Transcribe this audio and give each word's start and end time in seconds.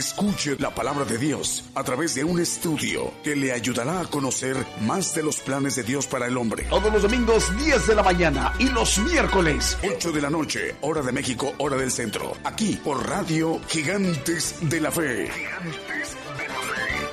Escuche 0.00 0.56
la 0.58 0.74
palabra 0.74 1.04
de 1.04 1.18
Dios 1.18 1.62
a 1.74 1.84
través 1.84 2.14
de 2.14 2.24
un 2.24 2.40
estudio 2.40 3.12
que 3.22 3.36
le 3.36 3.52
ayudará 3.52 4.00
a 4.00 4.06
conocer 4.06 4.56
más 4.80 5.14
de 5.14 5.22
los 5.22 5.40
planes 5.40 5.76
de 5.76 5.82
Dios 5.82 6.06
para 6.06 6.26
el 6.26 6.38
hombre. 6.38 6.64
Todos 6.70 6.90
los 6.90 7.02
domingos 7.02 7.54
10 7.58 7.86
de 7.86 7.94
la 7.94 8.02
mañana 8.02 8.54
y 8.58 8.70
los 8.70 8.98
miércoles 9.00 9.76
8 9.86 10.10
de 10.10 10.22
la 10.22 10.30
noche, 10.30 10.76
hora 10.80 11.02
de 11.02 11.12
México, 11.12 11.52
hora 11.58 11.76
del 11.76 11.90
centro. 11.90 12.32
Aquí 12.44 12.80
por 12.82 13.06
Radio 13.06 13.60
Gigantes 13.68 14.56
de 14.62 14.80
la 14.80 14.90
Fe. 14.90 15.30
Gigantes 15.30 16.16
de 16.38 16.48
la 16.48 16.54
Fe. 16.54 17.08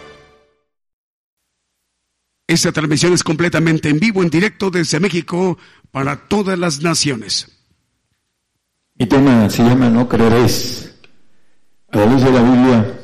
Esta 2.48 2.72
transmisión 2.72 3.12
es 3.12 3.22
completamente 3.22 3.90
en 3.90 4.00
vivo, 4.00 4.23
en 4.23 4.30
directo 4.30 4.72
desde 4.72 5.02
México 5.02 5.58
para 5.92 6.30
todas 6.30 6.58
las 6.58 6.81
naciones. 6.81 7.52
Mi 8.95 9.08
tema 9.08 9.50
se 9.50 9.62
llama 9.62 9.90
No 9.90 10.08
creeréis 10.08 10.87
a 11.98 12.06
la 12.06 12.12
luz 12.14 12.24
de 12.24 12.32
la 12.32 12.44
Biblia 12.44 13.00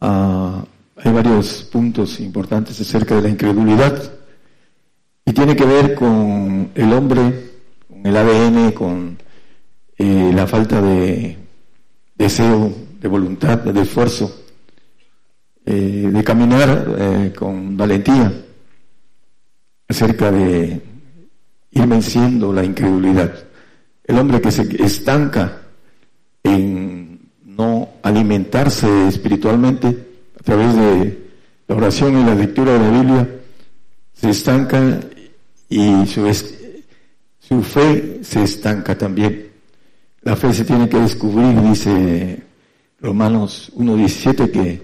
ah, 0.00 0.64
hay 0.96 1.12
varios 1.12 1.62
puntos 1.70 2.18
importantes 2.18 2.80
acerca 2.80 3.14
de 3.14 3.22
la 3.22 3.28
incredulidad 3.28 4.12
y 5.24 5.32
tiene 5.32 5.54
que 5.54 5.64
ver 5.64 5.94
con 5.94 6.72
el 6.74 6.92
hombre, 6.92 7.50
con 7.88 8.04
el 8.04 8.16
ADN, 8.16 8.72
con 8.72 9.18
eh, 9.96 10.32
la 10.34 10.48
falta 10.48 10.82
de 10.82 11.38
deseo, 12.16 12.74
de 13.00 13.08
voluntad, 13.08 13.58
de 13.58 13.82
esfuerzo, 13.82 14.44
eh, 15.64 16.10
de 16.12 16.24
caminar 16.24 16.92
eh, 16.98 17.32
con 17.38 17.76
valentía 17.76 18.32
acerca 19.88 20.32
de 20.32 20.82
ir 21.70 21.86
venciendo 21.86 22.52
la 22.52 22.64
incredulidad. 22.64 23.32
El 24.04 24.18
hombre 24.18 24.40
que 24.40 24.50
se 24.50 24.62
estanca 24.84 25.62
en 26.42 26.91
alimentarse 28.02 29.08
espiritualmente 29.08 29.88
a 30.38 30.42
través 30.42 30.74
de 30.74 31.30
la 31.68 31.76
oración 31.76 32.18
y 32.18 32.24
la 32.24 32.34
lectura 32.34 32.72
de 32.72 32.78
la 32.78 32.90
Biblia, 32.90 33.28
se 34.12 34.30
estanca 34.30 35.00
y 35.68 36.06
su, 36.06 37.62
fe 37.62 38.20
se 38.22 38.42
estanca 38.42 38.96
también. 38.96 39.50
La 40.22 40.36
fe 40.36 40.52
se 40.52 40.64
tiene 40.64 40.88
que 40.88 40.98
descubrir, 40.98 41.60
dice 41.62 42.42
Romanos 43.00 43.72
1.17, 43.76 44.80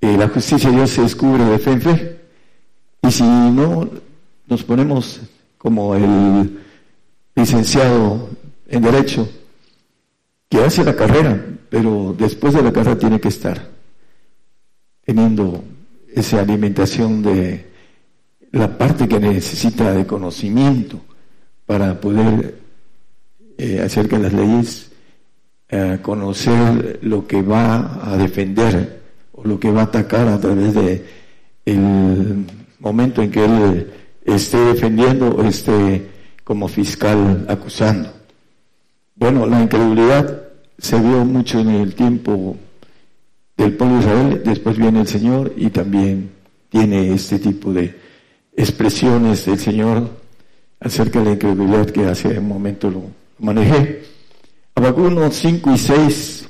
que 0.00 0.16
la 0.16 0.28
justicia 0.28 0.70
de 0.70 0.76
Dios 0.76 0.90
se 0.90 1.02
descubre 1.02 1.44
de 1.44 1.58
fe 1.58 1.72
en 1.72 1.82
fe. 1.82 2.20
Y 3.02 3.10
si 3.10 3.22
no 3.22 3.88
nos 4.46 4.64
ponemos 4.64 5.20
como 5.56 5.94
el 5.94 6.58
licenciado 7.34 8.30
en 8.66 8.82
Derecho, 8.82 9.28
que 10.48 10.64
hace 10.64 10.84
la 10.84 10.96
carrera, 10.96 11.44
pero 11.70 12.14
después 12.16 12.54
de 12.54 12.62
la 12.62 12.72
carrera 12.72 12.98
tiene 12.98 13.20
que 13.20 13.28
estar 13.28 13.68
teniendo 15.04 15.64
esa 16.14 16.40
alimentación 16.40 17.22
de 17.22 17.66
la 18.52 18.76
parte 18.76 19.08
que 19.08 19.20
necesita 19.20 19.92
de 19.92 20.06
conocimiento 20.06 21.00
para 21.66 22.00
poder 22.00 22.58
eh, 23.56 23.80
hacer 23.80 24.08
que 24.08 24.18
las 24.18 24.32
leyes 24.32 24.90
eh, 25.68 25.98
conocer 26.00 26.98
lo 27.02 27.26
que 27.26 27.42
va 27.42 28.00
a 28.02 28.16
defender 28.16 29.02
o 29.32 29.44
lo 29.44 29.60
que 29.60 29.70
va 29.70 29.82
a 29.82 29.84
atacar 29.84 30.26
a 30.28 30.40
través 30.40 30.74
de 30.74 31.04
el 31.66 32.46
momento 32.78 33.22
en 33.22 33.30
que 33.30 33.44
él 33.44 33.92
esté 34.24 34.58
defendiendo 34.58 35.28
o 35.28 35.44
esté 35.44 36.08
como 36.44 36.68
fiscal 36.68 37.44
acusando. 37.48 38.10
Bueno, 39.14 39.46
la 39.46 39.60
incredulidad 39.60 40.47
se 40.78 40.98
vio 41.00 41.24
mucho 41.24 41.60
en 41.60 41.70
el 41.70 41.94
tiempo 41.94 42.56
del 43.56 43.76
pueblo 43.76 43.96
de 43.96 44.00
Israel, 44.00 44.42
después 44.44 44.78
viene 44.78 45.00
el 45.00 45.08
Señor 45.08 45.52
y 45.56 45.70
también 45.70 46.30
tiene 46.68 47.12
este 47.12 47.38
tipo 47.38 47.72
de 47.72 47.98
expresiones 48.56 49.44
del 49.46 49.58
Señor 49.58 50.08
acerca 50.80 51.18
de 51.18 51.24
la 51.24 51.32
incredulidad 51.32 51.86
que 51.90 52.06
hace 52.06 52.38
un 52.38 52.48
momento 52.48 52.90
lo 52.90 53.02
manejé. 53.38 54.04
Abacuno 54.74 55.30
5 55.30 55.72
y 55.72 55.78
6, 55.78 56.48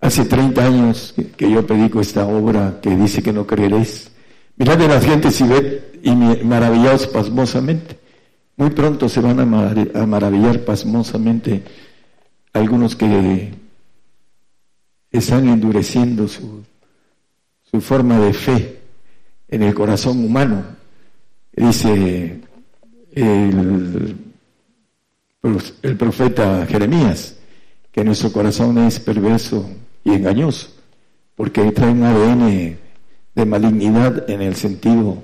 hace 0.00 0.24
30 0.24 0.64
años 0.64 1.14
que 1.36 1.50
yo 1.50 1.66
predico 1.66 2.00
esta 2.00 2.26
obra 2.26 2.78
que 2.80 2.96
dice 2.96 3.22
que 3.22 3.32
no 3.32 3.46
creeréis. 3.46 4.10
Mirad 4.56 4.78
de 4.78 4.88
las 4.88 5.04
gentes 5.04 5.40
y 5.40 5.44
ved 5.44 5.80
y 6.02 6.14
maravillaos 6.14 7.06
pasmosamente. 7.08 7.98
Muy 8.56 8.70
pronto 8.70 9.08
se 9.08 9.20
van 9.20 9.40
a, 9.40 10.06
maravillar 10.06 10.60
pasmosamente 10.60 11.62
algunos 12.52 12.96
que 12.96 13.52
están 15.10 15.48
endureciendo 15.48 16.28
su, 16.28 16.64
forma 17.80 18.18
de 18.18 18.32
fe 18.32 18.80
en 19.48 19.62
el 19.62 19.74
corazón 19.74 20.24
humano. 20.24 20.64
Dice 21.52 22.40
el, 23.12 24.16
el 25.82 25.96
profeta 25.96 26.66
Jeremías 26.66 27.36
que 27.92 28.04
nuestro 28.04 28.32
corazón 28.32 28.78
es 28.78 29.00
perverso 29.00 29.68
y 30.04 30.10
engañoso, 30.14 30.70
porque 31.36 31.70
trae 31.72 31.90
un 31.90 32.04
ADN 32.04 32.78
de 33.34 33.44
malignidad 33.44 34.28
en 34.30 34.42
el 34.42 34.54
sentido 34.56 35.22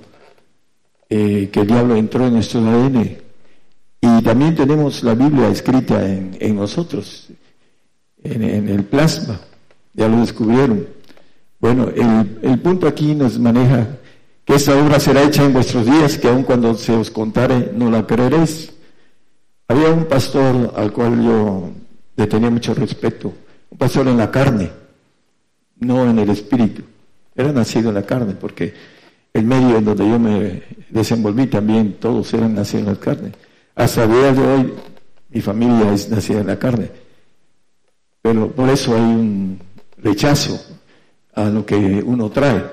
eh, 1.09 1.49
que 1.53 1.61
el 1.61 1.67
diablo 1.67 1.97
entró 1.97 2.27
en 2.27 2.35
nuestro 2.35 2.61
ADN 2.61 3.26
y 4.07 4.23
también 4.23 4.55
tenemos 4.55 5.03
la 5.03 5.15
Biblia 5.15 5.49
escrita 5.49 6.07
en, 6.07 6.55
nosotros, 6.55 7.29
en, 8.23 8.69
el 8.69 8.85
plasma, 8.85 9.41
ya 9.95 10.07
lo 10.07 10.21
descubrieron. 10.21 10.87
Bueno, 11.59 11.89
el, 11.89 12.61
punto 12.61 12.87
aquí 12.87 13.15
nos 13.15 13.37
maneja 13.39 13.99
que 14.45 14.55
esa 14.55 14.77
obra 14.77 15.01
será 15.01 15.25
hecha 15.25 15.45
en 15.45 15.53
vuestros 15.53 15.87
días, 15.87 16.19
que 16.19 16.29
aun 16.29 16.45
cuando 16.45 16.77
se 16.77 16.93
os 16.93 17.11
contare 17.11 17.73
no 17.75 17.91
la 17.91 18.07
creeréis. 18.07 18.73
Había 19.67 19.91
un 19.91 20.05
pastor 20.05 20.73
al 20.77 20.93
cual 20.93 21.25
yo 21.25 21.71
le 22.15 22.27
tenía 22.29 22.51
mucho 22.51 22.75
respeto, 22.75 23.33
un 23.71 23.79
pastor 23.79 24.07
en 24.07 24.19
la 24.19 24.31
carne, 24.31 24.71
no 25.81 26.09
en 26.09 26.19
el 26.21 26.31
espíritu. 26.31 26.83
Era 27.35 27.51
nacido 27.51 27.89
en 27.89 27.97
la 27.97 28.07
carne, 28.07 28.35
porque 28.35 28.73
el 29.35 29.45
medio 29.45 29.79
en 29.79 29.85
donde 29.85 30.09
yo 30.09 30.19
me 30.19 30.63
desenvolví 30.91 31.49
también, 31.49 31.95
todos 31.95 32.33
eran 32.35 32.55
nacidos 32.55 32.87
en 32.87 32.95
la 32.95 33.01
carne. 33.01 33.33
Hasta 33.77 34.05
el 34.05 34.11
día 34.11 34.33
de 34.33 34.41
hoy 34.41 34.75
mi 35.29 35.41
familia 35.43 35.93
es 35.93 36.09
nacida 36.09 36.41
en 36.41 36.47
la 36.47 36.59
carne. 36.59 36.91
Pero 38.23 38.51
por 38.51 38.71
eso 38.71 38.95
hay 38.97 39.03
un 39.03 39.61
rechazo 39.99 40.59
a 41.35 41.45
lo 41.45 41.65
que 41.65 41.77
uno 41.77 42.31
trae. 42.31 42.65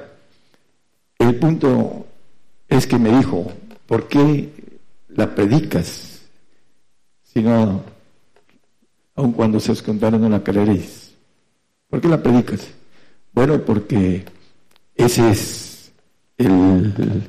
El 1.20 1.36
punto 1.36 2.08
es 2.70 2.88
que 2.88 2.98
me 2.98 3.16
dijo, 3.18 3.52
¿por 3.86 4.08
qué 4.08 4.50
la 5.10 5.36
predicas? 5.36 6.22
Si 7.22 7.42
no, 7.42 7.84
aun 9.16 9.34
cuando 9.34 9.60
se 9.60 9.74
os 9.74 9.82
contaron 9.82 10.32
la 10.32 10.42
creeréis. 10.42 11.14
¿Por 11.90 12.00
qué 12.00 12.08
la 12.08 12.24
predicas? 12.24 12.68
Bueno, 13.34 13.60
porque 13.60 14.24
ese 14.96 15.30
es 15.30 15.92
el, 16.38 17.28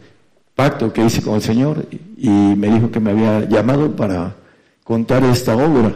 pacto 0.55 0.93
que 0.93 1.05
hice 1.05 1.23
con 1.23 1.35
el 1.35 1.43
Señor 1.43 1.87
y 2.17 2.29
me 2.29 2.69
dijo 2.69 2.91
que 2.91 3.01
me 3.01 3.11
había 3.11 3.49
llamado 3.49 3.95
para 3.95 4.37
contar 4.85 5.25
esta 5.25 5.57
obra 5.57 5.95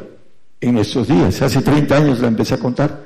en 0.61 0.79
estos 0.79 1.09
días. 1.09 1.41
Hace 1.43 1.63
30 1.63 1.97
años 1.97 2.21
la 2.21 2.29
empecé 2.29 2.55
a 2.55 2.59
contar 2.59 3.05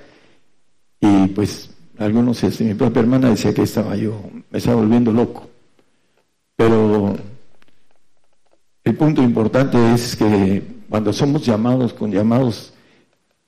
y 1.00 1.26
pues 1.28 1.70
algunos, 1.98 2.42
este, 2.42 2.64
mi 2.64 2.74
propia 2.74 3.00
hermana 3.00 3.30
decía 3.30 3.52
que 3.52 3.62
estaba 3.62 3.96
yo, 3.96 4.20
me 4.50 4.58
estaba 4.58 4.76
volviendo 4.76 5.12
loco. 5.12 5.48
Pero 6.56 7.16
el 8.84 8.96
punto 8.96 9.22
importante 9.22 9.94
es 9.94 10.16
que 10.16 10.62
cuando 10.88 11.12
somos 11.12 11.44
llamados 11.44 11.92
con 11.92 12.10
llamados, 12.10 12.72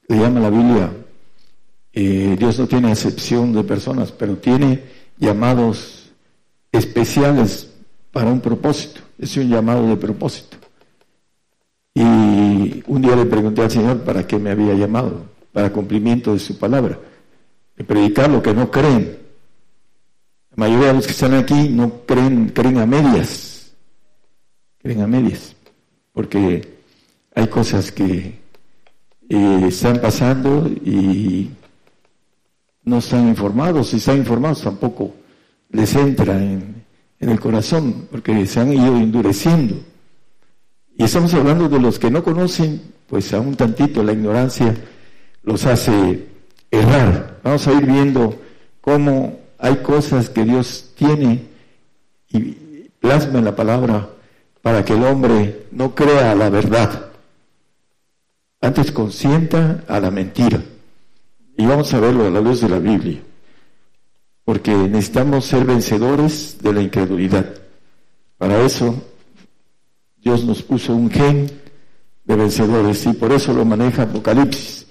le 0.09 0.19
llama 0.19 0.41
la 0.41 0.50
Biblia, 0.50 0.93
eh, 1.93 2.37
Dios 2.39 2.59
no 2.59 2.67
tiene 2.67 2.91
excepción 2.91 3.53
de 3.53 3.65
personas, 3.65 4.12
pero 4.12 4.37
tiene 4.37 4.83
llamados 5.19 6.11
especiales 6.73 7.74
para 8.14 8.31
un 8.31 8.40
propósito, 8.40 9.00
es 9.19 9.37
un 9.37 9.49
llamado 9.50 9.88
de 9.88 9.96
propósito. 9.96 10.56
Y 11.93 12.00
un 12.87 13.02
día 13.02 13.16
le 13.16 13.26
pregunté 13.26 13.62
al 13.62 13.70
Señor 13.72 14.05
para 14.05 14.25
qué 14.25 14.38
me 14.38 14.52
había 14.52 14.72
llamado, 14.75 15.26
para 15.52 15.72
cumplimiento 15.72 16.32
de 16.32 16.38
su 16.38 16.56
palabra, 16.56 16.96
de 17.76 17.82
predicar 17.82 18.31
lo 18.31 18.40
que 18.40 18.55
no 18.55 18.70
creen. 18.70 19.19
La 20.50 20.56
mayoría 20.56 20.87
de 20.88 20.94
los 20.94 21.06
que 21.06 21.12
están 21.12 21.34
aquí 21.34 21.69
no 21.70 22.02
creen, 22.06 22.50
creen 22.50 22.78
a 22.78 22.87
medias, 22.87 23.75
creen 24.78 25.00
a 25.00 25.08
medias, 25.08 25.56
porque 26.12 26.78
hay 27.34 27.49
cosas 27.49 27.90
que 27.90 28.38
eh, 29.28 29.64
están 29.66 30.00
pasando 30.00 30.69
y 30.69 31.50
no 32.84 32.99
están 32.99 33.26
informados, 33.26 33.88
si 33.88 33.96
están 33.96 34.19
informados 34.19 34.62
tampoco 34.62 35.14
les 35.70 35.96
entra 35.96 36.40
en, 36.40 36.84
en 37.20 37.31
el 37.31 37.40
corazón, 37.40 38.08
porque 38.11 38.46
se 38.46 38.61
han 38.61 38.72
ido 38.72 38.96
endureciendo. 38.96 39.76
Y 40.96 41.05
estamos 41.05 41.34
hablando 41.34 41.69
de 41.69 41.81
los 41.81 41.99
que 41.99 42.11
no 42.11 42.22
conocen, 42.22 42.81
pues 43.06 43.32
a 43.32 43.40
un 43.40 43.56
tantito 43.56 44.02
la 44.02 44.12
ignorancia 44.12 44.75
los 45.43 45.66
hace 45.66 46.26
errar. 46.70 47.40
Vamos 47.43 47.66
a 47.66 47.72
ir 47.72 47.87
viendo 47.87 48.40
cómo 48.81 49.38
hay 49.58 49.76
cosas 49.76 50.28
que 50.28 50.44
Dios 50.44 50.93
tiene 50.96 51.46
y 52.31 52.40
plasma 53.00 53.38
en 53.38 53.44
la 53.44 53.56
palabra 53.56 54.08
para 54.62 54.84
que 54.84 54.94
el 54.94 55.05
hombre 55.05 55.66
no 55.72 55.94
crea 55.94 56.34
la 56.34 56.49
verdad, 56.49 57.11
antes 58.61 58.90
consienta 58.93 59.84
a 59.87 60.00
la 60.00 60.11
mentira. 60.11 60.62
Y 61.56 61.66
vamos 61.66 61.93
a 61.93 62.00
verlo 62.00 62.26
a 62.26 62.31
la 62.31 62.40
luz 62.40 62.62
de 62.62 62.69
la 62.70 62.78
Biblia, 62.78 63.20
porque 64.44 64.73
necesitamos 64.75 65.46
ser 65.46 65.64
vencedores 65.64 66.58
de 66.61 66.73
la 66.73 66.82
incredulidad. 66.82 67.46
Para 68.37 68.64
eso 68.64 69.02
Dios 70.19 70.44
nos 70.44 70.62
puso 70.62 70.94
un 70.94 71.11
gen 71.11 71.50
de 72.25 72.37
vencedores 72.37 73.06
y 73.06 73.12
por 73.12 73.32
eso 73.32 73.52
lo 73.52 73.64
maneja 73.64 74.02
Apocalipsis. 74.02 74.87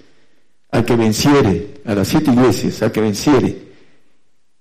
Al 0.70 0.84
que 0.84 0.96
venciere, 0.96 1.74
a 1.84 1.94
las 1.94 2.08
siete 2.08 2.32
iglesias, 2.32 2.82
al 2.82 2.90
que 2.90 3.00
venciere, 3.00 3.62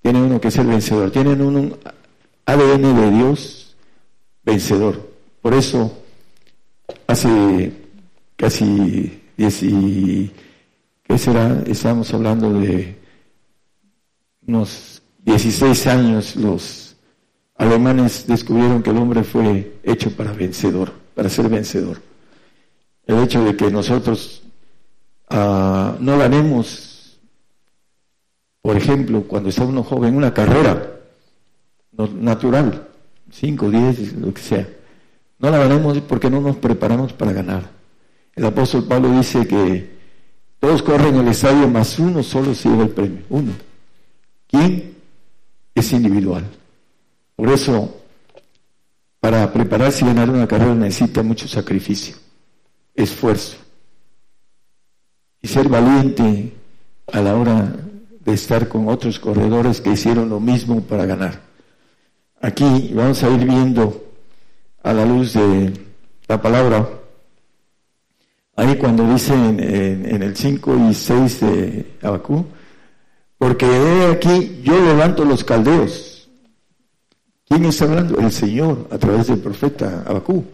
tiene 0.01 0.21
uno 0.21 0.39
que 0.39 0.51
ser 0.51 0.65
vencedor, 0.65 1.09
tienen 1.09 1.41
un 1.41 1.75
ADN 2.45 2.95
de 2.95 3.11
Dios 3.11 3.75
vencedor. 4.43 5.09
Por 5.41 5.53
eso 5.55 6.03
hace 7.07 7.71
casi 8.35 9.21
diez 9.37 9.63
y, 9.63 10.31
¿qué 11.03 11.17
será? 11.17 11.63
Estamos 11.65 12.13
hablando 12.13 12.53
de 12.53 13.02
unos 14.47 15.01
16 15.19 15.87
años 15.87 16.35
los 16.35 16.95
alemanes 17.55 18.25
descubrieron 18.27 18.83
que 18.83 18.89
el 18.89 18.97
hombre 18.97 19.23
fue 19.23 19.77
hecho 19.83 20.11
para 20.15 20.33
vencedor, 20.33 20.91
para 21.15 21.29
ser 21.29 21.49
vencedor. 21.49 22.01
El 23.05 23.23
hecho 23.23 23.43
de 23.43 23.55
que 23.55 23.69
nosotros 23.69 24.43
uh, 25.29 25.95
no 25.99 26.17
ganemos, 26.17 27.19
por 28.61 28.77
ejemplo, 28.77 29.23
cuando 29.23 29.49
está 29.49 29.63
uno 29.63 29.83
joven, 29.83 30.15
una 30.15 30.33
carrera 30.33 30.99
natural, 31.91 32.87
5, 33.31 33.69
10, 33.69 34.13
lo 34.13 34.33
que 34.33 34.41
sea, 34.41 34.67
no 35.39 35.49
la 35.49 35.59
ganemos 35.59 35.99
porque 36.01 36.29
no 36.29 36.41
nos 36.41 36.55
preparamos 36.57 37.13
para 37.13 37.33
ganar. 37.33 37.69
El 38.35 38.45
apóstol 38.45 38.85
Pablo 38.85 39.11
dice 39.11 39.45
que 39.47 39.93
todos 40.59 40.81
corren 40.81 41.15
el 41.15 41.27
estadio, 41.27 41.67
más 41.67 41.99
uno 41.99 42.23
solo 42.23 42.55
se 42.55 42.69
el 42.69 42.89
premio. 42.89 43.21
Uno. 43.29 43.51
¿Quién? 44.53 44.93
Es 45.73 45.91
individual. 45.93 46.45
Por 47.35 47.49
eso, 47.49 48.03
para 49.19 49.51
prepararse 49.51 50.05
y 50.05 50.07
ganar 50.07 50.29
una 50.29 50.47
carrera 50.47 50.75
necesita 50.75 51.23
mucho 51.23 51.47
sacrificio, 51.47 52.15
esfuerzo. 52.93 53.57
Y 55.41 55.47
ser 55.47 55.67
valiente 55.67 56.53
a 57.11 57.19
la 57.21 57.35
hora 57.35 57.75
de 58.23 58.33
estar 58.33 58.67
con 58.67 58.87
otros 58.87 59.19
corredores 59.19 59.81
que 59.81 59.93
hicieron 59.93 60.29
lo 60.29 60.39
mismo 60.39 60.81
para 60.81 61.07
ganar. 61.07 61.41
Aquí 62.39 62.91
vamos 62.93 63.23
a 63.23 63.29
ir 63.31 63.43
viendo 63.45 64.05
a 64.83 64.93
la 64.93 65.03
luz 65.03 65.33
de 65.33 65.73
la 66.27 66.39
palabra 66.39 66.87
Ahí 68.55 68.75
cuando 68.77 69.11
dice 69.11 69.33
en, 69.33 70.21
el 70.21 70.35
5 70.35 70.89
y 70.89 70.93
6 70.93 71.39
de 71.39 71.93
Abacú, 72.03 72.45
porque 73.43 73.65
he 73.65 74.05
aquí 74.09 74.61
yo 74.63 74.73
levanto 74.79 75.25
los 75.25 75.43
caldeos. 75.43 76.29
¿Quién 77.45 77.65
está 77.65 77.83
hablando? 77.83 78.17
El 78.17 78.31
Señor, 78.31 78.87
a 78.89 78.97
través 78.97 79.27
del 79.27 79.39
profeta 79.39 80.05
Abacú. 80.07 80.45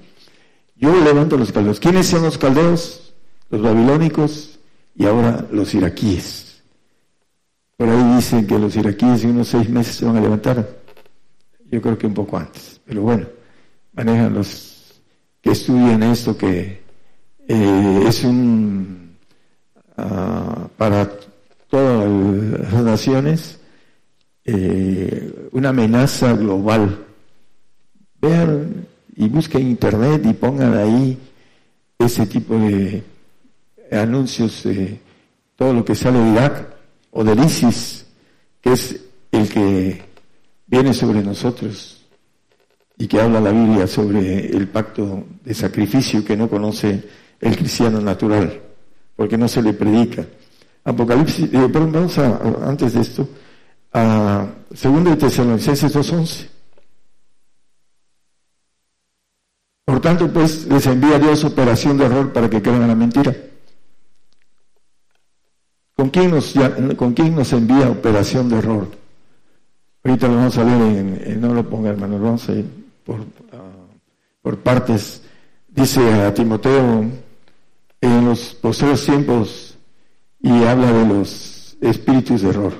Yo 0.76 1.00
levanto 1.00 1.38
los 1.38 1.52
caldeos. 1.52 1.80
¿Quiénes 1.80 2.08
son 2.08 2.24
los 2.24 2.40
caldeos? 2.40 3.14
Los 3.52 3.62
babilónicos 3.62 4.58
y 4.96 5.06
ahora 5.06 5.46
los 5.52 5.72
iraquíes. 5.76 6.64
Por 7.78 7.90
ahí 7.90 8.16
dicen 8.16 8.48
que 8.48 8.58
los 8.58 8.76
iraquíes 8.76 9.24
en 9.24 9.32
unos 9.34 9.50
seis 9.50 9.70
meses 9.70 9.96
se 9.96 10.06
van 10.06 10.18
a 10.18 10.22
levantar. 10.22 10.68
Yo 11.70 11.80
creo 11.84 11.96
que 11.96 12.08
un 12.08 12.16
poco 12.16 12.38
antes. 12.38 12.82
Pero 12.86 13.04
bueno, 13.04 13.28
manejan 13.94 14.34
los 14.34 15.00
que 15.42 15.52
estudian 15.52 16.02
esto 16.02 16.36
que 16.36 16.82
eh, 17.48 18.04
es 18.08 18.24
un, 18.24 19.16
ah, 19.96 20.68
para 20.76 21.08
todas 21.70 22.10
las 22.74 22.84
naciones, 22.84 23.60
eh, 24.46 25.50
una 25.52 25.70
amenaza 25.70 26.34
global. 26.34 27.06
Vean 28.22 28.88
y 29.16 29.30
busquen 29.30 29.68
internet 29.68 30.22
y 30.26 30.34
pongan 30.34 30.74
ahí 30.76 31.18
ese 31.98 32.26
tipo 32.26 32.56
de 32.58 33.04
anuncios, 33.92 34.64
de 34.64 35.00
todo 35.56 35.74
lo 35.74 35.86
que 35.86 35.96
sale 35.96 36.20
de 36.20 36.32
Irak 36.32 36.76
o 37.12 37.24
del 37.24 37.40
ISIS, 37.40 38.06
que 38.62 38.74
es 38.74 39.00
el 39.32 39.50
que 39.50 40.02
viene 40.68 40.94
sobre 40.94 41.22
nosotros 41.22 42.06
y 42.98 43.08
que 43.08 43.20
habla 43.20 43.40
la 43.40 43.52
Biblia 43.52 43.88
sobre 43.88 44.48
el 44.48 44.68
pacto 44.68 45.24
de 45.44 45.54
sacrificio 45.54 46.24
que 46.24 46.36
no 46.36 46.50
conoce 46.50 47.04
el 47.40 47.56
cristiano 47.56 48.02
natural, 48.02 48.62
porque 49.16 49.38
no 49.38 49.48
se 49.48 49.62
le 49.62 49.74
predica. 49.74 50.26
Apocalipsis, 50.84 51.54
eh, 51.54 51.70
perdón, 51.72 51.92
vamos 51.92 52.18
a, 52.18 52.40
antes 52.68 52.94
de 52.94 53.02
esto, 53.02 53.28
a 53.94 54.48
2 54.70 55.04
de 55.04 55.16
Tesalonicenses 55.16 55.96
2.11. 55.96 56.48
Por 59.86 60.00
tanto, 60.02 60.32
pues, 60.32 60.66
les 60.68 60.86
envía 60.86 61.20
Dios 61.20 61.44
operación 61.44 61.98
de 61.98 62.06
error 62.06 62.32
para 62.32 62.50
que 62.50 62.62
crean 62.62 62.88
la 62.88 62.96
mentira. 62.96 63.36
¿Con 65.96 66.10
quién, 66.10 66.32
nos, 66.32 66.54
¿Con 66.96 67.14
quién 67.14 67.36
nos 67.36 67.52
envía 67.52 67.90
operación 67.90 68.48
de 68.50 68.58
error? 68.58 68.88
Ahorita 70.04 70.28
lo 70.28 70.36
vamos 70.36 70.58
a 70.58 70.64
ver, 70.64 70.82
en, 70.82 71.42
no 71.42 71.54
lo 71.54 71.70
ponga 71.70 71.90
hermano, 71.90 72.20
vamos 72.20 72.48
a 72.48 72.54
ir 72.54 72.66
por, 73.04 73.20
ah, 73.52 73.86
por 74.42 74.60
partes. 74.60 75.22
Dice 75.68 76.14
a 76.14 76.34
Timoteo 76.34 77.06
en 78.00 78.26
los 78.26 78.54
posteriores 78.56 79.06
tiempos 79.06 79.69
y 80.42 80.64
habla 80.64 80.92
de 80.92 81.06
los 81.06 81.78
espíritus 81.82 82.42
de 82.42 82.50
error, 82.50 82.74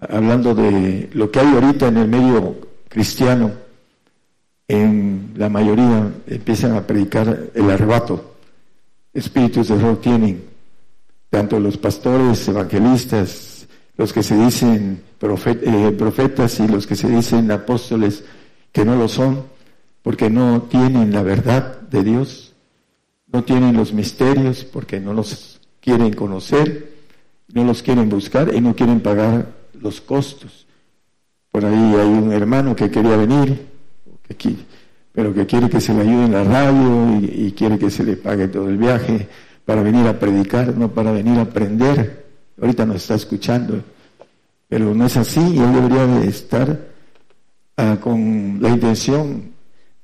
hablando 0.00 0.54
de 0.54 1.10
lo 1.12 1.30
que 1.30 1.40
hay 1.40 1.54
ahorita 1.54 1.88
en 1.88 1.96
el 1.96 2.08
medio 2.08 2.56
cristiano, 2.88 3.52
en 4.68 5.32
la 5.36 5.48
mayoría 5.48 6.10
empiezan 6.26 6.74
a 6.74 6.86
predicar 6.86 7.50
el 7.54 7.70
arrebato, 7.70 8.36
espíritus 9.12 9.68
de 9.68 9.74
error 9.76 10.00
tienen, 10.00 10.44
tanto 11.30 11.58
los 11.60 11.76
pastores, 11.76 12.46
evangelistas, 12.48 13.66
los 13.96 14.12
que 14.12 14.22
se 14.22 14.36
dicen 14.36 15.02
eh, 15.20 15.94
profetas 15.96 16.60
y 16.60 16.68
los 16.68 16.86
que 16.86 16.96
se 16.96 17.08
dicen 17.08 17.50
apóstoles 17.50 18.24
que 18.72 18.84
no 18.84 18.96
lo 18.96 19.08
son, 19.08 19.44
porque 20.02 20.30
no 20.30 20.62
tienen 20.62 21.12
la 21.12 21.22
verdad 21.22 21.80
de 21.82 22.02
Dios 22.02 22.54
no 23.34 23.42
tienen 23.42 23.76
los 23.76 23.92
misterios 23.92 24.64
porque 24.64 25.00
no 25.00 25.12
los 25.12 25.53
quieren 25.84 26.14
conocer, 26.14 26.94
no 27.52 27.62
los 27.62 27.82
quieren 27.82 28.08
buscar 28.08 28.54
y 28.54 28.60
no 28.62 28.74
quieren 28.74 29.00
pagar 29.00 29.52
los 29.78 30.00
costos. 30.00 30.66
Por 31.50 31.62
ahí 31.62 31.94
hay 31.94 32.08
un 32.08 32.32
hermano 32.32 32.74
que 32.74 32.90
quería 32.90 33.18
venir, 33.18 33.66
pero 35.12 35.34
que 35.34 35.44
quiere 35.44 35.68
que 35.68 35.82
se 35.82 35.92
le 35.92 36.00
ayude 36.00 36.24
en 36.24 36.32
la 36.32 36.42
radio 36.42 37.20
y, 37.20 37.52
quiere 37.52 37.78
que 37.78 37.90
se 37.90 38.02
le 38.02 38.16
pague 38.16 38.48
todo 38.48 38.70
el 38.70 38.78
viaje 38.78 39.28
para 39.66 39.82
venir 39.82 40.06
a 40.06 40.18
predicar, 40.18 40.74
no 40.74 40.90
para 40.90 41.12
venir 41.12 41.38
a 41.38 41.42
aprender. 41.42 42.24
Ahorita 42.58 42.86
nos 42.86 42.96
está 42.96 43.16
escuchando, 43.16 43.84
pero 44.66 44.94
no 44.94 45.04
es 45.04 45.18
así. 45.18 45.40
Él 45.40 45.72
debería 45.74 46.06
de 46.06 46.28
estar 46.28 46.88
ah, 47.76 47.98
con 48.00 48.56
la 48.58 48.70
intención 48.70 49.52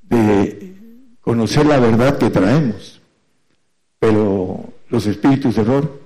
de 0.03 0.75
conocer 1.23 1.65
la 1.65 1.81
verdad 1.81 2.19
que 2.19 2.29
traemos 2.29 3.01
pero 4.01 4.50
los 4.91 5.07
espíritus 5.07 5.57
de 5.57 5.63
error, 5.63 6.01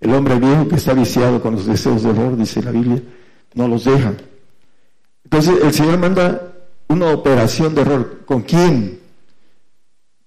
el 0.00 0.14
hombre 0.14 0.38
viejo 0.38 0.68
que 0.68 0.76
está 0.76 0.92
viciado 0.92 1.40
con 1.40 1.54
los 1.54 1.66
deseos 1.66 2.02
de 2.02 2.10
error, 2.10 2.36
dice 2.36 2.62
la 2.62 2.70
Biblia, 2.70 3.02
no 3.54 3.66
los 3.66 3.84
deja. 3.84 4.12
Entonces 5.24 5.62
el 5.62 5.72
Señor 5.72 5.98
manda 5.98 6.52
una 6.88 7.10
operación 7.10 7.74
de 7.74 7.80
error. 7.80 8.22
¿Con 8.26 8.42
quién? 8.42 9.00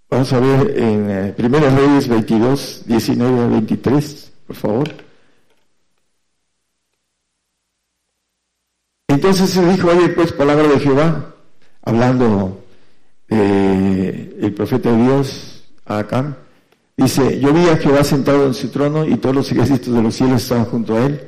Vamos 0.10 0.34
a 0.34 0.40
ver 0.40 0.78
en 0.78 1.02
1 1.38 1.58
eh, 1.58 1.70
Reyes 1.70 2.08
22, 2.08 2.84
19 2.86 3.44
a 3.44 3.48
23, 3.48 4.32
por 4.48 4.56
favor. 4.56 5.10
entonces 9.20 9.50
se 9.50 9.66
dijo, 9.66 9.90
oye, 9.90 10.10
pues 10.10 10.32
palabra 10.32 10.68
de 10.68 10.80
Jehová, 10.80 11.36
hablando 11.84 12.64
eh, 13.28 14.38
el 14.42 14.54
profeta 14.54 14.92
de 14.92 15.04
Dios 15.04 15.64
a 15.86 16.00
Acán, 16.00 16.38
dice, 17.04 17.40
yo 17.40 17.54
vi 17.54 17.68
a 17.70 17.78
Jehová 17.78 18.04
sentado 18.04 18.46
en 18.46 18.54
su 18.54 18.70
trono 18.70 19.06
y 19.06 19.18
todos 19.18 19.36
los 19.36 19.52
ejércitos 19.52 19.94
de 19.94 20.02
los 20.02 20.16
cielos 20.16 20.44
estaban 20.44 20.66
junto 20.66 20.96
a 20.96 21.06
él, 21.06 21.22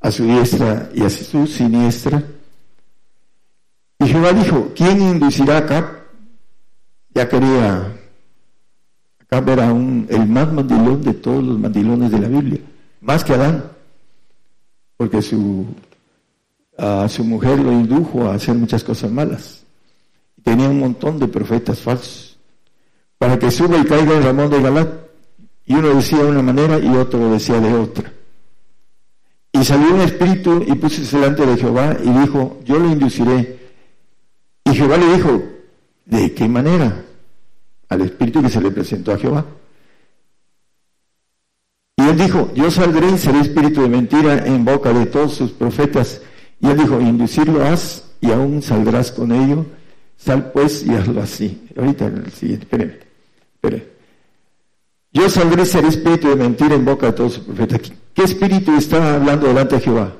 a 0.00 0.10
su 0.10 0.24
diestra 0.24 0.90
y 0.94 1.02
a 1.02 1.10
su 1.10 1.46
siniestra. 1.46 2.22
Y 3.98 4.06
Jehová 4.06 4.32
dijo, 4.32 4.72
¿quién 4.74 5.00
inducirá 5.00 5.58
a 5.58 6.02
Ya 7.14 7.28
quería, 7.28 7.96
Acab 9.20 9.48
era 9.48 9.72
un, 9.72 10.06
el 10.10 10.26
más 10.26 10.52
mandilón 10.52 11.02
de 11.02 11.14
todos 11.14 11.42
los 11.42 11.58
mandilones 11.58 12.10
de 12.10 12.18
la 12.18 12.28
Biblia, 12.28 12.60
más 13.00 13.24
que 13.24 13.32
Adán, 13.32 13.64
porque 14.96 15.22
su, 15.22 15.66
a 16.78 17.08
su 17.08 17.24
mujer 17.24 17.58
lo 17.58 17.72
indujo 17.72 18.26
a 18.26 18.34
hacer 18.34 18.54
muchas 18.54 18.84
cosas 18.84 19.10
malas. 19.10 19.64
Tenía 20.42 20.68
un 20.68 20.78
montón 20.78 21.18
de 21.18 21.26
profetas 21.26 21.80
falsos, 21.80 22.38
para 23.18 23.38
que 23.38 23.50
suba 23.50 23.78
y 23.78 23.84
caiga 23.84 24.16
el 24.16 24.22
Ramón 24.22 24.50
de 24.50 24.62
Galat. 24.62 25.05
Y 25.66 25.74
uno 25.74 25.94
decía 25.94 26.18
de 26.18 26.30
una 26.30 26.42
manera 26.42 26.78
y 26.78 26.88
otro 26.88 27.30
decía 27.30 27.60
de 27.60 27.74
otra. 27.74 28.12
Y 29.52 29.64
salió 29.64 29.94
un 29.94 30.00
espíritu 30.00 30.64
y 30.66 30.74
puso 30.74 31.02
delante 31.16 31.44
de 31.44 31.56
Jehová 31.56 31.96
y 32.02 32.08
dijo, 32.08 32.60
yo 32.64 32.78
lo 32.78 32.88
induciré 32.88 33.56
y 34.66 34.74
Jehová 34.74 34.96
le 34.96 35.14
dijo, 35.14 35.42
¿de 36.04 36.34
qué 36.34 36.48
manera? 36.48 37.04
Al 37.88 38.00
espíritu 38.00 38.42
que 38.42 38.48
se 38.48 38.60
le 38.60 38.72
presentó 38.72 39.12
a 39.12 39.18
Jehová. 39.18 39.46
Y 41.96 42.02
él 42.02 42.18
dijo, 42.18 42.50
yo 42.54 42.70
saldré 42.70 43.10
y 43.10 43.16
seré 43.16 43.40
espíritu 43.40 43.82
de 43.82 43.88
mentira 43.88 44.44
en 44.44 44.64
boca 44.64 44.92
de 44.92 45.06
todos 45.06 45.34
sus 45.34 45.52
profetas. 45.52 46.20
Y 46.60 46.68
él 46.68 46.78
dijo, 46.78 47.00
inducirlo 47.00 47.64
haz 47.64 48.04
y 48.20 48.32
aún 48.32 48.60
saldrás 48.60 49.12
con 49.12 49.30
ello. 49.30 49.64
Sal 50.16 50.50
pues 50.50 50.84
y 50.84 50.94
hazlo 50.94 51.22
así. 51.22 51.68
Ahorita 51.76 52.06
en 52.06 52.16
el 52.18 52.32
siguiente, 52.32 52.64
espere, 52.64 53.00
espere. 53.54 53.95
Yo 55.16 55.30
saldré 55.30 55.62
y 55.62 55.66
seré 55.66 55.88
espíritu 55.88 56.28
de 56.28 56.36
mentira 56.36 56.74
en 56.74 56.84
boca 56.84 57.06
de 57.06 57.12
todos 57.14 57.32
sus 57.32 57.44
profetas. 57.44 57.90
¿Qué 58.12 58.22
espíritu 58.22 58.76
está 58.76 59.14
hablando 59.14 59.46
delante 59.46 59.76
de 59.76 59.80
Jehová? 59.80 60.14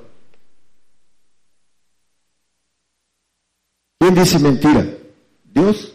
¿Quién 3.99 4.15
dice 4.15 4.39
mentira? 4.39 4.87
¿Dios? 5.53 5.93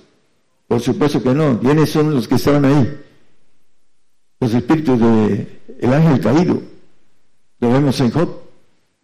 Por 0.68 0.82
supuesto 0.82 1.20
que 1.24 1.34
no. 1.34 1.60
¿Quiénes 1.60 1.90
son 1.90 2.14
los 2.14 2.28
que 2.28 2.36
estaban 2.36 2.64
ahí? 2.64 3.02
Los 4.40 4.54
espíritus 4.54 5.00
del 5.00 5.94
ángel 5.94 6.22
caído. 6.22 6.62
Lo 7.60 7.72
vemos 7.72 8.00
en 8.02 8.12
Job. 8.12 8.30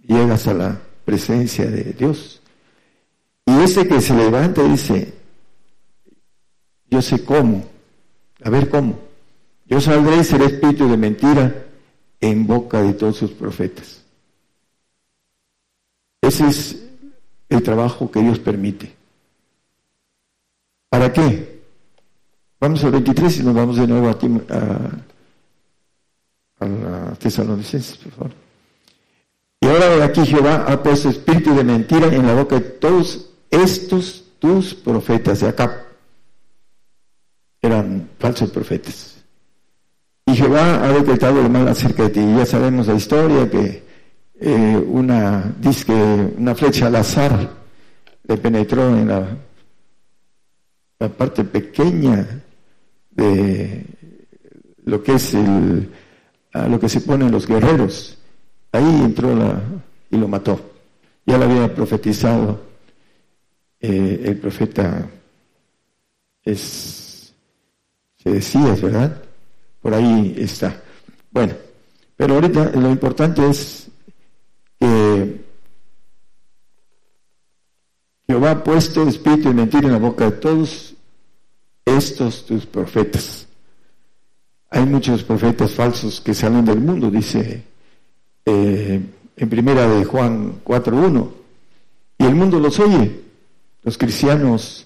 Llegas 0.04 0.48
a 0.48 0.54
la 0.54 0.80
presencia 1.06 1.66
de 1.66 1.94
Dios. 1.94 2.40
Y 3.48 3.62
ese 3.62 3.88
que 3.88 4.00
se 4.00 4.14
levanta 4.14 4.62
dice, 4.62 5.12
yo 6.88 7.02
sé 7.02 7.26
cómo. 7.26 7.66
A 8.44 8.52
ver 8.52 8.70
cómo. 8.70 9.07
Yo 9.68 9.82
saldré 9.82 10.18
y 10.18 10.24
seré 10.24 10.46
espíritu 10.46 10.88
de 10.88 10.98
mentira 10.98 11.66
en 12.22 12.48
boca 12.48 12.82
de 12.82 12.94
todos 12.94 13.18
sus 13.18 13.32
profetas. 13.32 14.04
Ese 16.22 16.48
es 16.48 16.84
el 17.50 17.62
trabajo 17.64 18.10
que 18.10 18.22
Dios 18.22 18.40
permite. 18.40 18.96
¿Para 20.90 21.12
qué? 21.12 21.62
Vamos 22.60 22.84
al 22.84 22.92
23 22.92 23.40
y 23.40 23.44
nos 23.44 23.54
vamos 23.54 23.78
de 23.78 23.88
nuevo 23.88 24.08
a, 24.08 24.18
a, 26.60 26.66
la 26.66 27.14
Tesalonicenses, 27.20 27.98
por 27.98 28.12
favor. 28.14 28.32
Y 29.62 29.68
ahora 29.68 30.06
aquí 30.06 30.26
Jehová 30.26 30.66
ha 30.68 30.82
puesto 30.82 31.10
espíritu 31.10 31.54
de 31.54 31.64
mentira 31.64 32.08
en 32.08 32.26
la 32.26 32.34
boca 32.34 32.56
de 32.56 32.62
todos 32.62 33.30
estos 33.52 34.24
tus 34.40 34.74
profetas 34.74 35.42
de 35.42 35.50
acá. 35.50 35.86
Eran 37.62 38.10
falsos 38.20 38.50
profetas. 38.52 39.07
Jehová 40.38 40.84
ha 40.84 40.94
decretado 40.94 41.42
el 41.42 41.50
mal 41.50 41.68
acerca 41.68 42.04
de 42.04 42.10
ti. 42.10 42.20
Ya 42.38 42.46
sabemos 42.46 42.86
la 42.86 42.94
historia 42.94 43.50
que 43.50 43.84
eh, 44.40 44.78
una, 44.88 45.52
disque, 45.60 45.94
una 46.38 46.54
flecha 46.54 46.86
al 46.88 46.96
azar 46.96 47.50
le 48.24 48.38
penetró 48.38 48.96
en 48.96 49.08
la, 49.08 49.28
la 51.00 51.10
parte 51.10 51.44
pequeña 51.44 52.44
de 53.10 53.84
lo 54.86 55.02
que 55.02 55.16
es 55.16 55.34
el, 55.34 55.92
a 56.54 56.68
lo 56.68 56.80
que 56.80 56.88
se 56.88 57.02
ponen 57.02 57.32
los 57.32 57.48
guerreros. 57.48 58.20
Ahí 58.72 59.02
entró 59.04 59.36
la, 59.36 59.60
y 60.12 60.18
lo 60.18 60.28
mató. 60.28 60.60
Ya 61.26 61.40
lo 61.40 61.46
había 61.46 61.74
profetizado 61.74 62.62
eh, 63.80 64.22
el 64.24 64.38
profeta 64.38 65.10
es 66.44 67.34
se 68.18 68.30
decía, 68.30 68.76
¿verdad? 68.82 69.27
Por 69.88 69.96
ahí 69.96 70.36
está. 70.38 70.84
Bueno, 71.32 71.54
pero 72.18 72.34
ahorita 72.34 72.72
lo 72.72 72.90
importante 72.90 73.50
es 73.50 73.88
que 74.78 75.46
Jehová 78.28 78.52
ha 78.52 78.64
puesto 78.66 79.08
espíritu 79.08 79.50
y 79.50 79.54
mentira 79.54 79.88
en 79.88 79.94
la 79.94 80.00
boca 80.00 80.26
de 80.26 80.32
todos 80.32 80.94
estos 81.86 82.46
tus 82.46 82.66
profetas. 82.66 83.48
Hay 84.72 84.86
muchos 84.86 85.24
profetas 85.24 85.72
falsos 85.72 86.20
que 86.20 86.34
salen 86.34 86.66
del 86.66 86.82
mundo, 86.82 87.10
dice 87.10 87.64
eh, 88.46 89.02
en 89.38 89.50
primera 89.50 89.88
de 89.88 90.04
Juan 90.04 90.66
4.1, 90.66 91.32
y 92.18 92.26
el 92.26 92.36
mundo 92.36 92.60
los 92.60 92.78
oye, 92.82 93.22
los 93.84 93.98
cristianos 93.98 94.86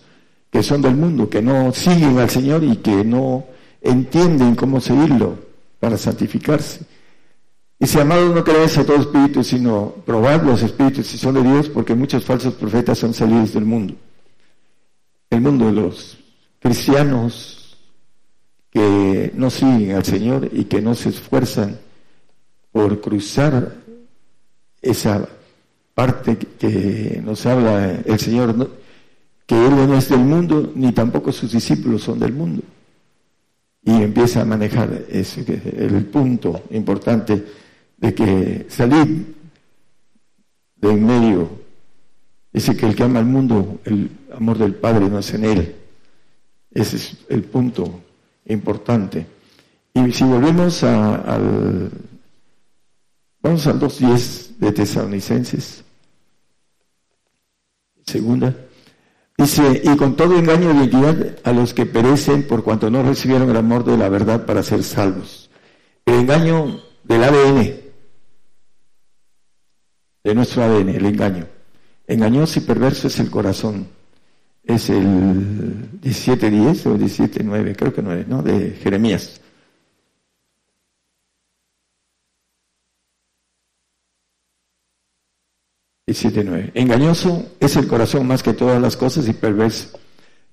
que 0.52 0.62
son 0.62 0.80
del 0.80 0.96
mundo, 0.96 1.28
que 1.28 1.42
no 1.42 1.74
siguen 1.74 2.20
al 2.20 2.30
Señor 2.30 2.64
y 2.64 2.76
que 2.76 3.04
no 3.04 3.48
entienden 3.82 4.56
cómo 4.56 4.80
seguirlo 4.80 5.38
para 5.80 5.98
santificarse. 5.98 6.82
Y 7.80 7.88
si 7.88 8.00
amados, 8.00 8.34
no 8.34 8.44
creáis 8.44 8.78
a 8.78 8.86
todo 8.86 8.98
espíritu, 8.98 9.44
sino 9.44 9.96
probad 10.06 10.44
los 10.44 10.62
espíritus 10.62 11.08
si 11.08 11.18
son 11.18 11.34
de 11.34 11.42
Dios, 11.42 11.68
porque 11.68 11.96
muchos 11.96 12.24
falsos 12.24 12.54
profetas 12.54 13.00
son 13.00 13.14
salidos 13.14 13.54
del 13.54 13.66
mundo. 13.66 13.96
El 15.32 15.42
mundo 15.42 15.66
de 15.66 15.72
los 15.72 16.18
cristianos 16.60 17.80
que 18.70 19.32
no 19.36 19.50
siguen 19.50 19.96
al 19.96 20.06
Señor 20.06 20.48
y 20.52 20.66
que 20.66 20.82
no 20.82 20.94
se 20.94 21.10
esfuerzan 21.10 21.80
por 22.72 23.02
cruzar 23.02 23.76
esa 24.82 25.28
parte 25.96 26.38
que 26.38 27.22
nos 27.24 27.46
habla 27.48 28.00
el 28.06 28.20
Señor, 28.20 28.70
que 29.46 29.56
Él 29.56 29.76
no 29.76 29.98
es 29.98 30.08
del 30.08 30.20
mundo, 30.20 30.72
ni 30.76 30.92
tampoco 30.92 31.32
sus 31.32 31.52
discípulos 31.52 32.04
son 32.04 32.20
del 32.20 32.32
mundo. 32.32 32.62
Y 33.84 33.92
empieza 34.04 34.42
a 34.42 34.46
manejar 34.46 35.06
ese, 35.10 35.42
el 35.78 36.06
punto 36.06 36.64
importante 36.70 37.46
de 37.98 38.14
que 38.14 38.66
salir 38.70 39.36
de 40.76 40.90
en 40.90 41.06
medio, 41.06 41.50
dice 42.52 42.76
que 42.76 42.88
el 42.88 42.96
que 42.96 43.04
ama 43.04 43.20
al 43.20 43.26
mundo, 43.26 43.80
el 43.86 44.10
amor 44.34 44.58
del 44.58 44.76
Padre 44.76 45.10
no 45.10 45.20
es 45.20 45.34
en 45.34 45.46
él. 45.46 45.76
Ese 46.72 46.96
es 46.96 47.18
el 47.30 47.44
punto 47.44 48.02
importante. 48.46 49.26
Y 49.94 50.12
si 50.12 50.24
volvemos 50.24 50.84
al, 50.84 51.92
vamos 53.42 53.68
al 53.68 53.80
2.10 53.80 54.58
de 54.58 54.72
Tesalonicenses, 54.72 55.84
segunda, 58.06 58.56
dice, 59.42 59.82
y 59.84 59.96
con 59.98 60.16
todo 60.16 60.38
engaño 60.38 60.70
de 60.70 60.76
identidad 60.76 61.38
a 61.44 61.52
los 61.52 61.74
que 61.74 61.86
perecen 61.86 62.44
por 62.48 62.64
cuanto 62.64 62.90
no 62.90 63.04
recibieron 63.04 63.50
el 63.50 63.58
amor 63.58 63.84
de 63.84 63.98
la 63.98 64.10
verdad 64.10 64.46
para 64.46 64.64
ser 64.64 64.84
salvos. 64.84 65.50
El 66.06 66.16
engaño 66.16 66.80
del 67.04 67.24
ADN, 67.24 67.74
de 70.24 70.36
nuestro 70.36 70.64
ADN, 70.64 70.90
el 70.90 71.06
engaño. 71.06 71.48
Engañoso 72.08 72.60
y 72.60 72.64
perverso 72.64 73.08
es 73.08 73.20
el 73.20 73.30
corazón. 73.30 73.88
Es 74.64 74.90
el 74.90 76.00
17.10 76.02 76.86
o 76.86 76.98
17.9, 76.98 77.76
creo 77.76 77.94
que 77.94 78.02
no 78.02 78.14
es, 78.14 78.28
¿no? 78.28 78.44
De 78.44 78.72
Jeremías. 78.72 79.41
Nueve. 86.44 86.72
Engañoso 86.74 87.52
es 87.60 87.76
el 87.76 87.88
corazón 87.88 88.28
más 88.28 88.44
que 88.44 88.54
todas 88.54 88.82
las 88.82 88.98
cosas 88.98 89.28
y 89.28 89.34
perverso. 89.34 90.00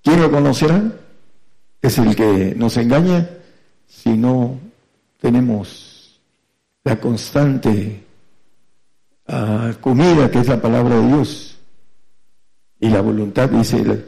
¿Quién 0.03 0.21
lo 0.21 0.31
conocerá? 0.31 0.83
Es 1.81 1.99
el 1.99 2.15
que 2.17 2.55
nos 2.57 2.77
engaña 2.77 3.29
si 3.87 4.17
no 4.17 4.59
tenemos 5.21 6.21
la 6.85 6.99
constante 6.99 8.05
comida, 9.81 10.31
que 10.31 10.39
es 10.39 10.49
la 10.49 10.61
palabra 10.61 10.97
de 10.99 11.07
Dios. 11.07 11.59
Y 12.81 12.89
la 12.89 13.01
voluntad, 13.01 13.49
dice, 13.51 14.05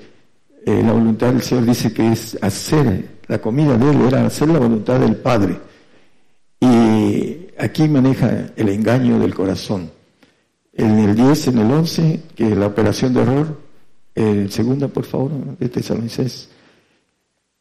eh, 0.65 0.83
la 0.83 0.93
voluntad 0.93 1.29
del 1.29 1.43
Señor 1.43 1.67
dice 1.67 1.93
que 1.93 2.13
es 2.13 2.39
hacer, 2.41 3.19
la 3.27 3.39
comida 3.39 3.77
de 3.77 3.91
Él 3.91 4.01
era 4.03 4.25
hacer 4.25 4.49
la 4.49 4.59
voluntad 4.59 5.01
del 5.01 5.17
Padre. 5.17 5.59
Y 6.61 7.49
aquí 7.59 7.89
maneja 7.89 8.51
el 8.57 8.69
engaño 8.69 9.19
del 9.19 9.35
corazón. 9.35 9.91
En 10.73 10.99
el 10.99 11.15
10, 11.15 11.49
en 11.49 11.59
el 11.59 11.71
11, 11.71 12.23
que 12.35 12.55
la 12.55 12.67
operación 12.67 13.15
de 13.15 13.23
error, 13.23 13.61
el 14.15 14.51
segundo, 14.51 14.89
por 14.89 15.05
favor, 15.05 15.31
de 15.59 15.69
Tesalonicenses. 15.69 16.49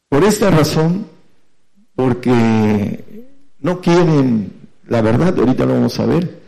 Por 0.08 0.24
esta 0.24 0.50
razón, 0.50 1.06
porque 1.94 3.28
no 3.60 3.80
quieren 3.80 4.60
la 4.90 5.02
verdad, 5.02 5.38
ahorita 5.38 5.64
lo 5.64 5.74
vamos 5.74 5.98
a 6.00 6.06
ver, 6.06 6.40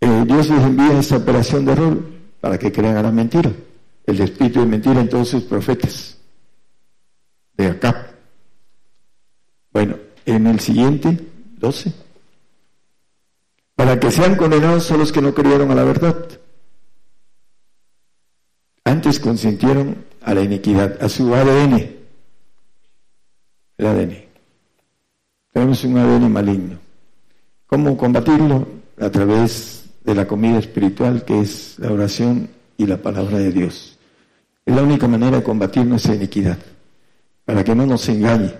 eh, 0.00 0.24
Dios 0.26 0.48
les 0.48 0.62
envía 0.62 0.98
esta 0.98 1.16
operación 1.16 1.64
de 1.64 1.72
error 1.72 2.00
para 2.40 2.56
que 2.56 2.70
crean 2.70 2.96
a 2.96 3.02
la 3.02 3.10
mentira, 3.10 3.50
el 4.06 4.20
espíritu 4.20 4.60
de 4.60 4.66
mentira 4.66 5.00
en 5.00 5.08
todos 5.08 5.28
sus 5.28 5.42
profetas 5.42 6.18
de 7.56 7.66
acá. 7.66 8.12
Bueno, 9.72 9.96
en 10.24 10.46
el 10.46 10.60
siguiente, 10.60 11.18
12 11.58 11.92
para 13.82 13.98
que 13.98 14.12
sean 14.12 14.36
condenados 14.36 14.84
son 14.84 15.00
los 15.00 15.10
que 15.10 15.20
no 15.20 15.34
creyeron 15.34 15.72
a 15.72 15.74
la 15.74 15.82
verdad. 15.82 16.16
Antes 18.84 19.18
consintieron 19.18 20.04
a 20.20 20.34
la 20.34 20.42
iniquidad, 20.42 21.02
a 21.02 21.08
su 21.08 21.34
ADN. 21.34 21.90
El 23.78 23.86
ADN. 23.86 24.24
Tenemos 25.52 25.82
un 25.82 25.98
ADN 25.98 26.32
maligno. 26.32 26.78
¿Cómo 27.66 27.96
combatirlo? 27.96 28.68
A 29.00 29.10
través 29.10 29.86
de 30.04 30.14
la 30.14 30.28
comida 30.28 30.60
espiritual 30.60 31.24
que 31.24 31.40
es 31.40 31.76
la 31.80 31.90
oración 31.90 32.50
y 32.76 32.86
la 32.86 32.98
palabra 32.98 33.38
de 33.38 33.50
Dios. 33.50 33.98
Es 34.64 34.76
la 34.76 34.84
única 34.84 35.08
manera 35.08 35.38
de 35.38 35.42
combatir 35.42 35.84
nuestra 35.86 36.14
iniquidad, 36.14 36.58
para 37.44 37.64
que 37.64 37.74
no 37.74 37.84
nos 37.84 38.08
engañe. 38.08 38.54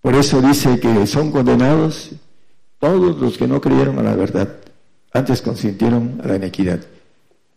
Por 0.00 0.16
eso 0.16 0.42
dice 0.42 0.80
que 0.80 1.06
son 1.06 1.30
condenados 1.30 2.10
todos 2.78 3.18
los 3.18 3.38
que 3.38 3.46
no 3.46 3.60
creyeron 3.60 3.98
a 3.98 4.02
la 4.02 4.14
verdad, 4.14 4.56
antes 5.12 5.42
consintieron 5.42 6.20
a 6.22 6.28
la 6.28 6.36
iniquidad. 6.36 6.80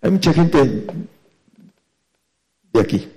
Hay 0.01 0.11
mucha 0.11 0.33
gente 0.33 0.88
de 2.71 2.79
aquí 2.79 3.07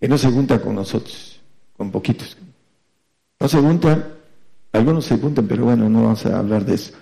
que 0.00 0.08
no 0.08 0.16
se 0.16 0.30
junta 0.30 0.60
con 0.60 0.74
nosotros, 0.74 1.40
con 1.76 1.90
poquitos. 1.90 2.36
No 3.40 3.48
se 3.48 3.60
juntan, 3.60 4.04
algunos 4.72 5.04
se 5.04 5.18
juntan, 5.18 5.46
pero 5.46 5.64
bueno, 5.64 5.88
no 5.88 6.02
vamos 6.02 6.24
a 6.26 6.38
hablar 6.38 6.64
de 6.64 6.74
eso. 6.74 6.92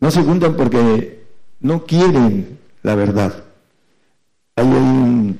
No 0.00 0.10
se 0.10 0.22
juntan 0.22 0.56
porque 0.56 1.24
no 1.60 1.84
quieren 1.84 2.58
la 2.82 2.94
verdad. 2.94 3.44
Hay 4.54 4.66
un 4.66 5.38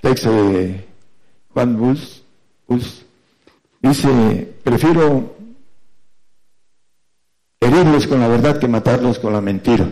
texto 0.00 0.32
de 0.32 0.84
Juan 1.52 1.76
Bulls, 1.76 2.22
Bulls 2.66 3.04
dice, 3.80 4.54
prefiero 4.62 5.37
herirlos 7.60 8.06
con 8.06 8.20
la 8.20 8.28
verdad 8.28 8.58
que 8.58 8.68
matarlos 8.68 9.18
con 9.18 9.32
la 9.32 9.40
mentira. 9.40 9.84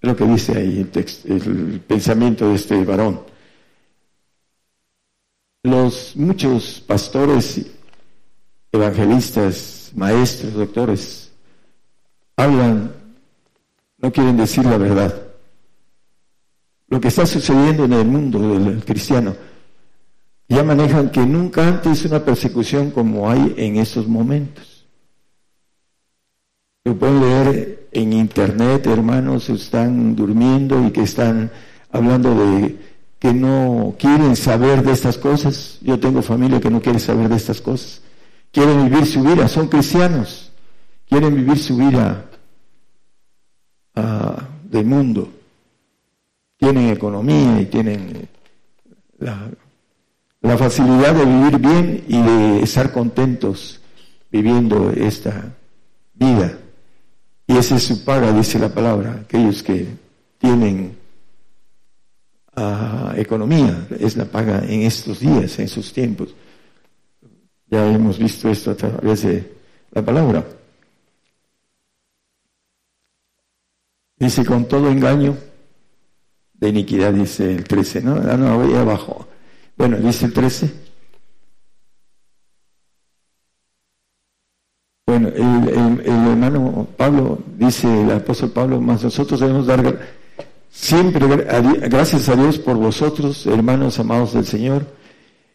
Es 0.00 0.08
lo 0.08 0.16
que 0.16 0.24
dice 0.24 0.56
ahí 0.56 0.80
el, 0.80 1.06
el 1.32 1.80
pensamiento 1.80 2.48
de 2.48 2.56
este 2.56 2.84
varón. 2.84 3.20
Los 5.62 6.16
muchos 6.16 6.82
pastores, 6.84 7.64
evangelistas, 8.72 9.92
maestros, 9.94 10.54
doctores, 10.54 11.32
hablan, 12.36 12.92
no 13.98 14.12
quieren 14.12 14.36
decir 14.36 14.64
la 14.64 14.76
verdad. 14.76 15.14
Lo 16.88 17.00
que 17.00 17.08
está 17.08 17.24
sucediendo 17.24 17.84
en 17.84 17.92
el 17.92 18.04
mundo 18.04 18.40
del 18.40 18.84
cristiano, 18.84 19.34
ya 20.48 20.62
manejan 20.62 21.10
que 21.10 21.24
nunca 21.24 21.66
antes 21.66 22.04
una 22.04 22.24
persecución 22.24 22.90
como 22.90 23.30
hay 23.30 23.54
en 23.56 23.76
estos 23.76 24.06
momentos. 24.06 24.71
Lo 26.84 26.96
pueden 26.96 27.20
leer 27.20 27.88
en 27.92 28.12
internet, 28.12 28.86
hermanos, 28.86 29.48
están 29.48 30.16
durmiendo 30.16 30.84
y 30.84 30.90
que 30.90 31.02
están 31.02 31.50
hablando 31.92 32.34
de 32.34 32.76
que 33.20 33.32
no 33.32 33.94
quieren 33.96 34.34
saber 34.34 34.82
de 34.82 34.90
estas 34.90 35.16
cosas. 35.16 35.78
Yo 35.80 36.00
tengo 36.00 36.22
familia 36.22 36.60
que 36.60 36.70
no 36.70 36.82
quiere 36.82 36.98
saber 36.98 37.28
de 37.28 37.36
estas 37.36 37.60
cosas. 37.60 38.02
Quieren 38.50 38.90
vivir 38.90 39.06
su 39.06 39.22
vida, 39.22 39.46
son 39.46 39.68
cristianos. 39.68 40.50
Quieren 41.08 41.36
vivir 41.36 41.56
su 41.56 41.76
vida 41.76 42.24
uh, 43.94 44.42
del 44.68 44.84
mundo. 44.84 45.32
Tienen 46.56 46.88
economía 46.88 47.60
y 47.60 47.66
tienen 47.66 48.28
la 49.18 50.58
facilidad 50.58 51.14
de 51.14 51.24
vivir 51.24 51.58
bien 51.58 52.04
y 52.08 52.20
de 52.20 52.62
estar 52.62 52.90
contentos 52.90 53.80
viviendo 54.32 54.90
esta 54.90 55.54
vida. 56.14 56.58
Y 57.52 57.58
esa 57.58 57.76
es 57.76 57.82
su 57.82 58.02
paga, 58.02 58.32
dice 58.32 58.58
la 58.58 58.70
palabra. 58.70 59.20
Aquellos 59.24 59.62
que 59.62 59.86
tienen 60.38 60.96
ah, 62.56 63.12
economía, 63.16 63.86
es 64.00 64.16
la 64.16 64.24
paga 64.24 64.64
en 64.66 64.82
estos 64.82 65.20
días, 65.20 65.58
en 65.58 65.68
sus 65.68 65.92
tiempos. 65.92 66.34
Ya 67.66 67.86
hemos 67.92 68.18
visto 68.18 68.48
esto 68.48 68.70
a 68.70 68.74
través 68.74 69.22
de 69.24 69.52
la 69.90 70.02
palabra. 70.02 70.46
Dice, 74.16 74.46
con 74.46 74.66
todo 74.66 74.90
engaño 74.90 75.36
de 76.54 76.68
iniquidad, 76.70 77.12
dice 77.12 77.54
el 77.54 77.64
13, 77.64 78.00
¿no? 78.00 78.14
Ah, 78.14 78.36
no, 78.38 78.56
voy 78.56 78.74
abajo. 78.74 79.28
Bueno, 79.76 79.98
dice 79.98 80.24
el 80.24 80.32
13. 80.32 80.72
Bueno, 85.12 85.28
el, 85.28 86.00
hermano 86.06 86.88
Pablo, 86.96 87.38
dice 87.58 88.00
el 88.00 88.12
apóstol 88.12 88.48
Pablo, 88.48 88.80
más 88.80 89.04
nosotros 89.04 89.40
debemos 89.40 89.66
dar 89.66 90.00
siempre 90.70 91.26
gracias 91.86 92.30
a 92.30 92.34
Dios 92.34 92.58
por 92.58 92.78
vosotros, 92.78 93.44
hermanos 93.44 93.98
amados 93.98 94.32
del 94.32 94.46
Señor, 94.46 94.86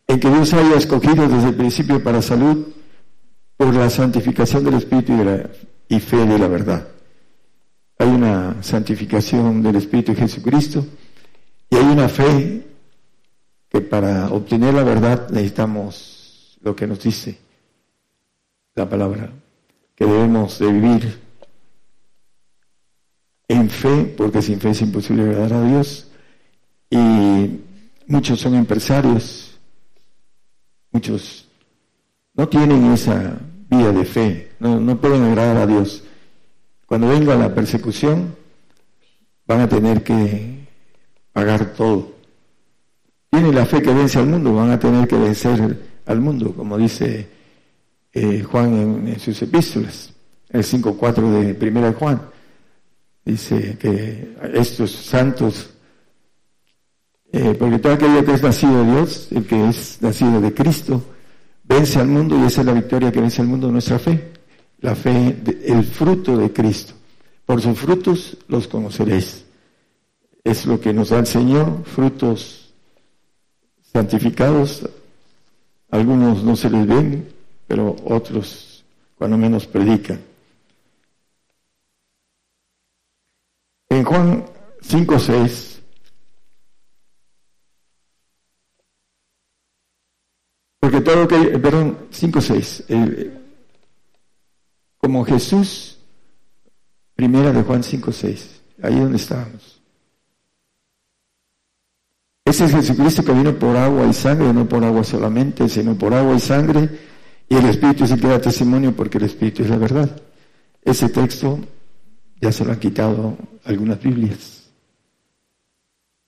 en 0.05 0.19
que 0.19 0.29
Dios 0.29 0.53
haya 0.53 0.75
escogido 0.75 1.27
desde 1.27 1.49
el 1.49 1.55
principio 1.55 2.03
para 2.03 2.21
salud 2.21 2.67
por 3.57 3.73
la 3.73 3.89
santificación 3.89 4.63
del 4.63 4.75
Espíritu 4.75 5.13
y, 5.13 5.95
y 5.95 5.99
fe 6.01 6.23
de 6.23 6.37
la 6.37 6.47
verdad. 6.47 6.89
Hay 7.97 8.09
una 8.09 8.61
santificación 8.61 9.63
del 9.63 9.77
Espíritu 9.77 10.11
de 10.11 10.19
Jesucristo 10.19 10.85
y 11.71 11.77
hay 11.77 11.85
una 11.85 12.07
fe 12.09 12.63
que 13.69 13.81
para 13.81 14.29
obtener 14.29 14.75
la 14.75 14.83
verdad 14.83 15.29
necesitamos 15.31 16.59
lo 16.61 16.75
que 16.75 16.85
nos 16.85 17.01
dice 17.01 17.39
la 18.75 18.87
palabra 18.87 19.31
que 19.97 20.05
debemos 20.05 20.59
de 20.59 20.71
vivir 20.71 21.19
en 23.47 23.67
fe, 23.69 24.13
porque 24.15 24.43
sin 24.43 24.59
fe 24.59 24.69
es 24.69 24.81
imposible 24.81 25.23
agradar 25.23 25.53
a 25.53 25.63
Dios. 25.63 26.07
Y 26.91 27.59
muchos 28.05 28.39
son 28.39 28.53
empresarios, 28.53 29.59
muchos 30.91 31.49
no 32.35 32.47
tienen 32.47 32.93
esa 32.93 33.39
vía 33.69 33.91
de 33.91 34.05
fe, 34.05 34.51
no, 34.59 34.79
no 34.79 35.01
pueden 35.01 35.23
agradar 35.23 35.57
a 35.57 35.67
Dios. 35.67 36.03
Cuando 36.85 37.09
venga 37.09 37.35
la 37.35 37.53
persecución, 37.53 38.35
van 39.47 39.61
a 39.61 39.67
tener 39.67 40.03
que 40.03 40.67
pagar 41.33 41.73
todo. 41.73 42.13
Tienen 43.31 43.55
la 43.55 43.65
fe 43.65 43.81
que 43.81 43.91
vence 43.91 44.19
al 44.19 44.27
mundo, 44.27 44.53
van 44.53 44.69
a 44.69 44.79
tener 44.79 45.07
que 45.07 45.17
vencer 45.17 46.01
al 46.05 46.21
mundo, 46.21 46.53
como 46.53 46.77
dice 46.77 47.36
eh, 48.17 48.43
Juan 48.43 49.07
en, 49.07 49.19
sus 49.19 49.39
epístolas, 49.41 50.11
el 50.49 50.63
5.4 50.63 51.29
de 51.29 51.53
Primera 51.53 51.91
de 51.91 51.93
Juan. 51.93 52.21
Dice 53.23 53.77
que 53.79 54.35
estos 54.53 54.91
santos, 54.91 55.69
eh, 57.31 57.55
porque 57.59 57.77
todo 57.79 57.93
aquello 57.93 58.25
que 58.25 58.33
es 58.33 58.41
nacido 58.41 58.83
de 58.83 58.91
Dios, 58.91 59.27
el 59.31 59.45
que 59.45 59.69
es 59.69 60.01
nacido 60.01 60.41
de 60.41 60.53
Cristo, 60.53 61.03
vence 61.63 61.99
al 61.99 62.07
mundo 62.07 62.39
y 62.39 62.47
esa 62.47 62.61
es 62.61 62.67
la 62.67 62.73
victoria 62.73 63.11
que 63.11 63.21
vence 63.21 63.41
al 63.41 63.47
mundo, 63.47 63.71
nuestra 63.71 63.99
fe. 63.99 64.33
La 64.79 64.95
fe, 64.95 65.35
el 65.65 65.83
fruto 65.83 66.37
de 66.37 66.51
Cristo. 66.51 66.93
Por 67.45 67.61
sus 67.61 67.77
frutos 67.77 68.37
los 68.47 68.67
conoceréis. 68.67 69.45
Es 70.43 70.65
lo 70.65 70.79
que 70.79 70.93
nos 70.93 71.09
da 71.09 71.19
el 71.19 71.27
Señor, 71.27 71.83
frutos 71.83 72.73
santificados. 73.91 74.87
Algunos 75.89 76.43
no 76.43 76.55
se 76.55 76.69
les 76.69 76.85
ven, 76.87 77.36
pero 77.67 77.95
otros 78.05 78.83
cuando 79.17 79.37
menos 79.37 79.67
predican. 79.67 80.21
En 83.89 84.03
Juan 84.03 84.45
5.6, 84.81 85.79
porque 90.79 91.01
todo 91.01 91.15
lo 91.15 91.27
que, 91.27 91.57
perdón, 91.57 91.97
5.6, 92.11 92.85
eh, 92.89 93.41
como 94.97 95.25
Jesús, 95.25 95.97
primera 97.15 97.51
de 97.51 97.63
Juan 97.63 97.81
5.6, 97.81 98.61
ahí 98.83 98.99
donde 98.99 99.17
estábamos. 99.17 99.81
Ese 102.45 102.65
es 102.65 102.71
Jesucristo 102.71 103.25
que 103.25 103.33
vino 103.33 103.57
por 103.57 103.75
agua 103.75 104.05
y 104.05 104.13
sangre, 104.13 104.53
no 104.53 104.67
por 104.67 104.83
agua 104.83 105.03
solamente, 105.03 105.67
sino 105.67 105.97
por 105.97 106.13
agua 106.13 106.35
y 106.35 106.39
sangre 106.39 107.06
y 107.49 107.55
el 107.55 107.65
Espíritu 107.65 108.03
es 108.03 108.11
el 108.11 108.19
que 108.19 108.27
da 108.27 108.41
testimonio 108.41 108.95
porque 108.95 109.17
el 109.17 109.25
Espíritu 109.25 109.63
es 109.63 109.69
la 109.69 109.77
verdad. 109.77 110.21
Ese 110.83 111.09
texto 111.09 111.59
ya 112.41 112.51
se 112.51 112.65
lo 112.65 112.71
han 112.71 112.79
quitado 112.79 113.37
algunas 113.63 114.01
Biblias. 114.01 114.69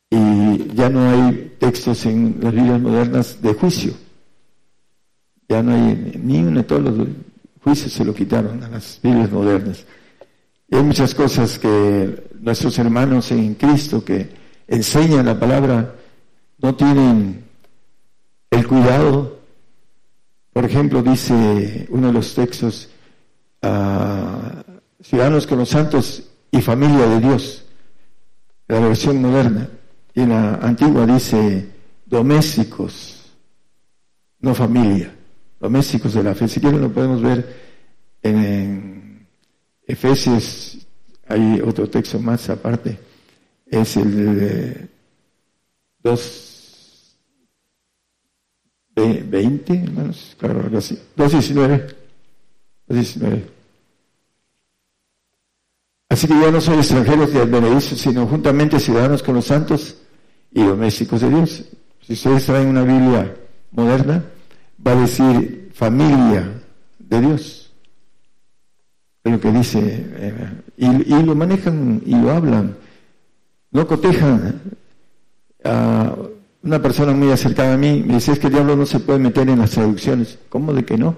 Y 0.10 0.74
ya 0.74 0.90
no 0.90 1.10
hay 1.10 1.56
textos 1.60 2.06
en 2.06 2.38
las 2.42 2.54
Biblias 2.54 2.82
modernas 2.82 3.42
de 3.42 3.54
juicio. 3.54 3.94
Ya 5.48 5.62
no 5.62 5.74
hay 5.74 6.20
ni 6.22 6.40
uno 6.40 6.60
de 6.60 6.64
todos 6.64 6.82
los 6.98 7.08
juicios 7.64 7.92
se 7.92 8.06
lo 8.06 8.14
quitaron 8.14 8.64
a 8.64 8.70
las 8.70 9.00
Biblias 9.02 9.32
modernas. 9.32 9.86
Y 10.70 10.76
hay 10.76 10.84
muchas 10.84 11.14
cosas 11.14 11.58
que 11.60 12.30
nuestros 12.40 12.78
hermanos 12.80 13.32
en 13.32 13.56
Cristo 13.56 14.04
que 14.04 14.30
enseñan 14.68 15.26
la 15.26 15.40
palabra 15.40 15.96
no 16.60 16.76
tienen 16.76 17.44
el 18.52 18.68
cuidado. 18.68 19.39
Por 20.54 20.66
ejemplo, 20.66 21.02
dice 21.02 21.88
uno 21.90 22.08
de 22.08 22.14
los 22.14 22.34
textos, 22.34 22.90
ah, 23.62 24.64
ciudadanos 25.02 25.48
con 25.48 25.60
los 25.60 25.70
santos 25.70 26.24
y 26.52 26.62
familia 26.62 27.08
de 27.08 27.20
Dios, 27.20 27.66
la 28.68 28.80
versión 28.80 29.22
moderna. 29.22 29.70
Y 30.14 30.22
en 30.22 30.30
la 30.30 30.56
antigua 30.56 31.06
dice 31.06 31.70
domésticos, 32.06 33.32
no 34.40 34.56
familia, 34.56 35.14
domésticos 35.60 36.14
de 36.14 36.24
la 36.24 36.36
fe. 36.36 36.48
Si 36.48 36.60
quieren 36.60 36.82
lo 36.82 36.92
podemos 36.92 37.22
ver 37.22 37.70
en 38.22 39.28
Efesios, 39.86 40.78
hay 41.28 41.62
otro 41.62 41.90
texto 41.90 42.20
más 42.20 42.50
aparte, 42.50 43.00
es 43.68 43.98
el 43.98 44.90
2, 46.02 46.49
20, 49.00 49.84
hermanos, 49.84 50.36
claro, 50.40 50.62
algo 50.62 50.78
así, 50.78 50.98
2.19, 51.18 51.96
2.19. 52.88 53.44
Así 56.10 56.28
que 56.28 56.34
ya 56.34 56.52
no 56.52 56.60
son 56.60 56.80
extranjeros 56.80 57.32
de 57.32 57.42
advenedizos, 57.42 58.00
sino 58.00 58.26
juntamente 58.26 58.80
ciudadanos 58.80 59.22
con 59.22 59.36
los 59.36 59.46
santos 59.46 59.98
y 60.52 60.64
domésticos 60.64 61.22
de 61.22 61.30
Dios. 61.30 61.66
Si 62.02 62.14
ustedes 62.14 62.46
traen 62.46 62.70
una 62.70 62.84
Biblia 62.84 63.36
moderna, 63.72 64.24
va 64.86 64.94
a 64.94 64.96
decir 64.96 65.72
familia 65.74 66.62
de 66.98 67.22
Dios. 67.22 67.72
Es 69.24 69.32
lo 69.32 69.40
que 69.40 69.52
dice, 69.52 69.80
eh, 69.84 70.52
y, 70.78 71.24
lo 71.24 71.36
manejan 71.36 72.02
y 72.06 72.16
lo 72.16 72.32
hablan. 72.32 72.76
No 73.72 73.86
cotejan 73.86 74.62
a 75.64 76.16
una 76.64 76.82
persona 76.82 77.14
muy 77.14 77.32
acercada 77.32 77.74
a 77.74 77.78
mí, 77.78 78.04
me 78.06 78.16
dice, 78.16 78.34
es 78.34 78.40
que 78.40 78.48
el 78.48 78.54
diablo 78.54 78.76
no 78.76 78.86
se 78.86 79.00
puede 79.00 79.20
meter 79.20 79.50
en 79.50 79.60
las 79.60 79.72
traducciones. 79.72 80.40
¿Cómo 80.50 80.74
de 80.74 80.84
que 80.86 80.98
no? 80.98 81.16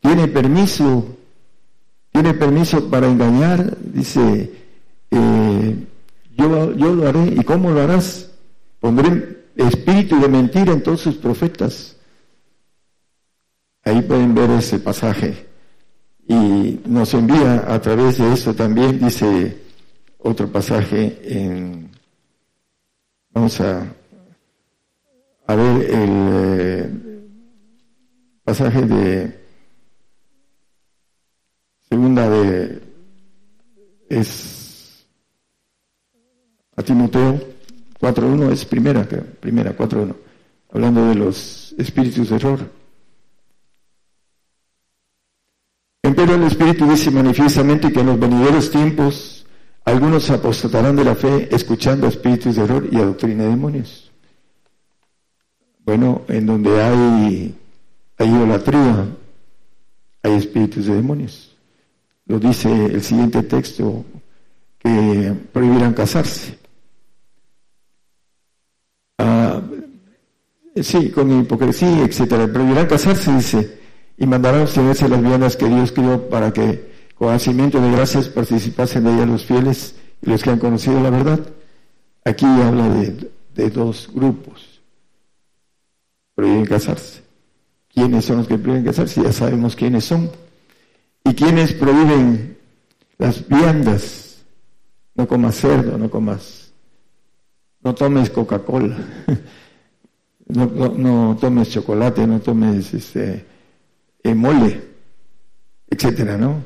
Tiene 0.00 0.28
permiso 0.28 1.16
tiene 2.14 2.32
permiso 2.32 2.88
para 2.88 3.08
engañar, 3.08 3.76
dice, 3.80 4.52
eh, 5.10 5.76
yo, 6.36 6.72
yo 6.72 6.94
lo 6.94 7.08
haré. 7.08 7.24
¿Y 7.24 7.42
cómo 7.42 7.72
lo 7.72 7.82
harás? 7.82 8.30
Pondré 8.78 9.46
espíritu 9.56 10.20
de 10.20 10.28
mentira 10.28 10.72
en 10.72 10.84
todos 10.84 11.00
sus 11.00 11.16
profetas. 11.16 11.96
Ahí 13.82 14.00
pueden 14.02 14.32
ver 14.32 14.48
ese 14.50 14.78
pasaje. 14.78 15.48
Y 16.28 16.78
nos 16.86 17.12
envía 17.14 17.64
a 17.66 17.80
través 17.80 18.18
de 18.18 18.32
eso 18.32 18.54
también, 18.54 19.00
dice 19.00 19.60
otro 20.18 20.46
pasaje 20.52 21.18
en... 21.24 21.90
Vamos 23.30 23.60
a, 23.60 23.92
a 25.46 25.54
ver 25.54 25.90
el 25.90 26.10
eh, 26.32 26.90
pasaje 28.44 28.82
de 28.82 29.44
Segunda 31.88 32.28
de 32.28 32.82
es 34.08 35.06
a 36.76 36.82
Timoteo 36.82 37.54
4.1 38.00 38.52
es 38.52 38.64
primera, 38.64 39.06
primera 39.40 39.76
4.1, 39.76 40.14
hablando 40.72 41.08
de 41.08 41.14
los 41.14 41.74
espíritus 41.78 42.28
de 42.28 42.36
error. 42.36 42.70
Pero 46.02 46.34
el 46.34 46.42
Espíritu 46.44 46.86
dice 46.88 47.10
manifiestamente 47.10 47.92
que 47.92 48.00
en 48.00 48.06
los 48.06 48.18
venideros 48.18 48.70
tiempos 48.70 49.46
algunos 49.84 50.30
apostatarán 50.30 50.96
de 50.96 51.04
la 51.04 51.14
fe 51.14 51.48
escuchando 51.54 52.06
espíritus 52.06 52.56
de 52.56 52.62
error 52.62 52.88
y 52.90 52.96
a 52.96 53.04
doctrina 53.04 53.44
de 53.44 53.50
demonios. 53.50 54.03
Bueno, 55.84 56.22
en 56.28 56.46
donde 56.46 56.82
hay, 56.82 57.54
hay 58.18 58.28
idolatría, 58.28 59.06
hay 60.22 60.32
espíritus 60.32 60.86
de 60.86 60.94
demonios 60.94 61.54
lo 62.26 62.38
dice 62.38 62.86
el 62.86 63.02
siguiente 63.02 63.42
texto, 63.42 64.04
que 64.78 65.34
prohibirán 65.52 65.92
casarse. 65.92 66.58
Ah, 69.18 69.60
sí, 70.80 71.10
con 71.10 71.40
hipocresía, 71.40 72.04
etcétera. 72.04 72.46
Prohibirán 72.46 72.86
casarse, 72.86 73.32
dice, 73.32 73.78
y 74.16 74.26
mandarán 74.26 74.62
ustedes 74.62 75.02
las 75.08 75.22
viandas 75.22 75.56
que 75.56 75.66
Dios 75.66 75.92
creó 75.92 76.28
para 76.28 76.52
que 76.52 76.92
con 77.14 77.32
hacimiento 77.32 77.80
de 77.80 77.92
gracias 77.92 78.28
participasen 78.28 79.04
de 79.04 79.14
ellas 79.14 79.28
los 79.28 79.44
fieles 79.44 79.94
y 80.22 80.30
los 80.30 80.42
que 80.42 80.50
han 80.50 80.58
conocido 80.58 81.00
la 81.00 81.10
verdad. 81.10 81.40
Aquí 82.24 82.46
habla 82.46 82.88
de, 82.88 83.30
de 83.54 83.70
dos 83.70 84.10
grupos. 84.12 84.73
Prohíben 86.34 86.66
casarse. 86.66 87.22
¿Quiénes 87.92 88.24
son 88.24 88.38
los 88.38 88.48
que 88.48 88.58
prohíben 88.58 88.84
casarse? 88.84 89.22
Ya 89.22 89.32
sabemos 89.32 89.76
quiénes 89.76 90.04
son 90.04 90.30
y 91.24 91.34
quienes 91.34 91.72
prohíben 91.72 92.58
las 93.16 93.48
viandas, 93.48 94.44
no 95.14 95.26
comas 95.26 95.56
cerdo, 95.56 95.96
no 95.96 96.10
comas, 96.10 96.72
no 97.82 97.94
tomes 97.94 98.28
Coca-Cola, 98.28 98.96
no, 100.48 101.36
tomes 101.40 101.70
chocolate, 101.70 102.26
no 102.26 102.40
tomes 102.40 102.92
este, 102.92 103.46
eh, 104.22 104.34
mole, 104.34 104.82
etcétera, 105.88 106.36
¿no? 106.36 106.62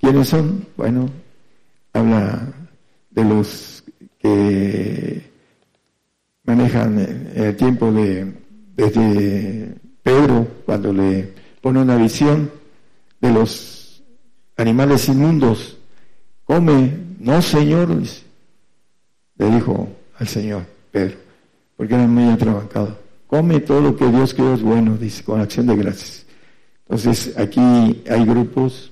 ¿Quiénes 0.00 0.28
son? 0.28 0.66
Bueno, 0.76 1.08
habla 1.92 2.48
de 3.10 3.24
los 3.24 3.84
que 4.18 5.30
manejan 6.44 6.98
el 7.34 7.56
tiempo 7.56 7.92
de 7.92 8.39
desde 8.76 9.74
Pedro 10.02 10.46
cuando 10.64 10.92
le 10.92 11.32
pone 11.60 11.80
una 11.80 11.96
visión 11.96 12.50
de 13.20 13.32
los 13.32 14.02
animales 14.56 15.08
inmundos, 15.08 15.76
come, 16.44 16.92
no 17.18 17.40
Señor, 17.42 17.90
le 19.36 19.50
dijo 19.50 19.88
al 20.18 20.28
Señor 20.28 20.62
Pedro, 20.90 21.16
porque 21.76 21.94
era 21.94 22.06
muy 22.06 22.30
atrabancado, 22.30 22.98
come 23.26 23.60
todo 23.60 23.80
lo 23.80 23.96
que 23.96 24.06
Dios 24.10 24.34
quiere 24.34 24.54
es 24.54 24.62
bueno, 24.62 24.96
dice, 24.96 25.22
con 25.22 25.40
acción 25.40 25.66
de 25.66 25.76
gracias. 25.76 26.26
Entonces 26.88 27.36
aquí 27.38 27.60
hay 28.10 28.24
grupos 28.24 28.90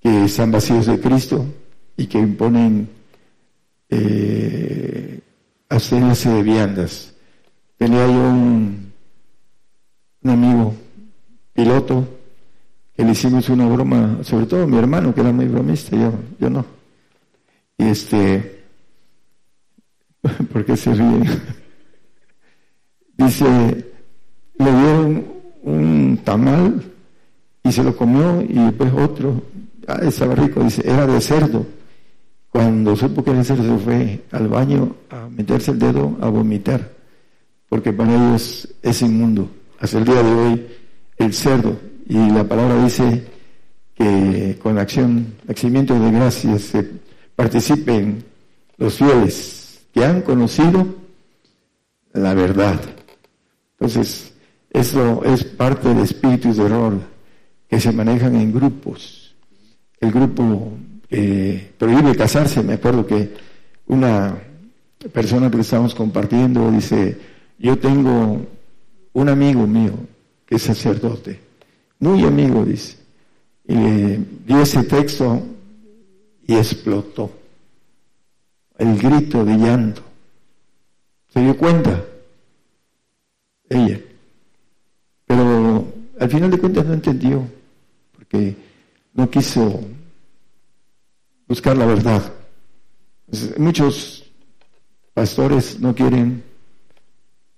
que 0.00 0.24
están 0.24 0.50
vacíos 0.50 0.86
de 0.86 0.98
Cristo 0.98 1.44
y 1.96 2.06
que 2.06 2.18
imponen 2.18 2.88
eh, 3.90 5.20
hacerse 5.68 6.30
de 6.30 6.42
viandas. 6.42 7.14
Tenía 7.76 8.06
yo 8.06 8.12
un, 8.12 8.89
un 10.22 10.30
amigo 10.30 10.74
piloto 11.52 12.06
le 13.04 13.12
hicimos 13.12 13.48
una 13.48 13.66
broma, 13.66 14.18
sobre 14.22 14.46
todo 14.46 14.66
mi 14.66 14.78
hermano, 14.78 15.14
que 15.14 15.20
era 15.20 15.32
muy 15.32 15.46
bromista, 15.46 15.96
yo, 15.96 16.12
yo 16.38 16.50
no. 16.50 16.64
Y 17.78 17.84
este, 17.84 18.64
¿por 20.52 20.64
qué 20.64 20.76
se 20.76 20.94
ríe? 20.94 21.22
Dice, 23.16 23.46
le 24.58 24.64
dieron 24.64 25.26
un 25.62 26.20
tamal 26.24 26.82
y 27.62 27.72
se 27.72 27.82
lo 27.82 27.96
comió 27.96 28.42
y 28.42 28.54
después 28.54 28.92
otro, 28.94 29.42
ah, 29.86 30.00
estaba 30.02 30.34
rico, 30.34 30.62
dice, 30.62 30.82
era 30.84 31.06
de 31.06 31.20
cerdo. 31.20 31.66
Cuando 32.50 32.96
supo 32.96 33.22
que 33.22 33.30
era 33.30 33.44
cerdo 33.44 33.62
se 33.62 33.84
fue 33.84 34.24
al 34.32 34.48
baño 34.48 34.96
a 35.10 35.28
meterse 35.28 35.70
el 35.70 35.78
dedo 35.78 36.16
a 36.20 36.28
vomitar, 36.28 36.90
porque 37.68 37.92
para 37.92 38.12
ellos 38.12 38.68
es 38.82 39.02
inmundo. 39.02 39.48
Hasta 39.80 39.96
el 39.96 40.04
día 40.04 40.22
de 40.22 40.32
hoy 40.32 40.66
el 41.16 41.32
cerdo 41.32 41.80
y 42.06 42.14
la 42.14 42.44
palabra 42.44 42.84
dice 42.84 43.24
que 43.94 44.58
con 44.62 44.78
acción, 44.78 45.34
acimiento 45.48 45.98
de 45.98 46.10
gracias, 46.10 46.72
participen 47.34 48.22
los 48.76 48.94
fieles 48.98 49.86
que 49.94 50.04
han 50.04 50.20
conocido 50.20 50.86
la 52.12 52.34
verdad. 52.34 52.78
Entonces, 53.78 54.34
eso 54.70 55.24
es 55.24 55.44
parte 55.44 55.94
de 55.94 56.02
espíritus 56.02 56.58
de 56.58 56.66
error 56.66 57.00
que 57.66 57.80
se 57.80 57.90
manejan 57.90 58.36
en 58.36 58.52
grupos. 58.52 59.34
El 59.98 60.12
grupo 60.12 60.72
eh, 61.08 61.72
prohíbe 61.78 62.14
casarse, 62.16 62.62
me 62.62 62.74
acuerdo 62.74 63.06
que 63.06 63.32
una 63.86 64.36
persona 65.10 65.50
que 65.50 65.60
estamos 65.60 65.94
compartiendo 65.94 66.70
dice, 66.70 67.16
yo 67.58 67.78
tengo 67.78 68.46
un 69.12 69.28
amigo 69.28 69.66
mío 69.66 69.94
que 70.46 70.56
es 70.56 70.62
sacerdote 70.62 71.50
muy 72.00 72.24
amigo, 72.24 72.64
dice. 72.64 72.96
Y 73.66 73.74
le 73.74 74.16
di 74.16 74.54
ese 74.54 74.82
texto 74.82 75.40
y 76.46 76.56
explotó. 76.56 77.30
El 78.78 78.98
grito 78.98 79.44
de 79.44 79.56
llanto. 79.56 80.02
Se 81.28 81.40
dio 81.40 81.56
cuenta 81.56 82.02
ella. 83.68 84.00
Pero 85.26 85.92
al 86.18 86.30
final 86.30 86.50
de 86.50 86.58
cuentas 86.58 86.86
no 86.86 86.94
entendió, 86.94 87.46
porque 88.16 88.56
no 89.12 89.30
quiso 89.30 89.80
buscar 91.46 91.76
la 91.76 91.86
verdad. 91.86 92.32
Muchos 93.58 94.24
pastores 95.12 95.78
no 95.78 95.94
quieren 95.94 96.42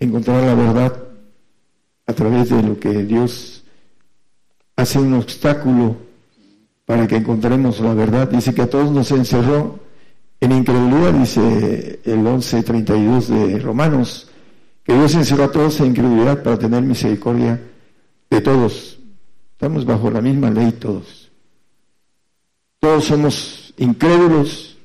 encontrar 0.01 0.43
la 0.43 0.55
verdad 0.55 1.12
a 2.13 2.15
través 2.15 2.51
de 2.51 2.63
lo 2.63 2.79
que 2.79 3.05
Dios 3.05 3.65
hace 4.77 4.99
un 4.99 5.15
obstáculo 5.15 5.97
para 6.85 7.07
que 7.09 7.17
encontremos 7.17 7.81
la 7.81 7.95
verdad. 7.95 8.29
Dice 8.29 8.53
que 8.55 8.63
a 8.63 8.71
todos 8.71 8.91
nos 8.91 9.11
encerró 9.11 9.81
en 10.41 10.53
incredulidad, 10.53 11.15
dice 11.15 12.01
el 12.05 12.19
11.32 12.19 13.27
de 13.27 13.59
Romanos, 13.59 14.29
que 14.85 14.93
Dios 14.93 15.15
encerró 15.15 15.45
a 15.45 15.53
todos 15.53 15.81
en 15.81 15.87
incredulidad 15.87 16.43
para 16.43 16.59
tener 16.59 16.83
misericordia 16.83 17.61
de 18.29 18.41
todos. 18.41 18.99
Estamos 19.53 19.87
bajo 19.87 20.11
la 20.11 20.21
misma 20.21 20.51
ley 20.51 20.73
todos. 20.73 21.31
Todos 22.79 23.05
somos 23.05 23.73
incrédulos 23.79 24.77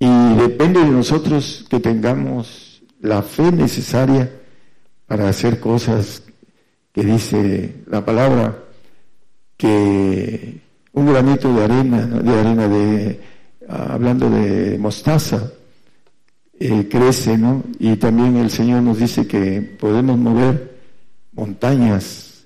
y 0.00 0.34
depende 0.34 0.80
de 0.80 0.90
nosotros 0.90 1.64
que 1.68 1.78
tengamos 1.78 2.82
la 3.00 3.22
fe 3.22 3.52
necesaria 3.52 4.32
para 5.06 5.28
hacer 5.28 5.60
cosas 5.60 6.22
que 6.98 7.04
dice 7.04 7.74
la 7.86 8.04
palabra 8.04 8.58
que 9.56 10.60
un 10.94 11.06
granito 11.06 11.54
de 11.54 11.62
arena, 11.64 12.04
de 12.04 12.40
arena 12.40 12.66
de, 12.68 13.20
ah, 13.68 13.90
hablando 13.90 14.28
de 14.28 14.76
mostaza, 14.78 15.48
eh, 16.58 16.88
crece, 16.90 17.38
¿no? 17.38 17.62
Y 17.78 17.94
también 17.98 18.36
el 18.38 18.50
Señor 18.50 18.82
nos 18.82 18.98
dice 18.98 19.28
que 19.28 19.62
podemos 19.62 20.18
mover 20.18 20.76
montañas 21.34 22.44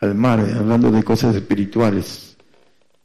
al 0.00 0.16
mar, 0.16 0.40
hablando 0.40 0.90
de 0.90 1.04
cosas 1.04 1.36
espirituales. 1.36 2.36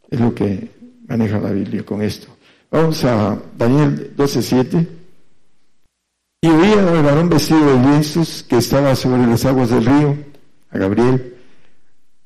Es 0.09 0.19
lo 0.19 0.33
que 0.33 0.71
maneja 1.07 1.37
la 1.37 1.51
Biblia 1.51 1.85
con 1.85 2.01
esto. 2.01 2.29
Vamos 2.71 3.03
a 3.03 3.37
Daniel 3.55 4.11
12:7. 4.17 4.87
Y 6.41 6.47
oía 6.47 6.79
al 6.79 7.03
varón 7.03 7.29
vestido 7.29 7.63
de 7.63 7.79
lienzos 7.79 8.43
que 8.49 8.57
estaba 8.57 8.95
sobre 8.95 9.27
las 9.27 9.45
aguas 9.45 9.69
del 9.69 9.85
río, 9.85 10.26
a 10.69 10.77
Gabriel, 10.77 11.35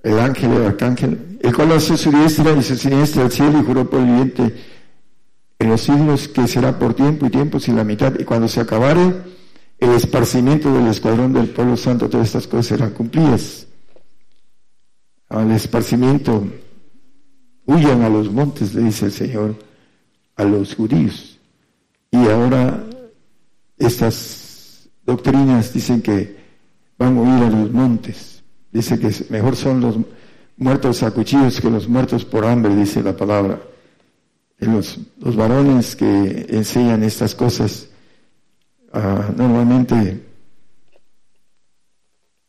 el 0.03 0.19
ángel, 0.19 0.51
el 0.53 0.65
arcángel, 0.65 1.39
el 1.41 1.55
cual 1.55 1.71
hace 1.73 1.97
su 1.97 2.11
diestra 2.11 2.53
y 2.53 2.63
su 2.63 2.75
siniestra 2.75 3.23
al 3.23 3.31
cielo 3.31 3.59
y 3.59 3.63
juró 3.63 3.89
por 3.89 3.99
el 3.99 4.05
viviente 4.07 4.55
en 5.59 5.69
los 5.69 5.81
siglos 5.81 6.27
que 6.27 6.47
será 6.47 6.77
por 6.79 6.95
tiempo 6.95 7.27
y 7.27 7.29
tiempo 7.29 7.59
sin 7.59 7.75
la 7.75 7.83
mitad, 7.83 8.19
y 8.19 8.23
cuando 8.23 8.47
se 8.47 8.61
acabare 8.61 9.13
el 9.77 9.91
esparcimiento 9.91 10.73
del 10.73 10.87
escuadrón 10.87 11.33
del 11.33 11.49
pueblo 11.49 11.77
santo, 11.77 12.09
todas 12.09 12.27
estas 12.27 12.47
cosas 12.47 12.65
serán 12.67 12.91
cumplidas. 12.91 13.67
Al 15.29 15.51
esparcimiento, 15.51 16.45
huyan 17.65 18.01
a 18.01 18.09
los 18.09 18.31
montes, 18.31 18.73
le 18.73 18.83
dice 18.83 19.05
el 19.05 19.11
Señor 19.11 19.55
a 20.35 20.43
los 20.43 20.75
judíos. 20.75 21.37
Y 22.11 22.17
ahora 22.27 22.83
estas 23.77 24.89
doctrinas 25.05 25.73
dicen 25.73 26.01
que 26.01 26.40
van 27.01 27.17
a 27.17 27.21
huir 27.21 27.43
a 27.43 27.49
los 27.49 27.71
montes. 27.71 28.43
Dice 28.71 28.99
que 28.99 29.11
mejor 29.29 29.55
son 29.55 29.81
los 29.81 29.95
muertos 30.57 31.03
a 31.03 31.11
cuchillos 31.11 31.59
que 31.59 31.69
los 31.69 31.87
muertos 31.87 32.25
por 32.25 32.45
hambre, 32.45 32.75
dice 32.75 33.01
la 33.03 33.15
palabra 33.15 33.59
los, 34.67 34.99
los 35.19 35.35
varones 35.35 35.95
que 35.95 36.45
enseñan 36.49 37.03
estas 37.03 37.33
cosas 37.33 37.89
ah, 38.93 39.31
normalmente 39.35 40.21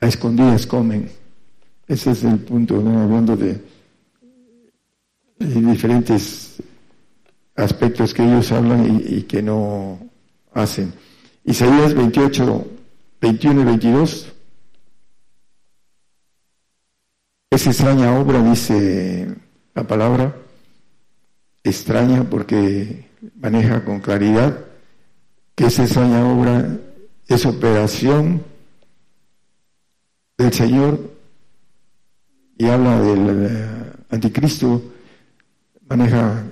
a 0.01 0.07
escondidas 0.07 0.67
comen. 0.67 1.11
Ese 1.87 2.11
es 2.11 2.25
el 2.25 2.39
punto, 2.39 2.77
hablando 2.77 3.37
de, 3.37 3.61
diferentes 5.39 6.57
aspectos 7.57 8.15
que 8.15 8.23
ellos 8.23 8.51
hablan 8.53 9.01
y, 9.01 9.17
y, 9.17 9.23
que 9.23 9.43
no 9.43 9.99
hacen. 10.53 10.93
Isaías 11.45 11.95
28, 11.95 12.67
21 13.21 13.61
y 13.61 13.65
22. 13.65 14.33
Esa 17.63 17.71
extraña 17.71 18.19
obra, 18.19 18.43
dice 18.43 19.37
la 19.73 19.85
palabra, 19.85 20.35
extraña 21.63 22.25
porque 22.25 23.07
maneja 23.37 23.85
con 23.85 24.01
claridad 24.01 24.59
que 25.55 25.67
esa 25.67 25.85
extraña 25.85 26.27
obra 26.27 26.77
es 27.29 27.47
operación 27.47 28.43
del 30.37 30.53
Señor 30.53 31.09
y 32.59 32.67
habla 32.67 33.01
del 33.01 33.47
eh, 33.49 33.93
anticristo, 34.11 34.83
maneja 35.89 36.43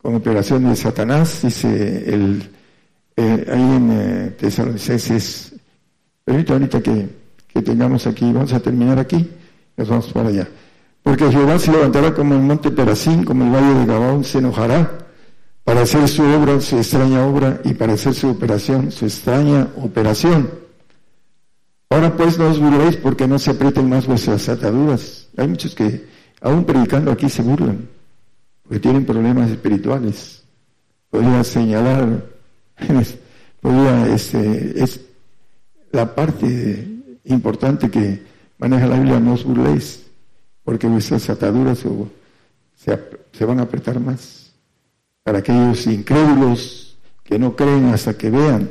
con 0.00 0.14
operación 0.14 0.70
de 0.70 0.76
Satanás, 0.76 1.42
dice 1.42 2.14
el, 2.14 2.50
eh, 3.14 3.46
ahí 3.52 3.76
en 3.76 3.90
eh, 3.92 4.30
Tesalonicenses, 4.38 5.52
permito 6.24 6.54
ahorita 6.54 6.82
que, 6.82 7.10
que 7.46 7.60
tengamos 7.60 8.06
aquí, 8.06 8.32
vamos 8.32 8.54
a 8.54 8.60
terminar 8.60 8.98
aquí, 8.98 9.30
nos 9.76 9.88
vamos 9.88 10.12
para 10.12 10.28
allá. 10.28 10.48
Porque 11.02 11.30
Jehová 11.30 11.58
se 11.58 11.70
levantará 11.70 12.14
como 12.14 12.34
el 12.34 12.40
monte 12.40 12.70
Perasín, 12.70 13.24
como 13.24 13.44
el 13.44 13.50
valle 13.50 13.80
de 13.80 13.86
Gabaón, 13.86 14.24
se 14.24 14.38
enojará 14.38 14.98
para 15.62 15.82
hacer 15.82 16.08
su 16.08 16.22
obra, 16.22 16.60
su 16.60 16.76
extraña 16.76 17.26
obra, 17.26 17.60
y 17.64 17.74
para 17.74 17.94
hacer 17.94 18.14
su 18.14 18.28
operación, 18.28 18.90
su 18.90 19.04
extraña 19.06 19.68
operación. 19.76 20.50
Ahora 21.90 22.16
pues 22.16 22.38
no 22.38 22.48
os 22.50 22.58
burléis 22.58 22.96
porque 22.96 23.26
no 23.26 23.38
se 23.38 23.50
aprieten 23.50 23.88
más 23.88 24.06
vuestras 24.06 24.48
ataduras. 24.48 25.28
Hay 25.36 25.48
muchos 25.48 25.74
que, 25.74 26.06
aún 26.40 26.64
predicando 26.64 27.10
aquí, 27.10 27.28
se 27.28 27.42
burlan, 27.42 27.88
porque 28.62 28.80
tienen 28.80 29.04
problemas 29.04 29.50
espirituales. 29.50 30.42
Podría 31.10 31.44
señalar, 31.44 32.24
podría, 33.60 34.14
este, 34.14 34.82
es 34.82 35.00
la 35.92 36.14
parte 36.14 36.88
importante 37.24 37.90
que 37.90 38.33
maneja 38.68 38.86
la 38.86 38.96
Biblia, 38.96 39.20
no 39.20 39.34
os 39.34 39.44
burléis 39.44 40.04
porque 40.64 40.86
vuestras 40.86 41.28
ataduras 41.28 41.84
se, 42.76 43.44
van 43.44 43.60
a 43.60 43.64
apretar 43.64 44.00
más. 44.00 44.54
Para 45.22 45.38
aquellos 45.38 45.86
incrédulos 45.86 46.96
que 47.22 47.38
no 47.38 47.54
creen 47.54 47.86
hasta 47.86 48.16
que 48.16 48.30
vean. 48.30 48.70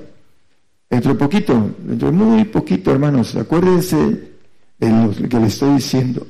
Dentro 0.90 1.14
de 1.14 1.20
poquito, 1.20 1.76
dentro 1.78 2.10
de 2.10 2.18
muy 2.18 2.46
poquito, 2.46 2.92
hermanos, 2.92 3.36
acuérdense 3.36 4.32
de 4.80 4.90
lo 4.90 5.30
que 5.30 5.40
les 5.40 5.54
estoy 5.54 5.76
diciendo. 5.76 6.26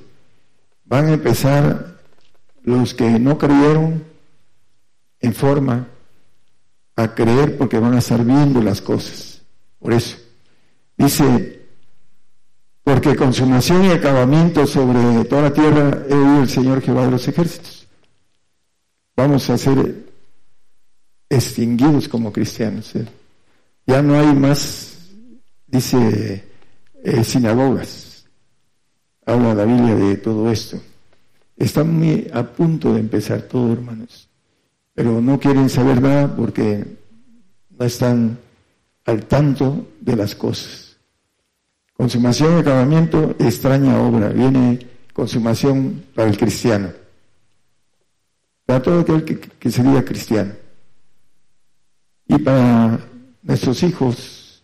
Van 0.85 1.05
a 1.07 1.13
empezar 1.13 1.97
los 2.63 2.93
que 2.93 3.17
no 3.19 3.37
creyeron 3.37 4.03
en 5.21 5.33
forma 5.33 5.87
a 6.97 7.15
creer 7.15 7.57
porque 7.57 7.79
van 7.79 7.93
a 7.93 7.99
estar 7.99 8.23
viendo 8.25 8.61
las 8.61 8.81
cosas. 8.81 9.41
Por 9.79 9.93
eso. 9.93 10.17
Dice 10.97 11.62
porque 12.83 13.15
consumación 13.15 13.85
y 13.85 13.89
acabamiento 13.89 14.67
sobre 14.67 15.23
toda 15.25 15.43
la 15.43 15.53
tierra 15.53 16.03
he 16.09 16.13
oído 16.13 16.41
el 16.41 16.49
Señor 16.49 16.81
Jehová 16.81 17.05
de 17.05 17.11
los 17.11 17.27
ejércitos. 17.27 17.87
Vamos 19.15 19.49
a 19.49 19.57
ser 19.57 20.05
extinguidos 21.29 22.07
como 22.09 22.33
cristianos. 22.33 22.95
¿eh? 22.95 23.07
Ya 23.87 24.01
no 24.01 24.19
hay 24.19 24.35
más, 24.35 24.97
dice, 25.67 26.43
eh, 27.03 27.23
sinagogas. 27.23 28.25
Habla 29.25 29.55
la 29.55 29.65
Biblia 29.65 29.95
de 29.95 30.17
todo 30.17 30.51
esto. 30.51 30.81
Están 31.55 31.97
muy 31.97 32.27
a 32.33 32.43
punto 32.43 32.93
de 32.93 32.99
empezar 32.99 33.43
todo, 33.43 33.71
hermanos. 33.71 34.27
Pero 34.93 35.21
no 35.21 35.39
quieren 35.39 35.69
saber 35.69 36.01
nada 36.01 36.35
porque 36.35 36.85
no 37.69 37.85
están 37.85 38.37
al 39.05 39.25
tanto 39.25 39.87
de 40.01 40.15
las 40.15 40.35
cosas. 40.35 40.82
Consumación 41.95 42.57
y 42.57 42.59
acabamiento, 42.61 43.35
extraña 43.39 44.01
obra. 44.01 44.29
Viene 44.29 44.79
consumación 45.13 46.03
para 46.15 46.29
el 46.29 46.37
cristiano. 46.37 46.91
Para 48.65 48.81
todo 48.81 48.99
aquel 49.01 49.23
que, 49.23 49.71
sería 49.71 50.03
cristiano. 50.03 50.53
Y 52.27 52.37
para 52.39 52.99
nuestros 53.43 53.83
hijos 53.83 54.63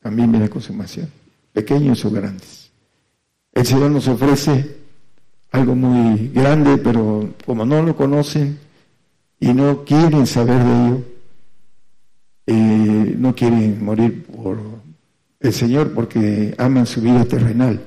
también 0.00 0.30
viene 0.30 0.48
consumación, 0.48 1.10
pequeños 1.52 2.04
o 2.04 2.10
grandes. 2.10 2.70
El 3.52 3.66
Señor 3.66 3.90
nos 3.90 4.06
ofrece 4.08 4.76
algo 5.50 5.74
muy 5.74 6.28
grande, 6.28 6.78
pero 6.78 7.34
como 7.44 7.64
no 7.64 7.82
lo 7.82 7.96
conocen 7.96 8.58
y 9.40 9.52
no 9.52 9.84
quieren 9.84 10.26
saber 10.26 10.62
de 10.62 10.86
ello, 10.86 11.04
eh, 12.46 13.16
no 13.18 13.34
quieren 13.34 13.84
morir 13.84 14.24
por 14.26 14.58
el 15.46 15.54
Señor 15.54 15.92
porque 15.92 16.54
aman 16.58 16.86
su 16.86 17.00
vida 17.00 17.24
terrenal. 17.24 17.80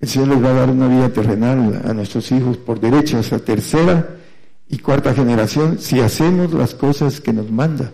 El 0.00 0.08
Señor 0.08 0.28
les 0.28 0.44
va 0.44 0.50
a 0.50 0.54
dar 0.54 0.70
una 0.70 0.88
vida 0.88 1.08
terrenal 1.10 1.82
a 1.84 1.94
nuestros 1.94 2.30
hijos 2.32 2.56
por 2.56 2.80
derecho 2.80 3.18
hasta 3.18 3.38
tercera 3.38 4.16
y 4.68 4.78
cuarta 4.78 5.12
generación, 5.12 5.78
si 5.78 6.00
hacemos 6.00 6.52
las 6.54 6.74
cosas 6.74 7.20
que 7.20 7.32
nos 7.32 7.50
manda, 7.50 7.92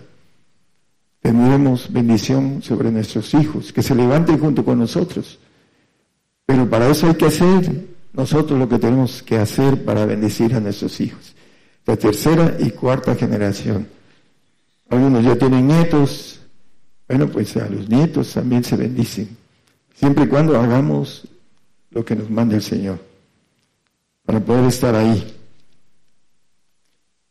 tendremos 1.21 1.93
bendición 1.93 2.63
sobre 2.63 2.93
nuestros 2.93 3.35
hijos, 3.35 3.73
que 3.73 3.83
se 3.83 3.97
levanten 3.97 4.39
junto 4.39 4.65
con 4.65 4.79
nosotros. 4.79 5.41
Pero 6.47 6.71
para 6.71 6.89
eso 6.89 7.09
hay 7.09 7.15
que 7.15 7.27
hacer 7.27 7.89
nosotros 8.13 8.59
lo 8.59 8.69
que 8.69 8.79
tenemos 8.79 9.25
que 9.25 9.39
hacer 9.39 9.85
para 9.85 10.07
bendecir 10.07 10.55
a 10.55 10.61
nuestros 10.61 11.01
hijos. 11.01 11.35
La 11.85 11.97
tercera 11.97 12.57
y 12.61 12.71
cuarta 12.71 13.17
generación. 13.17 13.89
Algunos 14.89 15.25
ya 15.25 15.37
tienen 15.37 15.67
nietos. 15.67 16.38
Bueno, 17.09 17.27
pues 17.29 17.57
a 17.57 17.69
los 17.69 17.89
nietos 17.89 18.35
también 18.35 18.63
se 18.63 18.77
bendicen. 18.77 19.37
Siempre 19.95 20.25
y 20.25 20.29
cuando 20.29 20.61
hagamos 20.61 21.27
lo 21.91 22.05
que 22.05 22.15
nos 22.15 22.29
manda 22.31 22.55
el 22.55 22.63
Señor. 22.63 23.01
Para 24.25 24.41
poder 24.41 24.67
estar 24.67 24.95
ahí. 24.95 25.35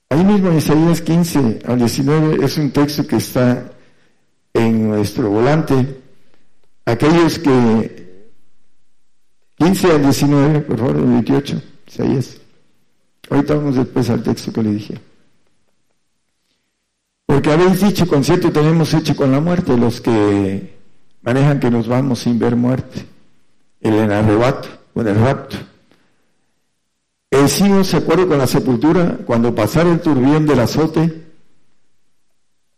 Ahí 0.10 0.24
mismo 0.24 0.50
en 0.50 0.58
Isaías 0.58 1.02
15 1.02 1.60
al 1.66 1.78
19 1.78 2.44
es 2.44 2.58
un 2.58 2.72
texto 2.72 3.06
que 3.06 3.18
está 3.18 3.72
en 4.54 4.90
nuestro 4.90 5.30
volante. 5.30 6.02
Aquellos 6.86 7.38
que 7.38 8.30
15 9.58 9.92
al 9.92 10.02
19, 10.02 10.62
por 10.62 10.78
favor, 10.78 11.06
28, 11.06 11.62
Isaías. 11.88 12.38
Ahorita 13.30 13.56
vamos 13.56 13.76
después 13.76 14.10
al 14.10 14.24
texto 14.24 14.52
que 14.52 14.64
le 14.64 14.72
dije. 14.72 15.00
Porque 17.28 17.52
habéis 17.52 17.82
dicho, 17.82 18.08
concierto 18.08 18.52
tenemos 18.52 18.94
hecho 18.94 19.16
con 19.16 19.32
la 19.32 19.42
muerte, 19.42 19.78
los 19.78 20.02
que 20.02 20.76
manejan 21.22 21.60
que 21.60 21.70
nos 21.70 21.88
vamos 21.88 22.20
sin 22.20 22.40
ver 22.40 22.56
muerte, 22.56 23.06
el 23.82 24.12
arrebato, 24.12 24.70
o 24.94 25.02
el 25.02 25.14
rapto. 25.14 25.58
Hicimos 27.30 27.88
se 27.88 27.98
acuerdo 27.98 28.30
con 28.30 28.38
la 28.38 28.48
sepultura, 28.48 29.18
cuando 29.26 29.54
pasara 29.54 29.92
el 29.92 30.00
turbión 30.00 30.48
del 30.48 30.62
azote, 30.62 31.26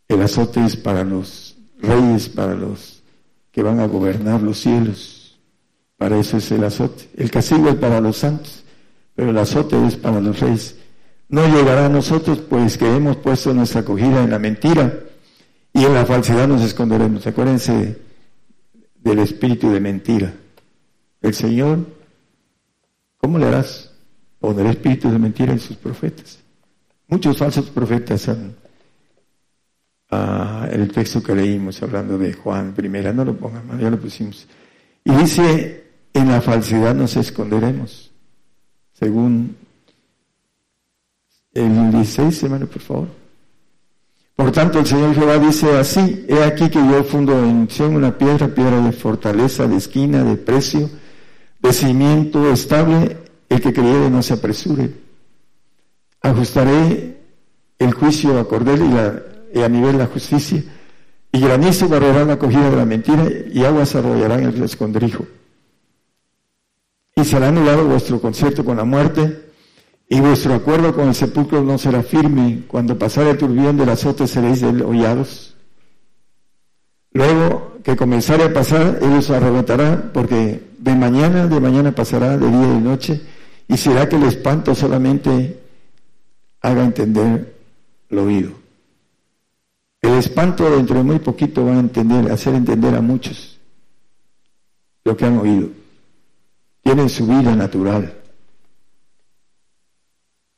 el 0.08 0.22
azote 0.22 0.66
es 0.66 0.76
para 0.76 1.04
los 1.04 1.56
reyes, 1.80 2.28
para 2.28 2.56
los 2.56 3.04
que 3.52 3.62
van 3.62 3.80
a 3.80 3.86
gobernar 3.86 4.42
los 4.42 4.60
cielos. 4.60 5.40
Para 5.96 6.18
eso 6.18 6.38
es 6.38 6.52
el 6.52 6.64
azote. 6.64 7.08
El 7.16 7.30
castigo 7.30 7.70
es 7.70 7.76
para 7.76 8.02
los 8.02 8.18
santos, 8.18 8.64
pero 9.14 9.30
el 9.30 9.38
azote 9.38 9.76
es 9.86 9.96
para 9.96 10.20
los 10.20 10.40
reyes. 10.40 10.76
No 11.30 11.48
llegará 11.48 11.86
a 11.86 11.90
nosotros, 11.90 12.40
pues 12.40 12.78
que 12.78 12.88
hemos 12.88 13.18
puesto 13.18 13.54
nuestra 13.54 13.82
acogida 13.82 14.24
en 14.24 14.32
la 14.32 14.40
mentira 14.40 15.00
y 15.72 15.86
en 15.86 15.94
la 15.94 16.06
falsedad 16.06 16.48
nos 16.48 16.62
esconderemos. 16.64 17.26
Acuérdense 17.28 18.00
del 18.96 19.20
espíritu 19.20 19.70
de 19.70 19.80
mentira. 19.80 20.34
El 21.22 21.34
Señor, 21.36 21.86
¿cómo 23.18 23.38
le 23.38 23.46
harás? 23.46 23.92
Poner 24.40 24.66
espíritu 24.66 25.12
de 25.12 25.20
mentira 25.20 25.52
en 25.52 25.60
sus 25.60 25.78
profetas. 25.78 26.40
Muchos 27.08 27.38
falsos 27.38 27.70
profetas 27.70 28.28
han, 28.30 28.56
ah, 30.10 30.68
el 30.72 30.92
texto 30.92 31.22
que 31.22 31.36
leímos 31.36 31.82
hablando 31.84 32.18
de 32.18 32.34
Juan 32.34 32.74
primera, 32.74 33.14
no 33.14 33.24
lo 33.24 33.38
pongan 33.38 33.80
ya 33.80 33.90
lo 33.92 34.00
pusimos. 34.00 34.48
Y 35.04 35.12
dice, 35.12 35.92
en 36.14 36.28
la 36.28 36.42
falsedad 36.42 36.96
nos 36.96 37.16
esconderemos, 37.18 38.12
según 38.94 39.58
el 41.66 41.92
16, 41.92 42.44
hermano, 42.44 42.68
por 42.68 42.82
favor. 42.82 43.08
Por 44.40 44.54
tanto, 44.54 44.80
el 44.80 44.86
Señor 44.86 45.14
Jehová 45.16 45.38
dice 45.38 45.78
así, 45.78 46.26
he 46.30 46.42
aquí 46.44 46.70
que 46.70 46.80
yo 46.80 47.04
fundo 47.04 47.38
en 47.44 47.70
Sion 47.70 47.98
una 47.98 48.18
piedra, 48.18 48.48
piedra 48.48 48.80
de 48.80 48.94
fortaleza, 48.94 49.68
de 49.68 49.76
esquina, 49.76 50.24
de 50.24 50.38
precio, 50.38 50.90
de 51.62 51.74
cimiento 51.74 52.50
estable, 52.50 53.18
el 53.50 53.60
que 53.60 53.74
creyere 53.74 54.10
no 54.10 54.24
se 54.24 54.36
apresure. 54.36 54.92
Ajustaré 56.22 57.18
el 57.80 57.94
juicio 57.94 58.40
a 58.40 58.48
cordel 58.48 58.82
y, 59.54 59.60
a 59.60 59.68
nivel 59.68 59.98
la 59.98 60.06
justicia, 60.06 60.64
y 61.34 61.40
granizo 61.42 61.90
barrerá 61.90 62.24
la 62.24 62.34
acogida 62.36 62.70
de 62.70 62.78
la 62.78 62.86
mentira, 62.86 63.28
y 63.52 63.66
aguas 63.66 63.94
arrollarán 63.96 64.46
el 64.46 64.64
escondrijo. 64.64 65.26
Y 67.14 67.26
será 67.26 67.50
anulado 67.50 67.86
vuestro 67.86 68.22
concierto 68.22 68.64
con 68.64 68.78
la 68.78 68.86
muerte, 68.86 69.49
y 70.12 70.20
vuestro 70.20 70.56
acuerdo 70.56 70.96
con 70.96 71.08
el 71.08 71.14
sepulcro 71.14 71.62
no 71.64 71.78
será 71.78 72.02
firme. 72.02 72.64
Cuando 72.68 72.98
pasare 72.98 73.30
el 73.30 73.38
turbión 73.38 73.78
del 73.78 73.90
azote 73.90 74.26
seréis 74.26 74.64
hollados. 74.64 75.56
Luego 77.14 77.78
que 77.84 77.96
comenzare 77.96 78.46
a 78.46 78.54
pasar, 78.54 78.98
ellos 79.04 79.30
arrebatará, 79.30 80.12
porque 80.12 80.68
de 80.80 80.96
mañana, 80.96 81.46
de 81.46 81.60
mañana 81.60 81.94
pasará, 81.94 82.38
de 82.38 82.50
día 82.50 82.74
y 82.76 82.82
noche, 82.82 83.22
y 83.68 83.78
será 83.78 84.10
que 84.10 84.16
el 84.16 84.24
espanto 84.24 84.74
solamente 84.74 85.60
haga 86.62 86.84
entender 86.84 87.56
lo 88.10 88.24
oído. 88.24 88.52
El 90.02 90.14
espanto 90.14 90.72
dentro 90.72 90.98
de 90.98 91.04
muy 91.04 91.20
poquito 91.20 91.66
va 91.66 91.74
a 91.74 91.80
entender, 91.80 92.32
hacer 92.32 92.56
entender 92.56 92.96
a 92.96 93.02
muchos 93.02 93.60
lo 95.04 95.16
que 95.16 95.26
han 95.26 95.38
oído. 95.38 95.70
Tienen 96.82 97.10
su 97.10 97.28
vida 97.28 97.56
natural 97.56 98.19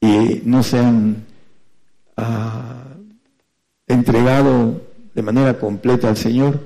y 0.02 0.42
no 0.46 0.64
se 0.64 0.80
han 0.80 1.24
ah, 2.18 2.84
entregado 3.88 4.82
de 5.14 5.22
manera 5.22 5.58
completa 5.58 6.10
al 6.10 6.18
Señor. 6.18 6.60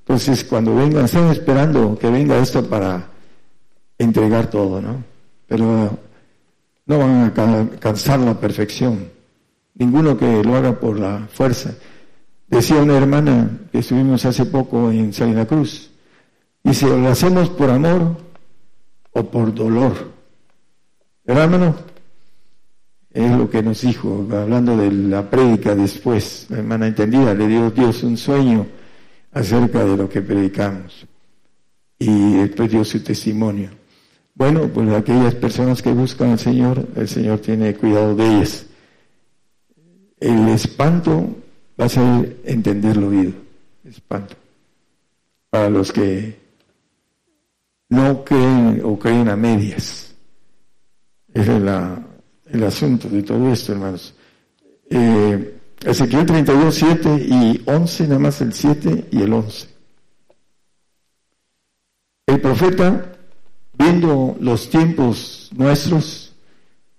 Entonces, 0.00 0.44
cuando 0.44 0.74
vengan, 0.74 1.06
están 1.06 1.28
esperando 1.30 1.98
que 1.98 2.10
venga 2.10 2.38
esto 2.38 2.68
para 2.68 3.08
entregar 3.98 4.50
todo, 4.50 4.80
¿no? 4.80 5.02
Pero 5.46 5.98
no 6.86 6.98
van 6.98 7.10
a 7.10 7.60
alcanzar 7.60 8.20
la 8.20 8.38
perfección. 8.38 9.08
Ninguno 9.74 10.16
que 10.18 10.44
lo 10.44 10.54
haga 10.56 10.78
por 10.78 10.98
la 10.98 11.26
fuerza. 11.32 11.74
Decía 12.46 12.82
una 12.82 12.98
hermana 12.98 13.60
que 13.70 13.78
estuvimos 13.78 14.26
hace 14.26 14.44
poco 14.44 14.90
en 14.90 15.12
Salina 15.14 15.46
Cruz. 15.46 15.90
Dice, 16.62 16.86
lo 16.86 17.08
hacemos 17.08 17.48
por 17.48 17.70
amor 17.70 18.16
o 19.12 19.24
por 19.24 19.54
dolor. 19.54 20.12
¿Verdad, 21.24 21.44
hermano? 21.44 21.91
Es 23.12 23.30
lo 23.30 23.50
que 23.50 23.62
nos 23.62 23.82
dijo, 23.82 24.26
hablando 24.32 24.74
de 24.76 24.90
la 24.90 25.28
prédica 25.28 25.74
después, 25.74 26.46
la 26.48 26.58
hermana 26.58 26.86
entendida, 26.86 27.34
le 27.34 27.46
dio 27.46 27.70
Dios 27.70 28.02
un 28.04 28.16
sueño 28.16 28.66
acerca 29.32 29.84
de 29.84 29.96
lo 29.96 30.08
que 30.08 30.22
predicamos. 30.22 31.06
Y 31.98 32.34
después 32.36 32.70
dio 32.70 32.84
su 32.84 33.02
testimonio. 33.04 33.70
Bueno, 34.34 34.66
pues 34.68 34.88
aquellas 34.90 35.34
personas 35.34 35.82
que 35.82 35.92
buscan 35.92 36.30
al 36.30 36.38
Señor, 36.38 36.88
el 36.96 37.06
Señor 37.06 37.40
tiene 37.40 37.74
cuidado 37.74 38.16
de 38.16 38.26
ellas. 38.26 38.66
El 40.18 40.48
espanto 40.48 41.36
va 41.78 41.84
a 41.84 41.88
ser 41.90 42.38
entender 42.44 42.96
lo 42.96 43.08
oído. 43.08 43.32
Espanto. 43.84 44.36
Para 45.50 45.68
los 45.68 45.92
que 45.92 46.40
no 47.90 48.24
creen 48.24 48.80
o 48.82 48.98
creen 48.98 49.28
a 49.28 49.36
medias. 49.36 50.14
Esa 51.34 51.56
es 51.56 51.62
la 51.62 52.02
el 52.52 52.64
asunto 52.64 53.08
de 53.08 53.22
todo 53.22 53.52
esto, 53.52 53.72
hermanos. 53.72 54.14
Eh, 54.90 55.58
Ezequiel 55.84 56.26
32, 56.26 56.74
7 56.74 57.26
y 57.28 57.62
11, 57.64 58.02
nada 58.04 58.18
más 58.18 58.40
el 58.40 58.52
7 58.52 59.08
y 59.10 59.22
el 59.22 59.32
11. 59.32 59.68
El 62.26 62.40
profeta, 62.40 63.16
viendo 63.72 64.36
los 64.38 64.68
tiempos 64.68 65.50
nuestros, 65.56 66.34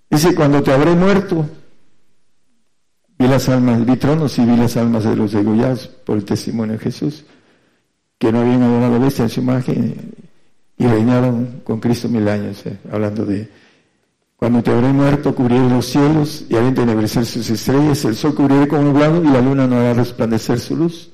dice, 0.09 0.35
cuando 0.35 0.61
te 0.61 0.73
habré 0.73 0.95
muerto, 0.95 1.47
vi 3.17 3.27
las 3.27 3.47
almas, 3.47 3.85
vi 3.85 3.95
tronos 3.95 4.37
y 4.39 4.45
vi 4.45 4.57
las 4.57 4.75
almas 4.75 5.03
de 5.03 5.15
los 5.15 5.31
degollados 5.31 5.87
por 5.87 6.17
el 6.17 6.25
testimonio 6.25 6.73
de 6.73 6.79
Jesús, 6.79 7.23
que 8.17 8.31
no 8.31 8.41
habían 8.41 8.63
adorado 8.63 8.95
a 8.95 8.97
la 8.97 9.05
bestia 9.05 9.23
en 9.23 9.29
su 9.29 9.41
imagen 9.41 10.13
y 10.77 10.87
reinaron 10.87 11.61
con 11.63 11.79
Cristo 11.79 12.09
mil 12.09 12.27
años, 12.27 12.65
eh, 12.65 12.79
hablando 12.91 13.25
de 13.25 13.62
cuando 14.35 14.61
te 14.61 14.71
habré 14.71 14.89
muerto, 14.89 15.33
cubriré 15.33 15.69
los 15.69 15.85
cielos 15.85 16.45
y 16.49 16.55
haré 16.55 16.67
entenebrecer 16.67 17.25
sus 17.25 17.49
estrellas, 17.49 18.03
el 18.05 18.15
sol 18.15 18.35
cubriré 18.35 18.67
con 18.67 18.83
nublado 18.83 19.23
y 19.23 19.27
la 19.27 19.41
luna 19.41 19.67
no 19.67 19.77
hará 19.77 19.93
resplandecer 19.93 20.59
su 20.59 20.75
luz. 20.75 21.11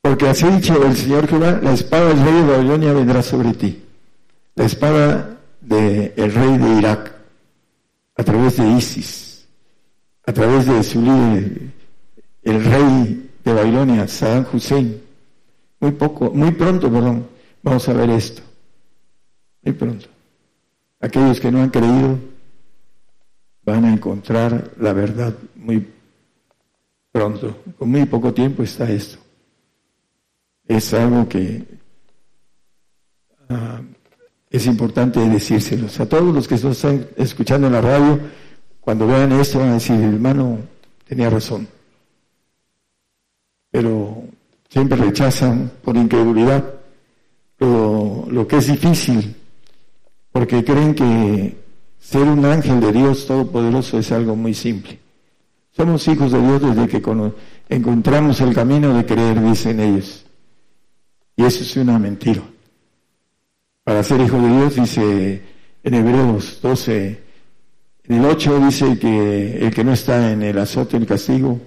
Porque 0.00 0.28
así 0.28 0.46
dicho 0.46 0.84
el 0.84 0.96
Señor 0.96 1.26
Jehová, 1.26 1.60
la 1.62 1.72
espada 1.72 2.08
del 2.08 2.24
rey 2.24 2.34
de 2.34 2.42
Babilonia 2.42 2.92
vendrá 2.92 3.22
sobre 3.22 3.54
ti. 3.54 3.82
La 4.54 4.64
espada 4.64 5.40
del 5.60 6.32
rey 6.32 6.58
de 6.58 6.78
Irak, 6.78 7.14
a 8.16 8.22
través 8.22 8.56
de 8.56 8.68
Isis, 8.72 9.46
a 10.26 10.32
través 10.32 10.66
de 10.66 10.82
su 10.82 11.00
líder, 11.00 11.72
el 12.42 12.64
rey 12.64 13.30
de 13.44 13.52
Babilonia, 13.52 14.06
Saddam 14.06 14.46
Hussein. 14.52 15.00
Muy 15.80 15.92
poco, 15.92 16.30
muy 16.30 16.50
pronto, 16.52 16.90
perdón, 16.90 17.26
vamos 17.62 17.88
a 17.88 17.92
ver 17.92 18.10
esto. 18.10 18.42
Muy 19.62 19.74
pronto. 19.74 20.13
Aquellos 21.04 21.38
que 21.38 21.52
no 21.52 21.60
han 21.60 21.68
creído 21.68 22.18
van 23.62 23.84
a 23.84 23.92
encontrar 23.92 24.70
la 24.80 24.94
verdad 24.94 25.34
muy 25.54 25.86
pronto. 27.12 27.58
Con 27.78 27.90
muy 27.90 28.06
poco 28.06 28.32
tiempo 28.32 28.62
está 28.62 28.90
esto. 28.90 29.18
Es 30.66 30.94
algo 30.94 31.28
que 31.28 31.62
ah, 33.50 33.82
es 34.48 34.64
importante 34.64 35.20
decírselos. 35.28 36.00
A 36.00 36.08
todos 36.08 36.34
los 36.34 36.48
que 36.48 36.54
nos 36.54 36.64
están 36.64 37.06
escuchando 37.18 37.66
en 37.66 37.74
la 37.74 37.82
radio, 37.82 38.18
cuando 38.80 39.06
vean 39.06 39.30
esto 39.32 39.58
van 39.58 39.68
a 39.68 39.74
decir, 39.74 40.00
hermano, 40.00 40.58
tenía 41.06 41.28
razón. 41.28 41.68
Pero 43.70 44.24
siempre 44.70 44.96
rechazan 44.96 45.70
por 45.82 45.98
incredulidad 45.98 46.64
lo, 47.58 48.24
lo 48.30 48.48
que 48.48 48.56
es 48.56 48.68
difícil, 48.68 49.36
porque 50.34 50.64
creen 50.64 50.96
que 50.96 51.56
ser 52.00 52.22
un 52.22 52.44
ángel 52.44 52.80
de 52.80 52.90
Dios 52.90 53.24
Todopoderoso 53.24 54.00
es 54.00 54.10
algo 54.10 54.34
muy 54.34 54.52
simple. 54.52 54.98
Somos 55.70 56.08
hijos 56.08 56.32
de 56.32 56.42
Dios 56.42 56.60
desde 56.60 56.88
que 56.88 57.00
encontramos 57.68 58.40
el 58.40 58.52
camino 58.52 58.92
de 58.96 59.06
creer, 59.06 59.40
dicen 59.40 59.78
ellos. 59.78 60.26
Y 61.36 61.44
eso 61.44 61.62
es 61.62 61.76
una 61.76 62.00
mentira. 62.00 62.42
Para 63.84 64.02
ser 64.02 64.22
hijo 64.22 64.36
de 64.40 64.48
Dios, 64.48 64.74
dice 64.74 65.42
en 65.84 65.94
Hebreos 65.94 66.58
12, 66.60 67.22
en 68.02 68.16
el 68.16 68.24
8 68.24 68.58
dice 68.58 68.98
que 68.98 69.64
el 69.64 69.72
que 69.72 69.84
no 69.84 69.92
está 69.92 70.32
en 70.32 70.42
el 70.42 70.58
azote, 70.58 70.96
el 70.96 71.06
castigo, 71.06 71.60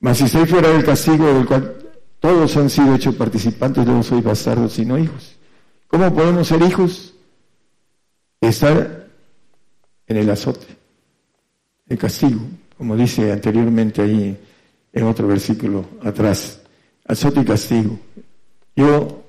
mas 0.00 0.18
si 0.18 0.24
estoy 0.24 0.44
fuera 0.46 0.70
del 0.70 0.84
castigo 0.84 1.24
del 1.24 1.46
cual 1.46 1.72
todos 2.18 2.56
han 2.56 2.68
sido 2.68 2.96
hechos 2.96 3.14
participantes, 3.14 3.86
yo 3.86 3.92
no 3.92 4.02
soy 4.02 4.22
bastardo 4.22 4.68
sino 4.68 4.98
hijos. 4.98 5.36
¿Cómo 5.86 6.12
podemos 6.12 6.48
ser 6.48 6.60
hijos? 6.62 7.12
Estar 8.40 9.08
en 10.06 10.16
el 10.16 10.30
azote, 10.30 10.66
el 11.88 11.98
castigo, 11.98 12.40
como 12.76 12.96
dice 12.96 13.32
anteriormente 13.32 14.02
ahí 14.02 14.36
en 14.92 15.04
otro 15.04 15.26
versículo 15.26 15.84
atrás, 16.02 16.60
azote 17.06 17.40
y 17.40 17.44
castigo. 17.44 17.98
Yo, 18.74 19.24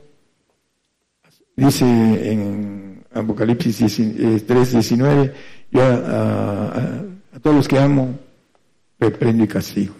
dice 1.55 1.85
en 1.85 3.03
Apocalipsis 3.13 3.97
3, 4.45 4.71
19, 4.71 5.23
eh, 5.23 5.33
yo 5.71 5.81
a, 5.81 7.03
todos 7.41 7.55
los 7.55 7.67
que 7.67 7.79
amo, 7.79 8.17
reprendo 8.99 9.43
y 9.43 9.47
castigo. 9.47 9.93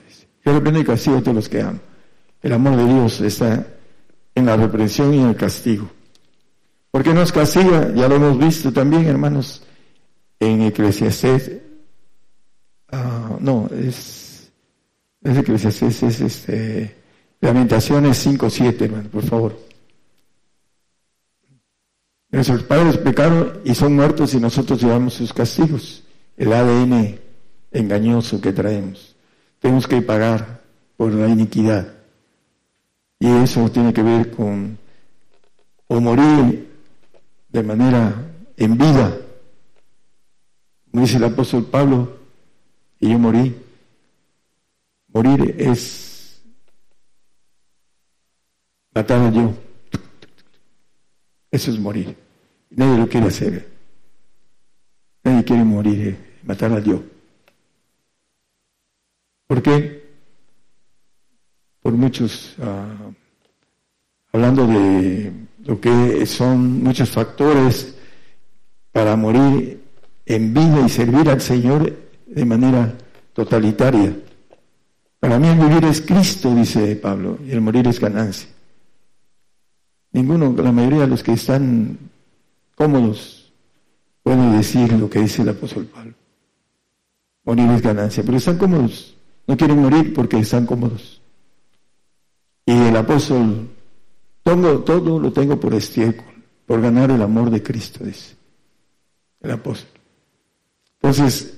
Yo 0.46 0.54
reprendo 0.54 0.80
y 0.80 0.86
castigo 0.86 1.18
a 1.18 1.22
todos 1.22 1.36
los 1.36 1.50
que 1.50 1.62
amo. 1.62 1.80
El 2.42 2.54
amor 2.54 2.76
de 2.78 2.86
Dios 2.86 3.22
está 3.22 3.68
en 4.36 4.46
la 4.46 4.56
reprensión 4.56 5.14
y 5.14 5.20
en 5.20 5.30
el 5.30 5.36
castigo. 5.36 5.90
¿Por 6.92 7.04
qué 7.04 7.14
nos 7.14 7.32
castiga? 7.32 7.94
Ya 7.94 8.08
lo 8.08 8.16
hemos 8.16 8.38
visto 8.38 8.72
también, 8.72 9.06
hermanos, 9.06 9.64
en 10.40 10.62
Eclesiastés. 10.62 11.52
Ah, 12.92 13.38
no, 13.40 13.70
es, 13.72 14.52
es 15.24 15.38
Eclesiastés, 15.38 16.04
es 16.04 16.22
este, 16.22 16.96
Lamentaciones 17.42 18.26
5.7, 18.26 18.82
hermano, 18.82 19.10
por 19.10 19.24
favor. 19.24 19.60
Nuestros 22.30 22.64
padres 22.64 22.98
pecaron 22.98 23.62
y 23.64 23.74
son 23.74 23.96
muertos 23.96 24.34
y 24.34 24.40
nosotros 24.40 24.82
llevamos 24.82 25.14
sus 25.14 25.34
castigos, 25.34 26.04
el 26.36 26.52
ADN 26.52 27.20
engañoso 27.72 28.42
que 28.42 28.54
traemos. 28.54 29.16
Tenemos 29.60 29.88
que 29.88 30.02
pagar 30.02 30.62
por 30.98 31.14
la 31.14 31.28
iniquidad. 31.28 31.94
Y 33.20 33.28
eso 33.28 33.70
tiene 33.72 33.94
que 33.94 34.04
ver 34.04 34.32
con 34.32 34.78
o 35.88 36.02
morir 36.02 36.67
de 37.50 37.64
manera 37.64 38.14
en 38.56 38.78
vida, 38.78 39.18
como 40.92 41.04
dice 41.04 41.18
el 41.18 41.24
apóstol 41.26 41.66
Pablo, 41.66 42.18
y 43.00 43.10
yo 43.10 43.20
morí. 43.20 43.56
Morir 45.14 45.56
es 45.58 46.42
matar 48.94 49.22
a 49.22 49.32
yo. 49.32 49.54
Eso 51.50 51.72
es 51.72 51.80
morir. 51.80 52.16
Nadie 52.70 52.98
lo 52.98 53.08
quiere 53.08 53.28
hacer. 53.28 53.78
Nadie 55.24 55.44
quiere 55.44 55.64
morir, 55.64 56.08
eh, 56.08 56.40
matar 56.44 56.72
a 56.72 56.82
Dios. 56.82 57.02
¿Por 59.48 59.62
qué? 59.62 60.08
Por 61.82 61.94
muchos, 61.94 62.56
ah, 62.62 63.12
hablando 64.38 64.68
de 64.68 65.32
lo 65.66 65.82
que 65.82 66.24
son 66.28 66.84
muchos 66.84 67.10
factores 67.10 67.96
para 68.92 69.16
morir 69.16 69.82
en 70.28 70.54
vida 70.54 70.86
y 70.86 70.90
servir 70.90 71.28
al 71.28 71.42
Señor 71.42 71.92
de 72.28 72.46
manera 72.46 72.96
totalitaria. 73.34 74.16
Para 75.20 75.40
mí 75.40 75.48
el 75.48 75.58
vivir 75.58 75.86
es 75.86 76.02
Cristo, 76.02 76.54
dice 76.54 76.96
Pablo, 76.98 77.40
y 77.48 77.52
el 77.52 77.62
morir 77.62 77.88
es 77.88 78.00
ganancia. 78.00 78.48
Ninguno, 80.12 80.54
la 80.56 80.72
mayoría 80.72 81.02
de 81.02 81.08
los 81.08 81.24
que 81.24 81.34
están 81.34 81.98
cómodos 82.76 83.52
pueden 84.22 84.56
decir 84.56 84.94
lo 84.94 85.10
que 85.10 85.20
dice 85.20 85.42
el 85.42 85.50
apóstol 85.50 85.86
Pablo. 85.86 86.14
Morir 87.44 87.72
es 87.72 87.82
ganancia, 87.82 88.22
pero 88.24 88.38
están 88.38 88.60
cómodos. 88.60 89.16
No 89.48 89.58
quieren 89.58 89.82
morir 89.82 90.14
porque 90.14 90.38
están 90.38 90.68
cómodos. 90.68 91.22
Y 92.68 92.74
el 92.74 92.96
apóstol, 92.98 93.70
todo, 94.48 94.80
todo 94.80 95.20
lo 95.20 95.34
tengo 95.34 95.60
por 95.60 95.74
estiércol, 95.74 96.26
por 96.66 96.82
ganar 96.82 97.12
el 97.12 97.22
amor 97.22 97.50
de 97.50 97.62
Cristo, 97.62 98.06
dice 98.06 98.36
el 99.42 99.52
apóstol. 99.52 100.00
Entonces, 101.02 101.58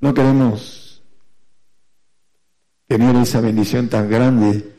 no 0.00 0.14
queremos 0.14 1.02
tener 2.86 3.16
esa 3.16 3.40
bendición 3.40 3.88
tan 3.88 4.08
grande 4.08 4.72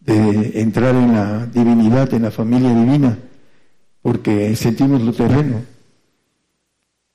de 0.00 0.60
entrar 0.60 0.94
en 0.94 1.14
la 1.14 1.46
divinidad, 1.46 2.12
en 2.12 2.22
la 2.22 2.30
familia 2.30 2.74
divina, 2.74 3.18
porque 4.02 4.54
sentimos 4.54 5.00
lo 5.00 5.12
terreno. 5.12 5.62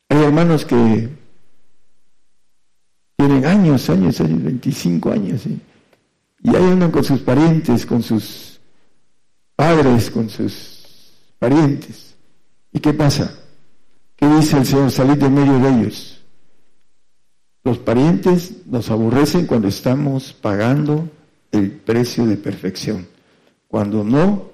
Hay 0.09 0.23
hermanos 0.23 0.65
que 0.65 1.09
tienen 3.15 3.45
años, 3.45 3.89
años, 3.89 4.19
años, 4.21 4.43
25 4.43 5.11
años, 5.11 5.45
y 5.45 6.55
ahí 6.55 6.63
andan 6.63 6.91
con 6.91 7.03
sus 7.03 7.19
parientes, 7.21 7.86
con 7.86 8.01
sus 8.01 8.46
padres, 9.57 10.11
con 10.11 10.29
sus 10.29 11.11
parientes. 11.39 12.15
¿Y 12.71 12.79
qué 12.79 12.93
pasa? 12.93 13.33
¿Qué 14.15 14.27
dice 14.27 14.57
el 14.57 14.65
Señor? 14.65 14.91
Salir 14.91 15.17
de 15.17 15.29
medio 15.29 15.59
de 15.59 15.69
ellos. 15.69 16.21
Los 17.63 17.79
parientes 17.79 18.65
nos 18.67 18.89
aborrecen 18.89 19.47
cuando 19.47 19.67
estamos 19.67 20.31
pagando 20.31 21.09
el 21.51 21.71
precio 21.71 22.25
de 22.25 22.37
perfección. 22.37 23.07
Cuando 23.67 24.03
no, 24.03 24.51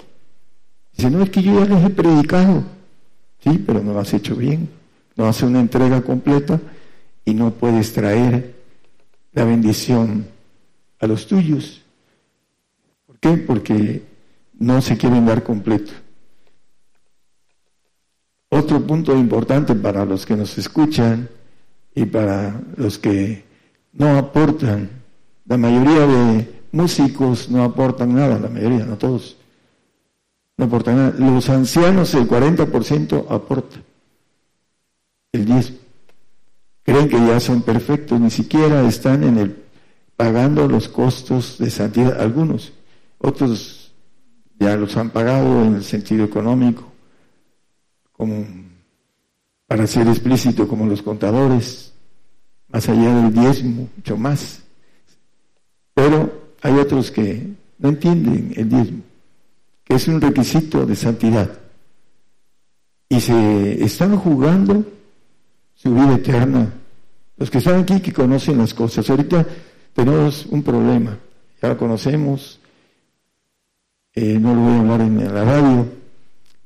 dice, 0.93 1.11
no 1.11 1.21
es 1.21 1.29
que 1.29 1.43
yo 1.43 1.59
ya 1.59 1.65
les 1.65 1.85
he 1.85 1.89
predicado. 1.89 2.63
Sí, 3.43 3.61
pero 3.67 3.83
no 3.83 3.93
lo 3.93 3.99
has 3.99 4.13
hecho 4.13 4.35
bien. 4.35 4.69
No 5.15 5.27
hace 5.27 5.45
una 5.45 5.59
entrega 5.59 6.01
completa 6.01 6.59
y 7.25 7.33
no 7.33 7.51
puedes 7.51 7.91
traer 7.91 8.55
la 9.33 9.43
bendición 9.43 10.25
a 10.99 11.07
los 11.07 11.27
tuyos. 11.27 11.81
¿Por 13.05 13.19
qué? 13.19 13.37
Porque 13.37 14.12
no 14.63 14.81
se 14.81 14.97
quieren 14.97 15.25
dar 15.25 15.43
completo. 15.43 15.91
Otro 18.49 18.81
punto 18.81 19.15
importante 19.15 19.75
para 19.75 20.05
los 20.05 20.25
que 20.25 20.35
nos 20.35 20.57
escuchan 20.57 21.29
y 21.93 22.05
para 22.05 22.61
los 22.77 22.97
que 22.97 23.43
no 23.91 24.17
aportan, 24.17 24.89
la 25.45 25.57
mayoría 25.57 26.07
de 26.07 26.61
músicos 26.71 27.49
no 27.49 27.63
aportan 27.63 28.15
nada, 28.15 28.39
la 28.39 28.47
mayoría, 28.47 28.85
no 28.85 28.97
todos, 28.97 29.37
no 30.57 30.65
aportan 30.65 30.95
nada. 30.97 31.15
Los 31.19 31.49
ancianos, 31.49 32.13
el 32.13 32.27
40% 32.27 33.25
aporta 33.29 33.77
el 35.33 35.45
10. 35.45 35.73
Creen 36.83 37.09
que 37.09 37.17
ya 37.17 37.39
son 37.39 37.63
perfectos, 37.63 38.19
ni 38.19 38.29
siquiera 38.29 38.87
están 38.87 39.23
en 39.23 39.37
el 39.39 39.63
pagando 40.15 40.67
los 40.67 40.87
costos 40.87 41.57
de 41.57 41.69
santidad, 41.69 42.21
algunos, 42.21 42.71
otros 43.17 43.82
ya 44.59 44.75
los 44.77 44.95
han 44.97 45.09
pagado 45.09 45.63
en 45.63 45.75
el 45.75 45.83
sentido 45.83 46.25
económico, 46.25 46.91
como 48.11 48.45
para 49.67 49.87
ser 49.87 50.07
explícito, 50.07 50.67
como 50.67 50.85
los 50.85 51.01
contadores, 51.01 51.93
más 52.69 52.87
allá 52.87 53.15
del 53.15 53.33
diezmo, 53.33 53.89
mucho 53.95 54.17
más. 54.17 54.63
Pero 55.93 56.53
hay 56.61 56.73
otros 56.73 57.11
que 57.11 57.47
no 57.79 57.89
entienden 57.89 58.53
el 58.55 58.69
diezmo, 58.69 59.01
que 59.83 59.95
es 59.95 60.07
un 60.07 60.21
requisito 60.21 60.85
de 60.85 60.95
santidad. 60.95 61.59
Y 63.09 63.19
se 63.19 63.83
están 63.83 64.17
jugando 64.17 64.85
su 65.75 65.93
vida 65.93 66.15
eterna. 66.15 66.71
Los 67.37 67.49
que 67.49 67.57
están 67.57 67.81
aquí 67.81 67.99
que 67.99 68.13
conocen 68.13 68.57
las 68.57 68.73
cosas. 68.73 69.09
Ahorita 69.09 69.45
tenemos 69.93 70.45
un 70.47 70.63
problema, 70.63 71.17
ya 71.61 71.69
lo 71.69 71.77
conocemos, 71.77 72.59
eh, 74.15 74.37
no 74.39 74.53
lo 74.53 74.61
voy 74.61 74.73
a 74.73 74.79
hablar 74.79 75.01
en 75.01 75.33
la 75.33 75.43
radio, 75.43 75.85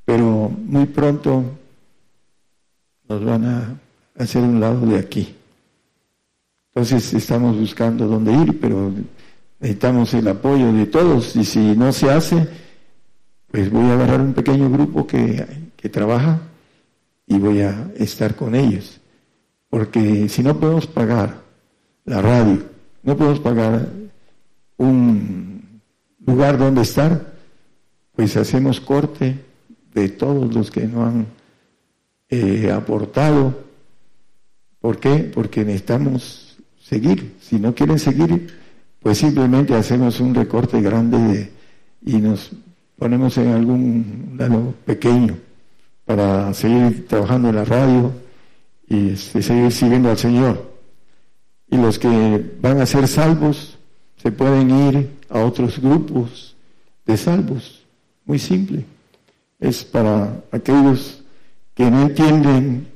pero 0.06 0.50
muy 0.50 0.86
pronto 0.86 1.44
nos 3.08 3.24
van 3.24 3.46
a 3.46 3.80
hacer 4.18 4.44
un 4.44 4.60
lado 4.60 4.86
de 4.86 5.00
aquí. 5.00 5.36
Entonces 6.74 7.14
estamos 7.14 7.58
buscando 7.58 8.08
dónde 8.08 8.34
ir, 8.34 8.60
pero 8.60 8.92
necesitamos 9.60 10.14
el 10.14 10.28
apoyo 10.28 10.72
de 10.74 10.86
todos 10.86 11.36
y 11.36 11.44
si 11.44 11.76
no 11.76 11.92
se 11.92 12.12
hace, 12.12 12.48
pues 13.50 13.72
voy 13.72 13.86
a 13.86 13.94
agarrar 13.94 14.22
un 14.22 14.34
pequeño 14.34 14.70
grupo 14.70 15.08
que, 15.08 15.46
que 15.76 15.90
trabaja 15.90 16.40
y 17.26 17.38
voy 17.38 17.62
a 17.62 17.92
estar 17.98 18.36
con 18.36 18.56
ellos. 18.56 19.00
porque 19.70 20.30
si 20.30 20.42
no 20.44 20.58
podemos 20.58 20.88
pagar 20.88 21.42
la 22.06 22.22
radio, 22.22 22.64
no 23.04 23.18
podemos 23.18 23.40
pagar 23.42 23.90
un 24.78 25.82
lugar 26.26 26.58
donde 26.58 26.82
estar, 26.82 27.37
pues 28.18 28.36
hacemos 28.36 28.82
corte 28.82 29.46
de 29.94 30.10
todos 30.10 30.52
los 30.52 30.72
que 30.72 30.88
no 30.88 31.06
han 31.06 31.28
eh, 32.30 32.72
aportado. 32.72 33.64
¿Por 34.82 35.00
qué? 35.00 35.20
Porque 35.20 35.64
necesitamos 35.64 36.58
seguir. 36.82 37.36
Si 37.40 37.60
no 37.60 37.76
quieren 37.76 38.00
seguir, 38.00 38.58
pues 39.02 39.20
simplemente 39.20 39.76
hacemos 39.76 40.20
un 40.20 40.34
recorte 40.34 40.82
grande 40.82 41.52
y 42.04 42.14
nos 42.18 42.54
ponemos 42.98 43.38
en 43.38 43.50
algún 43.50 44.36
lado 44.36 44.74
pequeño 44.84 45.38
para 46.04 46.52
seguir 46.56 47.08
trabajando 47.08 47.50
en 47.50 47.56
la 47.56 47.66
radio 47.66 48.14
y 48.90 49.10
este, 49.10 49.44
seguir 49.44 49.72
sirviendo 49.72 50.10
al 50.10 50.18
Señor. 50.18 50.74
Y 51.70 51.78
los 51.78 52.00
que 52.00 52.56
van 52.64 52.82
a 52.82 52.88
ser 52.88 53.08
salvos 53.08 53.78
se 54.16 54.32
pueden 54.32 54.72
ir 54.72 55.12
a 55.30 55.42
otros 55.42 55.80
grupos 55.80 56.56
de 57.06 57.16
salvos. 57.16 57.87
Muy 58.28 58.38
simple. 58.38 58.86
Es 59.60 59.84
para 59.84 60.44
aquellos 60.52 61.24
que 61.74 61.90
no 61.90 62.04
entienden 62.04 62.88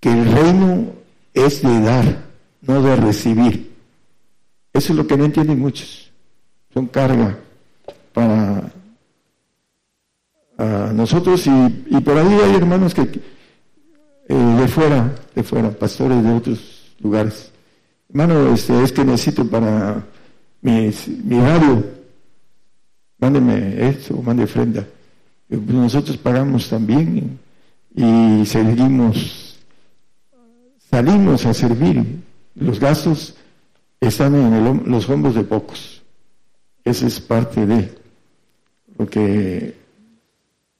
que 0.00 0.10
el 0.10 0.32
reino 0.32 0.92
es 1.34 1.60
de 1.60 1.80
dar, 1.80 2.24
no 2.62 2.80
de 2.80 2.96
recibir. 2.96 3.72
Eso 4.72 4.92
es 4.92 4.96
lo 4.96 5.06
que 5.06 5.16
no 5.16 5.24
entienden 5.24 5.58
muchos. 5.58 6.10
Son 6.72 6.86
carga 6.86 7.36
para 8.14 8.72
nosotros 10.94 11.44
y, 11.46 12.00
por 12.00 12.16
ahí 12.16 12.34
hay 12.34 12.54
hermanos 12.54 12.94
que 12.94 13.02
eh, 13.02 14.34
de 14.34 14.68
fuera, 14.68 15.12
de 15.34 15.42
fuera, 15.42 15.70
pastores 15.70 16.22
de 16.22 16.32
otros 16.32 16.94
lugares. 17.00 17.50
Hermano, 18.08 18.54
este, 18.54 18.80
es 18.84 18.92
que 18.92 19.04
necesito 19.04 19.44
para 19.44 20.04
mi, 20.60 20.90
mi 21.24 21.40
radio, 21.40 22.01
mándeme 23.22 23.88
esto, 23.88 24.20
mande 24.20 24.42
ofrenda. 24.42 24.84
Pues 25.48 25.62
nosotros 25.62 26.16
pagamos 26.16 26.68
también 26.68 27.38
y 27.94 28.44
seguimos, 28.44 29.60
salimos 30.90 31.46
a 31.46 31.54
servir. 31.54 32.20
Los 32.56 32.80
gastos 32.80 33.36
están 34.00 34.34
en 34.34 34.90
los 34.90 35.08
hombros 35.08 35.36
de 35.36 35.44
pocos. 35.44 36.02
Esa 36.84 37.06
es 37.06 37.20
parte 37.20 37.64
de 37.64 37.96
lo 38.98 39.06
que 39.06 39.76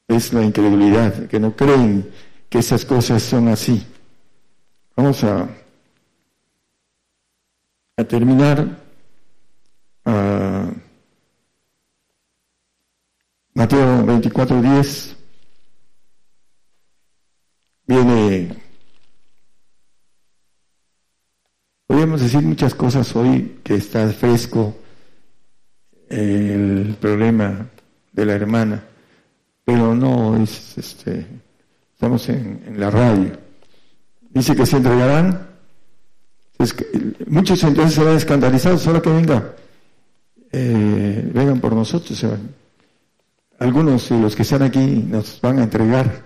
es 0.08 0.32
la 0.32 0.42
incredulidad, 0.42 1.28
que 1.28 1.38
no 1.38 1.54
creen 1.54 2.10
que 2.48 2.58
esas 2.58 2.84
cosas 2.84 3.22
son 3.22 3.46
así. 3.48 3.86
Vamos 4.96 5.22
a, 5.22 5.48
a 7.96 8.04
terminar. 8.04 8.82
Mateo 13.54 14.04
24, 14.06 14.62
10 14.62 15.16
viene, 17.86 18.56
podríamos 21.86 22.20
decir 22.22 22.40
muchas 22.42 22.74
cosas 22.74 23.14
hoy 23.14 23.60
que 23.62 23.74
está 23.74 24.08
fresco 24.08 24.74
el 26.08 26.96
problema 27.00 27.66
de 28.12 28.26
la 28.26 28.32
hermana 28.32 28.84
pero 29.64 29.94
no 29.94 30.36
es, 30.36 30.76
este, 30.76 31.26
estamos 31.94 32.28
en, 32.28 32.74
la 32.76 32.90
radio. 32.90 33.32
Dice 34.30 34.56
que 34.56 34.66
se 34.66 34.76
entregarán, 34.76 35.46
muchos 37.26 37.62
entonces 37.62 37.94
se 37.94 38.04
van 38.04 38.16
escandalizados, 38.16 38.82
solo 38.82 39.00
que 39.02 39.10
venga, 39.10 39.54
eh, 40.50 41.30
vengan 41.32 41.60
por 41.60 41.74
nosotros, 41.74 42.18
se 42.18 42.26
van. 42.26 42.61
Algunos 43.62 44.08
de 44.08 44.18
los 44.18 44.34
que 44.34 44.42
están 44.42 44.62
aquí 44.62 45.04
nos 45.08 45.40
van 45.40 45.60
a 45.60 45.64
entregar, 45.64 46.24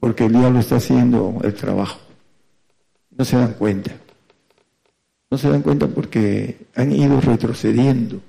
porque 0.00 0.26
el 0.26 0.32
diablo 0.32 0.58
está 0.58 0.76
haciendo 0.76 1.38
el 1.44 1.54
trabajo. 1.54 2.00
No 3.10 3.24
se 3.24 3.36
dan 3.36 3.52
cuenta. 3.52 3.92
No 5.30 5.38
se 5.38 5.48
dan 5.48 5.62
cuenta 5.62 5.86
porque 5.86 6.66
han 6.74 6.90
ido 6.92 7.20
retrocediendo 7.20 8.20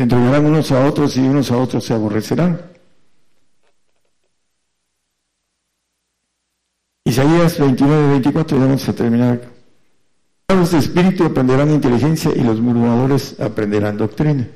se 0.00 0.04
entregarán 0.04 0.46
unos 0.46 0.72
a 0.72 0.86
otros 0.86 1.16
y 1.16 1.20
unos 1.20 1.50
a 1.50 1.58
otros 1.58 1.84
se 1.84 1.92
aborrecerán. 1.92 2.58
Isaías 7.04 7.58
29, 7.58 8.08
24, 8.12 8.56
y 8.56 8.60
vamos 8.60 8.88
a 8.88 8.92
terminar. 8.94 9.42
Los 10.48 10.70
de 10.70 10.78
espíritu 10.78 11.24
aprenderán 11.24 11.70
inteligencia 11.70 12.30
y 12.34 12.42
los 12.42 12.60
murmuradores 12.60 13.38
aprenderán 13.40 13.98
doctrina. 13.98 14.48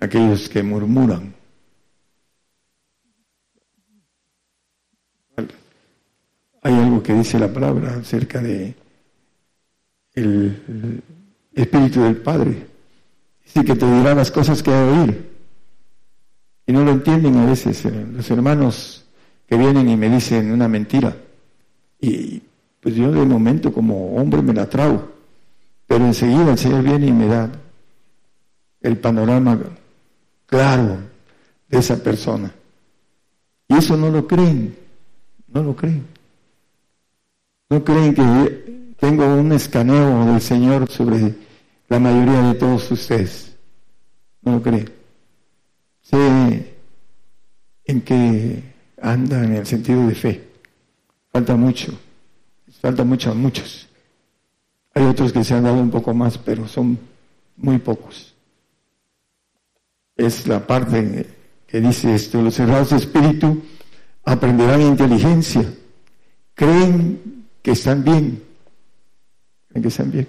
Aquellos 0.00 0.48
que 0.48 0.62
murmuran. 0.62 1.34
Hay 6.62 6.74
algo 6.74 7.02
que 7.02 7.14
dice 7.14 7.38
la 7.38 7.52
palabra 7.52 7.96
acerca 7.96 8.40
de 8.40 8.74
el 10.14 11.02
espíritu 11.54 12.02
del 12.02 12.16
Padre 12.16 12.68
Sí, 13.48 13.64
que 13.64 13.74
te 13.74 13.90
dirá 13.90 14.14
las 14.14 14.30
cosas 14.30 14.62
que 14.62 14.70
hay 14.70 14.86
de 14.86 15.00
oír. 15.00 15.30
Y 16.66 16.72
no 16.72 16.84
lo 16.84 16.90
entienden 16.90 17.36
a 17.36 17.46
veces 17.46 17.82
eh, 17.86 18.06
los 18.12 18.30
hermanos 18.30 19.06
que 19.46 19.56
vienen 19.56 19.88
y 19.88 19.96
me 19.96 20.10
dicen 20.10 20.52
una 20.52 20.68
mentira. 20.68 21.16
Y 21.98 22.42
pues 22.80 22.94
yo 22.94 23.10
de 23.10 23.24
momento 23.24 23.72
como 23.72 24.16
hombre 24.16 24.42
me 24.42 24.52
la 24.52 24.68
trago. 24.68 25.12
Pero 25.86 26.04
enseguida 26.04 26.50
el 26.50 26.58
Señor 26.58 26.82
viene 26.82 27.06
y 27.06 27.12
me 27.12 27.26
da 27.26 27.50
el 28.82 28.98
panorama 28.98 29.58
claro 30.48 30.98
de 31.68 31.78
esa 31.78 32.02
persona. 32.02 32.52
Y 33.68 33.76
eso 33.76 33.96
no 33.96 34.10
lo 34.10 34.26
creen, 34.26 34.76
no 35.48 35.62
lo 35.62 35.76
creen. 35.76 36.06
No 37.70 37.84
creen 37.84 38.14
que 38.14 38.94
tengo 38.98 39.26
un 39.26 39.52
escaneo 39.52 40.24
del 40.24 40.40
Señor 40.40 40.90
sobre 40.90 41.34
la 41.88 41.98
mayoría 41.98 42.40
de 42.42 42.54
todos 42.54 42.90
ustedes. 42.90 43.54
No 44.40 44.52
lo 44.52 44.62
creen. 44.62 44.90
Sé 46.00 46.76
en 47.84 48.00
que 48.00 48.62
andan 49.02 49.44
en 49.44 49.56
el 49.56 49.66
sentido 49.66 50.06
de 50.06 50.14
fe. 50.14 50.48
Falta 51.30 51.56
mucho. 51.56 51.92
Falta 52.80 53.04
mucho 53.04 53.32
a 53.32 53.34
muchos. 53.34 53.88
Hay 54.94 55.04
otros 55.04 55.32
que 55.32 55.44
se 55.44 55.54
han 55.54 55.64
dado 55.64 55.76
un 55.76 55.90
poco 55.90 56.14
más, 56.14 56.38
pero 56.38 56.66
son 56.66 56.98
muy 57.56 57.78
pocos. 57.78 58.34
Es 60.18 60.46
la 60.48 60.66
parte 60.66 61.26
que 61.68 61.80
dice 61.80 62.14
esto, 62.14 62.42
los 62.42 62.54
cerrados 62.54 62.90
de 62.90 62.96
espíritu 62.96 63.62
aprenderán 64.24 64.82
inteligencia, 64.82 65.64
creen 66.54 67.46
que 67.62 67.70
están 67.70 68.02
bien, 68.02 68.42
creen 69.68 69.82
que 69.82 69.88
están 69.88 70.10
bien, 70.10 70.26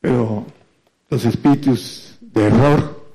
pero 0.00 0.46
los 1.10 1.24
espíritus 1.24 2.16
de 2.20 2.46
error 2.46 3.06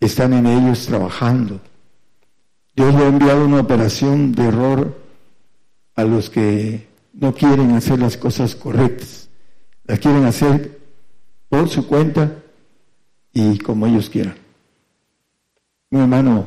están 0.00 0.32
en 0.32 0.46
ellos 0.46 0.86
trabajando. 0.86 1.60
Dios 2.74 2.94
le 2.94 3.04
ha 3.04 3.08
enviado 3.08 3.44
una 3.44 3.60
operación 3.60 4.32
de 4.32 4.44
error 4.44 4.98
a 5.94 6.04
los 6.04 6.30
que 6.30 6.88
no 7.12 7.34
quieren 7.34 7.72
hacer 7.72 7.98
las 7.98 8.16
cosas 8.16 8.56
correctas. 8.56 9.28
Las 9.84 9.98
quieren 9.98 10.24
hacer 10.24 10.78
por 11.48 11.68
su 11.68 11.86
cuenta 11.86 12.42
y 13.32 13.58
como 13.58 13.86
ellos 13.86 14.08
quieran. 14.08 14.45
Mi 15.90 16.00
hermano 16.00 16.46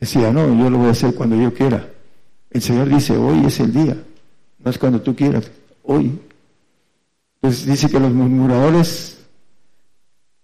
decía, 0.00 0.32
no, 0.32 0.46
yo 0.58 0.70
lo 0.70 0.78
voy 0.78 0.88
a 0.88 0.92
hacer 0.92 1.14
cuando 1.14 1.36
yo 1.36 1.52
quiera. 1.54 1.88
El 2.50 2.60
Señor 2.60 2.88
dice, 2.88 3.16
hoy 3.16 3.46
es 3.46 3.60
el 3.60 3.72
día, 3.72 3.96
no 4.58 4.70
es 4.70 4.78
cuando 4.78 5.00
tú 5.00 5.14
quieras, 5.14 5.50
hoy. 5.84 6.20
Entonces 7.36 7.66
dice 7.66 7.88
que 7.88 8.00
los 8.00 8.12
murmuradores 8.12 9.24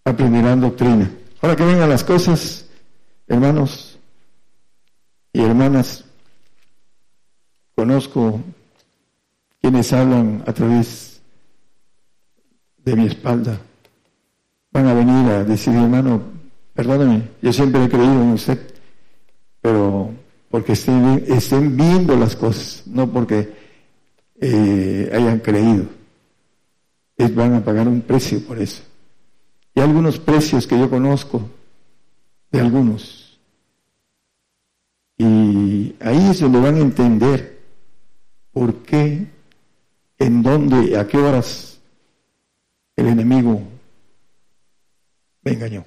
aprenderán 0.05 0.61
doctrina. 0.61 1.11
Ahora 1.41 1.55
que 1.55 1.65
vengan 1.65 1.89
las 1.89 2.03
cosas, 2.03 2.67
hermanos 3.27 3.99
y 5.33 5.43
hermanas, 5.43 6.05
conozco 7.75 8.41
quienes 9.61 9.93
hablan 9.93 10.43
a 10.47 10.53
través 10.53 11.21
de 12.79 12.97
mi 12.97 13.07
espalda. 13.07 13.61
Van 14.73 14.87
a 14.87 14.95
venir 14.95 15.31
a 15.31 15.45
decir, 15.45 15.75
hermano, 15.75 16.38
perdóname, 16.79 17.23
yo 17.43 17.53
siempre 17.53 17.83
he 17.83 17.89
creído 17.89 18.23
en 18.23 18.31
usted, 18.35 18.73
pero 19.61 20.15
porque 20.49 20.75
estén, 20.75 21.77
viendo 21.77 22.17
las 22.17 22.37
cosas, 22.37 22.85
no 22.87 23.11
porque 23.11 23.53
eh, 24.41 25.11
hayan 25.13 25.41
creído. 25.41 25.87
Es, 27.17 27.35
van 27.35 27.55
a 27.55 27.65
pagar 27.65 27.89
un 27.89 28.01
precio 28.03 28.41
por 28.47 28.61
eso. 28.61 28.85
Y 29.75 29.81
algunos 29.81 30.21
precios 30.21 30.69
que 30.69 30.79
yo 30.79 30.89
conozco 30.89 31.51
de 32.53 32.61
algunos. 32.61 33.41
Y 35.17 35.97
ahí 35.99 36.29
es 36.31 36.39
donde 36.39 36.61
van 36.61 36.77
a 36.77 36.79
entender 36.79 37.61
por 38.53 38.85
qué, 38.85 39.27
en 40.17 40.43
dónde, 40.45 40.97
a 40.97 41.09
qué 41.09 41.19
horas 41.19 41.81
el 42.95 43.09
enemigo 43.09 43.61
me 45.43 45.53
engañó. 45.55 45.85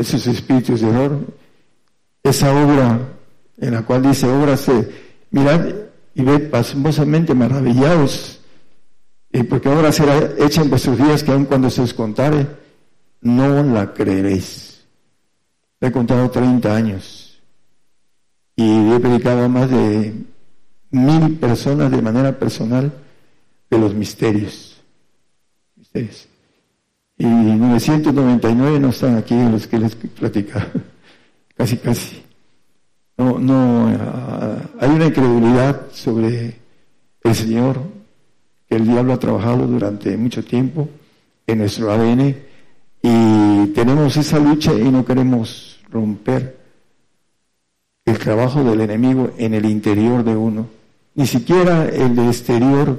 Esos 0.00 0.26
espíritus 0.26 0.80
de 0.80 0.88
error, 0.88 1.26
esa 2.22 2.52
obra 2.52 2.98
en 3.58 3.74
la 3.74 3.82
cual 3.82 4.02
dice, 4.02 4.26
obra 4.26 4.56
se, 4.56 4.90
mirad 5.30 5.66
y 6.14 6.22
ved 6.22 6.50
pasmosamente 6.50 7.34
maravillados, 7.34 8.40
y 9.30 9.42
porque 9.42 9.68
ahora 9.68 9.92
será 9.92 10.32
hecha 10.38 10.62
en 10.62 10.70
vuestros 10.70 10.96
días 10.96 11.22
que 11.22 11.30
aun 11.32 11.44
cuando 11.44 11.68
se 11.68 11.82
os 11.82 11.92
contare, 11.92 12.46
no 13.20 13.62
la 13.62 13.92
creeréis. 13.92 14.86
He 15.80 15.90
contado 15.92 16.30
30 16.30 16.74
años 16.74 17.40
y 18.56 18.92
he 18.92 19.00
predicado 19.00 19.44
a 19.44 19.48
más 19.48 19.70
de 19.70 20.14
mil 20.90 21.38
personas 21.38 21.90
de 21.90 22.02
manera 22.02 22.38
personal 22.38 22.92
de 23.70 23.78
los 23.78 23.94
misterios. 23.94 24.82
Y 27.20 27.26
999 27.26 28.80
no 28.80 28.88
están 28.88 29.18
aquí 29.18 29.34
los 29.34 29.66
que 29.66 29.78
les 29.78 29.94
platicaba. 29.94 30.68
casi, 31.54 31.76
casi. 31.76 32.22
No, 33.18 33.38
no, 33.38 33.88
ah, 33.88 34.56
hay 34.80 34.88
una 34.88 35.04
incredulidad 35.04 35.92
sobre 35.92 36.56
el 37.22 37.34
Señor, 37.34 37.82
que 38.66 38.76
el 38.76 38.86
diablo 38.86 39.12
ha 39.12 39.18
trabajado 39.18 39.66
durante 39.66 40.16
mucho 40.16 40.42
tiempo 40.42 40.88
en 41.46 41.58
nuestro 41.58 41.92
ADN 41.92 42.36
y 43.02 43.66
tenemos 43.74 44.16
esa 44.16 44.38
lucha 44.38 44.72
y 44.72 44.90
no 44.90 45.04
queremos 45.04 45.78
romper 45.90 46.56
el 48.06 48.18
trabajo 48.18 48.64
del 48.64 48.80
enemigo 48.80 49.32
en 49.36 49.52
el 49.52 49.66
interior 49.66 50.24
de 50.24 50.36
uno. 50.36 50.68
Ni 51.16 51.26
siquiera 51.26 51.86
el 51.86 52.16
de 52.16 52.28
exterior 52.28 52.98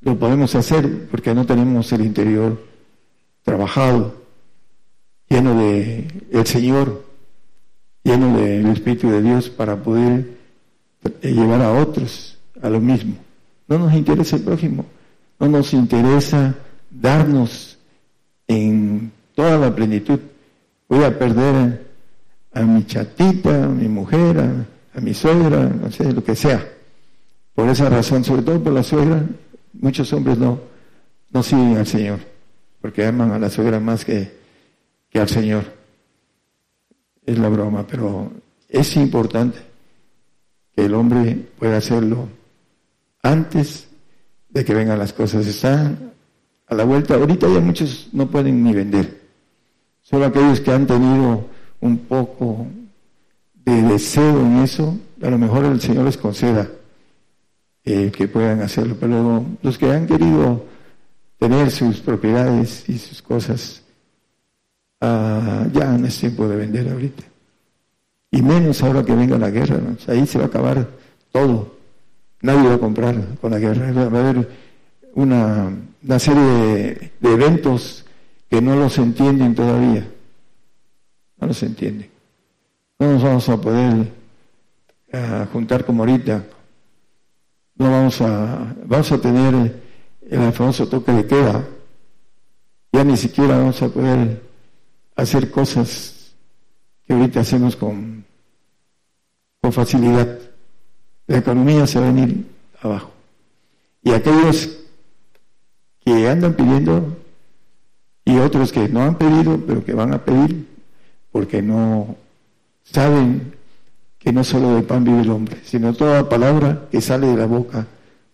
lo 0.00 0.18
podemos 0.18 0.54
hacer 0.54 1.06
porque 1.10 1.34
no 1.34 1.44
tenemos 1.44 1.92
el 1.92 2.00
interior 2.00 2.75
trabajado, 3.46 4.16
lleno 5.28 5.56
de 5.56 6.08
el 6.32 6.46
Señor, 6.46 7.04
lleno 8.02 8.36
del 8.36 8.66
Espíritu 8.66 9.08
de 9.08 9.22
Dios 9.22 9.48
para 9.48 9.76
poder 9.76 10.36
llevar 11.22 11.62
a 11.62 11.72
otros 11.72 12.38
a 12.60 12.68
lo 12.68 12.80
mismo. 12.80 13.14
No 13.68 13.78
nos 13.78 13.94
interesa 13.94 14.34
el 14.36 14.42
prójimo, 14.42 14.84
no 15.38 15.48
nos 15.48 15.72
interesa 15.72 16.56
darnos 16.90 17.78
en 18.48 19.12
toda 19.36 19.56
la 19.58 19.74
plenitud. 19.74 20.18
Voy 20.88 21.04
a 21.04 21.16
perder 21.16 21.86
a, 22.52 22.62
mi 22.62 22.84
chatita, 22.84 23.64
a 23.64 23.68
mi 23.68 23.86
mujer, 23.86 24.66
a, 24.92 25.00
mi 25.00 25.14
suegra, 25.14 25.68
no 25.68 25.90
sé, 25.92 26.12
lo 26.12 26.24
que 26.24 26.34
sea. 26.34 26.66
Por 27.54 27.68
esa 27.68 27.88
razón, 27.88 28.24
sobre 28.24 28.42
todo 28.42 28.60
por 28.60 28.72
la 28.72 28.82
suegra, 28.82 29.24
muchos 29.72 30.12
hombres 30.12 30.36
no, 30.36 30.58
no 31.30 31.42
siguen 31.44 31.76
al 31.76 31.86
Señor, 31.86 32.18
porque 32.86 33.04
aman 33.04 33.32
a 33.32 33.38
la 33.40 33.50
suegra 33.50 33.80
más 33.80 34.04
que, 34.04 34.30
al 35.12 35.28
Señor. 35.28 35.64
Es 37.24 37.36
la 37.36 37.48
broma, 37.48 37.84
pero 37.84 38.30
es 38.68 38.94
importante 38.94 39.58
que 40.72 40.84
el 40.84 40.94
hombre 40.94 41.48
pueda 41.58 41.78
hacerlo 41.78 42.28
antes 43.24 43.88
de 44.50 44.64
que 44.64 44.72
vengan 44.72 45.00
las 45.00 45.12
cosas. 45.12 45.48
Están 45.48 46.12
a 46.68 46.74
la 46.76 46.84
vuelta. 46.84 47.14
Ahorita 47.14 47.48
ya 47.48 47.58
muchos 47.58 48.08
no 48.12 48.30
pueden 48.30 48.62
ni 48.62 48.72
vender. 48.72 49.20
Solo 50.00 50.26
aquellos 50.26 50.60
que 50.60 50.70
han 50.70 50.86
tenido 50.86 51.44
un 51.80 51.98
poco 52.06 52.68
de 53.64 53.82
deseo 53.82 54.42
en 54.42 54.58
eso, 54.58 54.96
a 55.22 55.28
lo 55.28 55.38
mejor 55.38 55.64
el 55.64 55.80
Señor 55.80 56.04
les 56.04 56.18
conceda 56.18 56.68
eh, 57.84 58.12
que 58.16 58.28
puedan 58.28 58.60
hacerlo. 58.62 58.96
Pero 59.00 59.44
los 59.60 59.76
que 59.76 59.90
han 59.90 60.06
querido 60.06 60.75
tener 61.38 61.70
sus 61.70 62.00
propiedades 62.00 62.88
y 62.88 62.98
sus 62.98 63.22
cosas, 63.22 63.82
ah, 65.00 65.66
ya 65.72 65.86
no 65.98 66.06
es 66.06 66.18
tiempo 66.18 66.48
de 66.48 66.56
vender 66.56 66.88
ahorita. 66.88 67.24
Y 68.30 68.42
menos 68.42 68.82
ahora 68.82 69.04
que 69.04 69.14
venga 69.14 69.38
la 69.38 69.50
guerra. 69.50 69.80
ahí 70.08 70.26
se 70.26 70.38
va 70.38 70.44
a 70.44 70.48
acabar 70.48 70.88
todo. 71.32 71.76
Nadie 72.42 72.68
va 72.68 72.74
a 72.74 72.78
comprar 72.78 73.14
con 73.40 73.50
la 73.50 73.58
guerra. 73.58 73.92
Va 73.92 74.18
a 74.18 74.28
haber 74.28 74.48
una, 75.14 75.70
una 76.02 76.18
serie 76.18 77.12
de, 77.20 77.32
eventos 77.32 78.04
que 78.50 78.60
no 78.60 78.76
los 78.76 78.98
entienden 78.98 79.54
todavía. 79.54 80.06
No 81.38 81.46
los 81.46 81.62
entienden. 81.62 82.10
No 82.98 83.12
nos 83.12 83.22
vamos 83.22 83.48
a 83.48 83.60
poder 83.60 84.12
eh, 85.12 85.46
juntar 85.52 85.84
como 85.84 86.02
ahorita. 86.02 86.44
No 87.76 87.90
vamos 87.90 88.20
a, 88.20 88.74
vamos 88.84 89.12
a 89.12 89.18
tener 89.18 89.85
el 90.30 90.52
famoso 90.52 90.88
toque 90.88 91.12
de 91.12 91.26
queda. 91.26 91.64
Ya 92.92 93.04
ni 93.04 93.16
siquiera 93.16 93.58
vamos 93.58 93.80
a 93.82 93.88
poder 93.88 94.42
hacer 95.14 95.50
cosas 95.50 96.34
que 97.06 97.12
ahorita 97.12 97.40
hacemos 97.40 97.76
con, 97.76 98.24
con 99.60 99.72
facilidad. 99.72 100.38
La 101.26 101.38
economía 101.38 101.86
se 101.86 101.98
va 102.00 102.08
a 102.08 102.12
venir 102.12 102.46
abajo. 102.80 103.10
Y 104.02 104.12
aquellos 104.12 104.78
que 106.04 106.28
andan 106.28 106.54
pidiendo 106.54 107.16
y 108.24 108.38
otros 108.38 108.72
que 108.72 108.88
no 108.88 109.02
han 109.02 109.16
pedido, 109.16 109.60
pero 109.66 109.84
que 109.84 109.94
van 109.94 110.14
a 110.14 110.24
pedir 110.24 110.66
porque 111.32 111.60
no 111.62 112.16
saben 112.82 113.54
que 114.18 114.32
no 114.32 114.42
solo 114.42 114.74
de 114.74 114.82
pan 114.82 115.04
vive 115.04 115.20
el 115.20 115.30
hombre, 115.30 115.58
sino 115.64 115.92
toda 115.92 116.28
palabra 116.28 116.88
que 116.90 117.00
sale 117.00 117.26
de 117.26 117.36
la 117.36 117.46
boca 117.46 117.86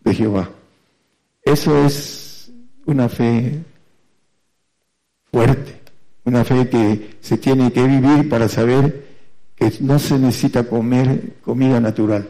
de 0.04 0.14
Jehová. 0.14 0.48
Eso 1.42 1.84
es 1.84 2.50
una 2.86 3.08
fe 3.08 3.62
fuerte, 5.30 5.80
una 6.24 6.44
fe 6.44 6.68
que 6.68 7.16
se 7.20 7.38
tiene 7.38 7.72
que 7.72 7.82
vivir 7.86 8.28
para 8.28 8.48
saber 8.48 9.06
que 9.56 9.72
no 9.80 9.98
se 9.98 10.18
necesita 10.18 10.64
comer 10.64 11.34
comida 11.42 11.80
natural, 11.80 12.28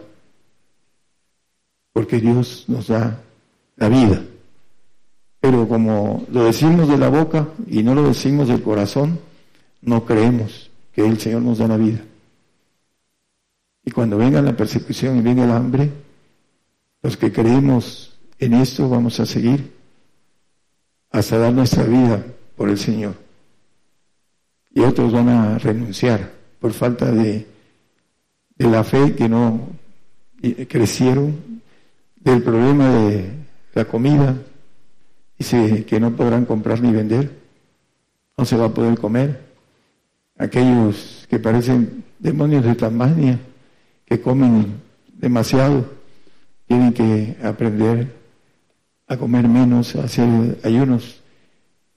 porque 1.93 2.21
Dios 2.21 2.65
nos 2.69 2.89
da 2.89 3.21
la 3.77 3.89
vida. 3.89 4.23
Pero 5.41 5.69
como 5.69 6.25
lo 6.31 6.45
decimos 6.45 6.89
de 6.89 6.99
la 6.99 7.09
boca 7.09 7.49
y 7.67 7.83
no 7.83 7.95
lo 7.95 8.05
decimos 8.05 8.49
del 8.49 8.63
corazón, 8.63 9.19
no 9.83 10.05
creemos 10.05 10.71
que 10.93 11.07
el 11.07 11.19
Señor 11.19 11.43
nos 11.43 11.59
da 11.59 11.69
la 11.69 11.77
vida. 11.77 12.01
Y 13.85 13.91
cuando 13.91 14.17
venga 14.17 14.41
la 14.41 14.57
persecución 14.57 15.19
y 15.19 15.23
venga 15.23 15.45
el 15.45 15.51
hambre, 15.51 15.91
los 17.03 17.17
que 17.17 17.33
creemos 17.33 18.12
en 18.45 18.55
esto 18.55 18.89
vamos 18.89 19.21
a 19.21 19.27
seguir 19.27 19.73
hasta 21.13 21.39
dar 21.39 21.53
nuestra 21.53 21.85
vida 21.85 22.25
por 22.57 22.69
el 22.69 22.77
Señor. 22.77 23.15
Y 24.75 24.81
otros 24.81 25.13
van 25.13 25.29
a 25.29 25.59
renunciar 25.59 26.33
por 26.59 26.73
falta 26.73 27.13
de, 27.13 27.47
de 28.57 28.67
la 28.67 28.83
fe 28.83 29.15
que 29.15 29.29
no 29.29 29.69
crecieron, 30.69 31.63
del 32.17 32.43
problema 32.43 32.91
de 32.91 33.31
la 33.75 33.85
comida, 33.85 34.37
que 35.39 36.01
no 36.01 36.17
podrán 36.17 36.45
comprar 36.45 36.81
ni 36.81 36.91
vender, 36.91 37.31
no 38.37 38.45
se 38.45 38.57
va 38.57 38.67
a 38.67 38.75
poder 38.75 38.99
comer. 38.99 39.41
Aquellos 40.37 41.29
que 41.31 41.39
parecen 41.39 42.03
demonios 42.19 42.65
de 42.65 42.75
Tasmania, 42.75 43.39
que 44.05 44.21
comen 44.21 44.81
demasiado, 45.13 45.85
tienen 46.67 46.93
que 46.93 47.37
aprender 47.41 48.22
a 49.07 49.17
comer 49.17 49.49
menos, 49.49 49.97
a 49.97 50.05
hacer 50.05 50.59
ayunos 50.65 51.21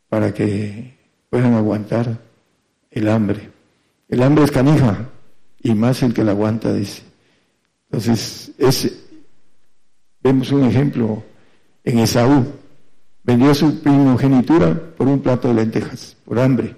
para 0.09 0.33
que 0.33 0.97
puedan 1.29 1.53
aguantar 1.53 2.19
el 2.91 3.09
hambre. 3.09 3.49
El 4.07 4.23
hambre 4.23 4.43
es 4.43 4.51
canija 4.51 5.09
y 5.61 5.73
más 5.73 6.03
el 6.03 6.13
que 6.13 6.23
la 6.23 6.31
aguanta, 6.31 6.73
dice. 6.73 7.03
Entonces, 7.89 8.51
es, 8.57 9.07
vemos 10.21 10.51
un 10.51 10.65
ejemplo 10.65 11.23
en 11.83 11.99
Esaú 11.99 12.45
Vendió 13.25 13.55
su 13.55 13.81
primogenitura 13.81 14.79
por 14.95 15.07
un 15.07 15.19
plato 15.19 15.47
de 15.47 15.55
lentejas, 15.55 16.15
por 16.25 16.37
hambre. 16.37 16.75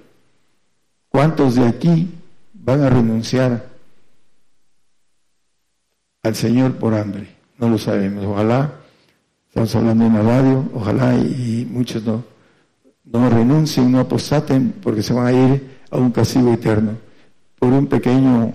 ¿Cuántos 1.10 1.56
de 1.56 1.68
aquí 1.68 2.10
van 2.54 2.84
a 2.84 2.90
renunciar 2.90 3.68
al 6.24 6.36
Señor 6.36 6.76
por 6.78 6.94
hambre? 6.94 7.28
No 7.58 7.70
lo 7.70 7.78
sabemos. 7.78 8.24
Ojalá, 8.24 8.72
estamos 9.58 9.76
hablando 9.76 10.06
en 10.06 10.14
la 10.14 10.22
radio, 10.22 10.70
ojalá 10.76 11.16
y, 11.16 11.68
muchos 11.68 12.04
no, 12.04 12.24
no 13.06 13.28
renuncien, 13.28 13.92
no 13.92 14.02
apostaten, 14.02 14.76
porque 14.84 15.02
se 15.02 15.14
van 15.14 15.26
a 15.26 15.32
ir 15.32 15.80
a 15.90 15.98
un 15.98 16.12
castigo 16.12 16.54
eterno 16.54 16.92
por 17.58 17.74
un 17.74 17.88
pequeño, 17.88 18.54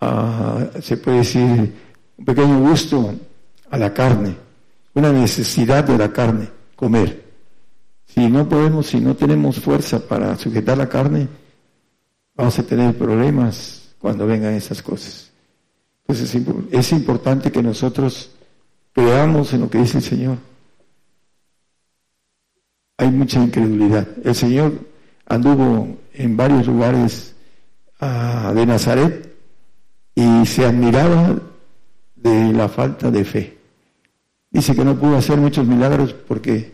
ah, 0.00 0.66
se 0.80 0.96
puede 0.96 1.18
decir, 1.18 1.72
un 2.18 2.24
pequeño 2.24 2.58
gusto 2.58 3.14
a 3.70 3.78
la 3.78 3.94
carne, 3.94 4.34
una 4.94 5.12
necesidad 5.12 5.84
de 5.84 5.96
la 5.96 6.12
carne 6.12 6.48
comer. 6.74 7.32
Si 8.04 8.28
no 8.28 8.48
podemos, 8.48 8.88
si 8.88 8.98
no 8.98 9.14
tenemos 9.14 9.60
fuerza 9.60 10.00
para 10.00 10.36
sujetar 10.36 10.76
la 10.76 10.88
carne, 10.88 11.28
vamos 12.34 12.58
a 12.58 12.64
tener 12.64 12.98
problemas 12.98 13.94
cuando 14.00 14.26
vengan 14.26 14.54
esas 14.54 14.82
cosas. 14.82 15.30
Entonces 16.00 16.42
es 16.72 16.92
importante 16.92 17.52
que 17.52 17.62
nosotros 17.62 18.33
creamos 18.94 19.52
en 19.52 19.60
lo 19.62 19.70
que 19.70 19.78
dice 19.78 19.98
el 19.98 20.04
Señor. 20.04 20.38
Hay 22.96 23.10
mucha 23.10 23.42
incredulidad. 23.42 24.08
El 24.24 24.34
Señor 24.34 24.72
anduvo 25.26 25.98
en 26.12 26.36
varios 26.36 26.66
lugares 26.66 27.34
ah, 28.00 28.52
de 28.54 28.64
Nazaret 28.64 29.36
y 30.14 30.46
se 30.46 30.64
admiraba 30.64 31.36
de 32.14 32.52
la 32.52 32.68
falta 32.68 33.10
de 33.10 33.24
fe. 33.24 33.58
Dice 34.50 34.74
que 34.74 34.84
no 34.84 34.96
pudo 34.96 35.16
hacer 35.16 35.36
muchos 35.36 35.66
milagros 35.66 36.12
porque 36.12 36.72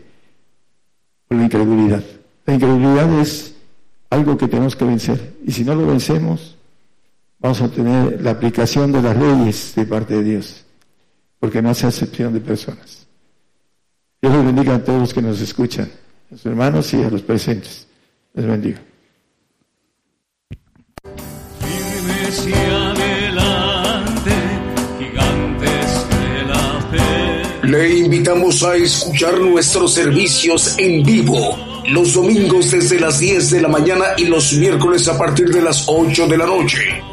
por 1.27 1.37
la 1.37 1.45
incredulidad. 1.45 2.03
La 2.45 2.53
incredulidad 2.53 3.19
es 3.19 3.55
algo 4.09 4.37
que 4.37 4.47
tenemos 4.47 4.75
que 4.75 4.85
vencer 4.85 5.37
y 5.43 5.51
si 5.51 5.63
no 5.63 5.73
lo 5.73 5.87
vencemos 5.87 6.57
vamos 7.39 7.61
a 7.61 7.69
tener 7.69 8.21
la 8.21 8.31
aplicación 8.31 8.91
de 8.91 9.01
las 9.01 9.17
leyes 9.17 9.73
de 9.75 9.85
parte 9.85 10.15
de 10.15 10.23
Dios, 10.23 10.63
porque 11.41 11.61
no 11.61 11.71
hace 11.71 11.87
excepción 11.87 12.31
de 12.33 12.39
personas. 12.39 13.07
Dios 14.21 14.33
les 14.33 14.45
bendiga 14.45 14.75
a 14.75 14.83
todos 14.83 15.01
los 15.01 15.13
que 15.13 15.21
nos 15.21 15.41
escuchan, 15.41 15.91
a 16.31 16.37
sus 16.37 16.45
hermanos 16.45 16.93
y 16.93 17.01
a 17.01 17.09
los 17.09 17.23
presentes. 17.23 17.87
Les 18.35 18.45
bendiga. 18.45 18.79
Le 27.63 27.99
invitamos 27.99 28.61
a 28.63 28.75
escuchar 28.75 29.39
nuestros 29.39 29.95
servicios 29.95 30.75
en 30.77 31.03
vivo 31.03 31.57
los 31.89 32.13
domingos 32.13 32.71
desde 32.71 32.99
las 32.99 33.19
10 33.19 33.49
de 33.49 33.61
la 33.61 33.67
mañana 33.67 34.05
y 34.17 34.25
los 34.25 34.53
miércoles 34.53 35.07
a 35.07 35.17
partir 35.17 35.49
de 35.49 35.61
las 35.61 35.85
8 35.87 36.27
de 36.27 36.37
la 36.37 36.45
noche. 36.45 37.10